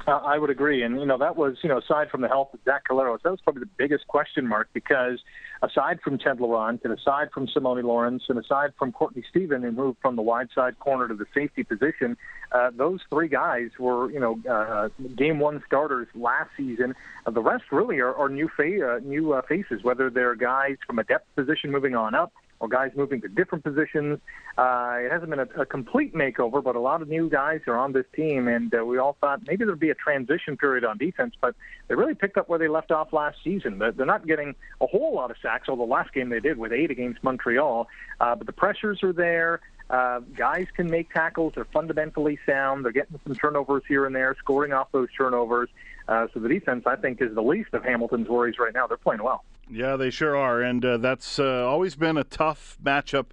Uh, 0.08 0.22
I 0.24 0.38
would 0.38 0.50
agree, 0.50 0.84
and 0.84 1.00
you 1.00 1.06
know 1.06 1.18
that 1.18 1.36
was 1.36 1.58
you 1.64 1.70
know 1.70 1.80
aside 1.80 2.10
from 2.10 2.22
the 2.22 2.30
health 2.30 2.54
of 2.54 2.60
Zach 2.64 2.84
Collaros, 2.90 3.22
that 3.24 3.32
was 3.32 3.42
probably 3.42 3.62
the 3.62 3.70
biggest 3.78 4.08
question 4.08 4.48
mark 4.48 4.70
because 4.74 5.20
aside 5.62 6.00
from 6.02 6.18
Ted 6.18 6.40
Laurent 6.40 6.82
and 6.84 6.94
aside 6.94 7.30
from 7.34 7.48
Simoni 7.48 7.84
Lawrence 7.84 8.24
and 8.30 8.38
aside 8.38 8.72
from 8.78 8.92
Courtney 8.92 9.24
Stephen, 9.30 9.64
who 9.64 9.72
moved 9.72 9.98
from 10.02 10.16
the 10.16 10.22
wide 10.22 10.50
side 10.54 10.80
corner 10.80 11.08
to 11.08 11.14
the 11.14 11.26
safety 11.34 11.64
position, 11.64 12.18
uh, 12.52 12.72
those 12.76 13.00
three 13.10 13.28
guys 13.28 13.70
were 13.80 14.12
you 14.12 14.20
know 14.20 14.40
uh, 14.50 14.90
game 15.16 15.40
one 15.40 15.64
starters 15.66 16.08
last 16.16 16.50
season. 16.56 16.94
Uh, 17.26 17.32
the 17.32 17.42
rest 17.42 17.66
really 17.72 18.00
are, 18.00 18.14
are 18.16 18.30
new 18.30 18.50
fa- 18.56 18.96
uh, 18.96 19.00
new 19.04 19.34
uh, 19.34 19.42
faces, 19.44 19.84
whether 19.84 20.10
they're 20.10 20.36
guys 20.36 20.78
from 20.86 21.00
a 21.00 21.04
depth 21.04 21.28
position 21.36 21.72
moving 21.72 21.96
on 21.96 22.16
up 22.16 22.32
or 22.60 22.68
guys 22.68 22.92
moving 22.96 23.22
to 23.22 23.28
different 23.28 23.64
positions. 23.64 24.20
Uh, 24.58 24.98
it 25.00 25.12
hasn't 25.12 25.30
been 25.30 25.40
a, 25.40 25.62
a 25.62 25.66
complete 25.66 26.14
makeover, 26.14 26.64
but 26.64 26.76
a 26.76 26.80
lot 26.80 27.02
of 27.02 27.08
new 27.08 27.30
guys 27.30 27.62
are 27.68 27.78
on 27.78 27.94
this 27.94 28.06
team, 28.16 28.48
and 28.48 28.74
uh, 28.74 28.84
we 28.84 28.98
all 28.98 29.16
thought 29.22 29.42
maybe 29.48 29.66
there'd 29.66 29.80
be 29.80 29.90
a 29.90 29.96
transition 29.96 30.58
period 30.58 30.84
on 30.84 30.98
defense, 30.98 31.36
but 31.40 31.56
they 31.88 31.96
really 31.96 32.16
picked 32.16 32.38
up 32.38 32.50
where 32.50 32.60
they 32.60 32.68
left 32.68 32.92
off 32.92 33.14
last 33.14 33.38
season. 33.44 33.78
They're 33.78 34.06
not 34.06 34.26
getting 34.26 34.56
a 34.82 34.88
whole 34.88 35.16
lot 35.16 35.32
of 35.32 35.38
sacks, 35.42 35.70
although 35.70 35.86
last 35.86 36.14
game 36.14 36.30
they 36.30 36.40
did 36.40 36.58
with 36.58 36.72
eight 36.72 36.92
against 36.92 37.24
Montreal, 37.24 37.88
uh, 38.20 38.36
but 38.36 38.48
the 38.48 38.54
pressures 38.54 39.04
are 39.04 39.14
there. 39.14 39.62
Uh, 39.90 40.20
guys 40.36 40.68
can 40.76 40.90
make 40.90 41.14
tackles. 41.14 41.54
They're 41.56 41.66
fundamentally 41.66 42.38
sound. 42.46 42.84
They're 42.84 42.92
getting 42.92 43.20
some 43.24 43.36
turnovers 43.36 43.84
here 43.88 44.06
and 44.06 44.14
there, 44.14 44.36
scoring 44.40 44.74
off 44.74 44.92
those 44.92 45.08
turnovers. 45.18 45.70
Uh, 46.08 46.28
so 46.34 46.40
the 46.40 46.50
defense, 46.50 46.84
I 46.86 46.96
think, 46.96 47.22
is 47.22 47.34
the 47.34 47.42
least 47.42 47.74
of 47.74 47.84
Hamilton's 47.84 48.28
worries 48.28 48.60
right 48.60 48.74
now. 48.74 48.88
They're 48.88 48.98
playing 48.98 49.24
well. 49.24 49.44
Yeah, 49.70 49.98
they 49.98 50.10
sure 50.10 50.36
are, 50.36 50.62
and 50.62 50.84
uh, 50.84 50.98
that's 50.98 51.40
uh, 51.40 51.68
always 51.68 51.96
been 51.96 52.18
a 52.18 52.24
tough 52.24 52.78
matchup 52.82 53.28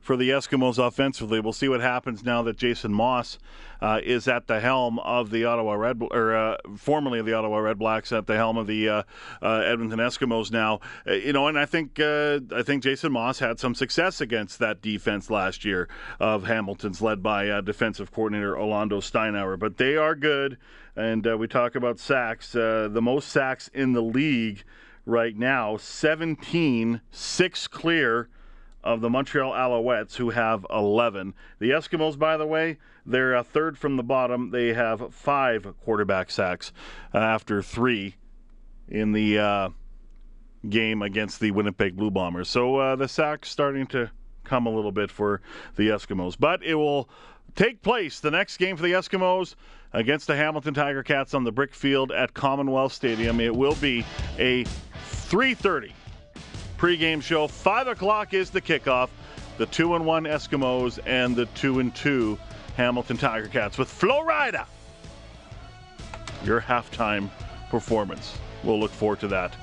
for 0.00 0.16
the 0.16 0.30
Eskimos 0.30 0.84
offensively. 0.84 1.38
We'll 1.38 1.52
see 1.52 1.68
what 1.68 1.80
happens 1.80 2.24
now 2.24 2.42
that 2.42 2.56
Jason 2.56 2.92
Maas 2.92 3.38
uh, 3.80 4.00
is 4.02 4.26
at 4.26 4.48
the 4.48 4.58
helm 4.60 4.98
of 5.00 5.30
the 5.30 5.44
Ottawa 5.44 5.74
Red, 5.74 6.00
or 6.10 6.34
uh, 6.34 6.56
formerly 6.76 7.22
the 7.22 7.34
Ottawa 7.34 7.58
Red 7.58 7.78
Blacks, 7.78 8.10
at 8.10 8.26
the 8.26 8.34
helm 8.34 8.56
of 8.56 8.66
the 8.66 8.88
uh, 8.88 9.02
uh 9.42 9.62
Edmonton 9.64 10.00
Eskimos 10.00 10.50
now. 10.50 10.80
Uh, 11.06 11.12
you 11.12 11.32
know, 11.32 11.46
and 11.46 11.58
I 11.58 11.66
think 11.66 12.00
uh, 12.00 12.40
I 12.54 12.62
think 12.62 12.82
Jason 12.82 13.12
Maas 13.12 13.38
had 13.38 13.60
some 13.60 13.74
success 13.74 14.20
against 14.20 14.58
that 14.58 14.82
defense 14.82 15.30
last 15.30 15.64
year 15.64 15.88
of 16.18 16.44
Hamilton's, 16.44 17.00
led 17.00 17.22
by 17.22 17.60
defensive 17.60 18.12
coordinator 18.12 18.58
Orlando 18.58 19.00
Steinauer. 19.00 19.56
But 19.56 19.76
they 19.76 19.96
are 19.96 20.16
good, 20.16 20.58
and 20.96 21.26
we 21.38 21.46
talk 21.46 21.76
about 21.76 22.00
sacks. 22.00 22.52
the 22.52 23.00
most 23.00 23.28
sacks 23.28 23.70
in 23.74 23.92
the 23.92 24.02
league 24.02 24.64
right 25.06 25.36
now 25.36 25.76
17, 25.78 27.00
six 27.10 27.66
clear 27.66 28.28
of 28.84 29.00
the 29.00 29.10
Montreal 29.10 29.52
Alouettes, 29.52 30.16
who 30.16 30.30
have 30.30 30.66
11. 30.70 31.34
The 31.58 31.70
Eskimos, 31.70 32.18
by 32.18 32.36
the 32.36 32.46
way, 32.46 32.78
they're 33.04 33.34
a 33.34 33.42
third 33.42 33.78
from 33.78 33.96
the 33.96 34.02
bottom. 34.02 34.50
They 34.50 34.74
have 34.74 35.14
five 35.14 35.74
quarterback 35.82 36.30
sacks 36.30 36.72
uh, 37.14 37.18
after 37.18 37.62
three 37.62 38.16
in 38.88 39.12
the 39.12 39.38
uh, 39.38 39.68
game 40.68 41.02
against 41.02 41.40
the 41.40 41.50
Winnipeg 41.52 41.96
Blue 41.96 42.10
Bombers. 42.10 42.48
So 42.48 42.76
uh, 42.76 42.96
the 42.96 43.08
sacks 43.08 43.50
starting 43.50 43.86
to 43.88 44.10
come 44.44 44.66
a 44.66 44.70
little 44.70 44.92
bit 44.92 45.10
for 45.10 45.40
the 45.76 45.88
Eskimos. 45.88 46.36
But 46.38 46.62
it 46.62 46.74
will 46.74 47.08
take 47.54 47.82
place 47.82 48.20
the 48.20 48.30
next 48.30 48.56
game 48.58 48.76
for 48.76 48.82
the 48.82 48.92
Eskimos 48.92 49.54
against 49.92 50.26
the 50.26 50.36
Hamilton 50.36 50.74
Tiger 50.74 51.02
Cats 51.02 51.34
on 51.34 51.44
the 51.44 51.52
brick 51.52 51.74
field 51.74 52.12
at 52.12 52.34
Commonwealth 52.34 52.92
Stadium. 52.92 53.40
It 53.40 53.54
will 53.54 53.74
be 53.76 54.04
a 54.38 54.64
3:30 55.28 55.92
pregame 56.78 57.20
show. 57.20 57.48
Five 57.48 57.88
o'clock 57.88 58.32
is 58.32 58.50
the 58.50 58.60
kickoff. 58.60 59.08
The 59.58 59.66
two 59.66 59.96
and 59.96 60.06
one 60.06 60.24
Eskimos 60.24 60.98
and 61.04 61.34
the 61.34 61.46
two 61.46 61.80
and 61.80 61.94
two 61.94 62.38
Hamilton 62.76 63.16
Tiger 63.16 63.48
Cats 63.48 63.76
with 63.76 63.88
Florida. 63.88 64.66
Your 66.44 66.60
halftime 66.60 67.28
performance. 67.70 68.38
We'll 68.62 68.78
look 68.78 68.92
forward 68.92 69.20
to 69.20 69.28
that. 69.28 69.56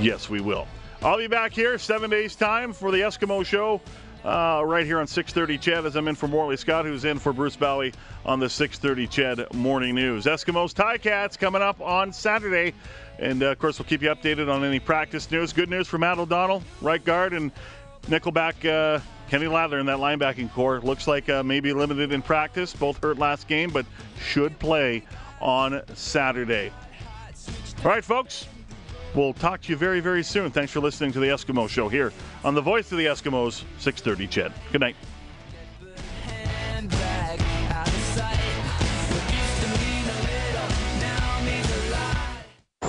Yes, 0.00 0.30
we 0.30 0.40
will. 0.40 0.66
I'll 1.02 1.18
be 1.18 1.26
back 1.26 1.52
here 1.52 1.76
seven 1.76 2.08
days 2.08 2.34
time 2.34 2.72
for 2.72 2.90
the 2.90 2.98
Eskimo 2.98 3.44
show. 3.44 3.82
Uh, 4.24 4.62
right 4.64 4.86
here 4.86 4.98
on 5.00 5.06
6:30 5.06 5.58
CHED, 5.58 5.84
as 5.84 5.96
I'm 5.96 6.08
in 6.08 6.14
for 6.14 6.26
Morley 6.26 6.56
Scott, 6.56 6.86
who's 6.86 7.04
in 7.04 7.18
for 7.18 7.34
Bruce 7.34 7.56
Bowie 7.56 7.92
on 8.24 8.40
the 8.40 8.48
6:30 8.48 9.06
CHED 9.06 9.52
Morning 9.52 9.94
News. 9.94 10.24
Eskimos 10.24 10.72
Ticats 10.72 11.38
coming 11.38 11.60
up 11.60 11.78
on 11.82 12.10
Saturday. 12.10 12.72
And 13.18 13.42
uh, 13.42 13.46
of 13.46 13.58
course, 13.58 13.78
we'll 13.78 13.86
keep 13.86 14.02
you 14.02 14.10
updated 14.10 14.52
on 14.52 14.64
any 14.64 14.80
practice 14.80 15.30
news. 15.30 15.52
Good 15.52 15.70
news 15.70 15.86
for 15.88 15.98
Matt 15.98 16.18
O'Donnell, 16.18 16.62
right 16.80 17.04
guard, 17.04 17.32
and 17.32 17.52
nickelback 18.08 18.68
uh, 18.68 19.00
Kenny 19.28 19.46
Ladler 19.46 19.80
in 19.80 19.86
that 19.86 19.98
linebacking 19.98 20.52
corps. 20.52 20.80
Looks 20.80 21.06
like 21.06 21.28
uh, 21.28 21.42
maybe 21.42 21.72
limited 21.72 22.12
in 22.12 22.22
practice. 22.22 22.74
Both 22.74 23.02
hurt 23.02 23.18
last 23.18 23.48
game, 23.48 23.70
but 23.70 23.86
should 24.20 24.58
play 24.58 25.02
on 25.40 25.82
Saturday. 25.94 26.72
All 27.84 27.90
right, 27.90 28.04
folks. 28.04 28.48
We'll 29.14 29.32
talk 29.32 29.62
to 29.62 29.68
you 29.70 29.76
very, 29.76 30.00
very 30.00 30.24
soon. 30.24 30.50
Thanks 30.50 30.72
for 30.72 30.80
listening 30.80 31.12
to 31.12 31.20
the 31.20 31.26
Eskimo 31.26 31.68
Show 31.68 31.88
here 31.88 32.12
on 32.44 32.54
the 32.54 32.60
Voice 32.60 32.90
of 32.90 32.98
the 32.98 33.06
Eskimos, 33.06 33.62
6:30. 33.78 34.28
CHED. 34.28 34.52
Good 34.72 34.80
night. 34.80 34.96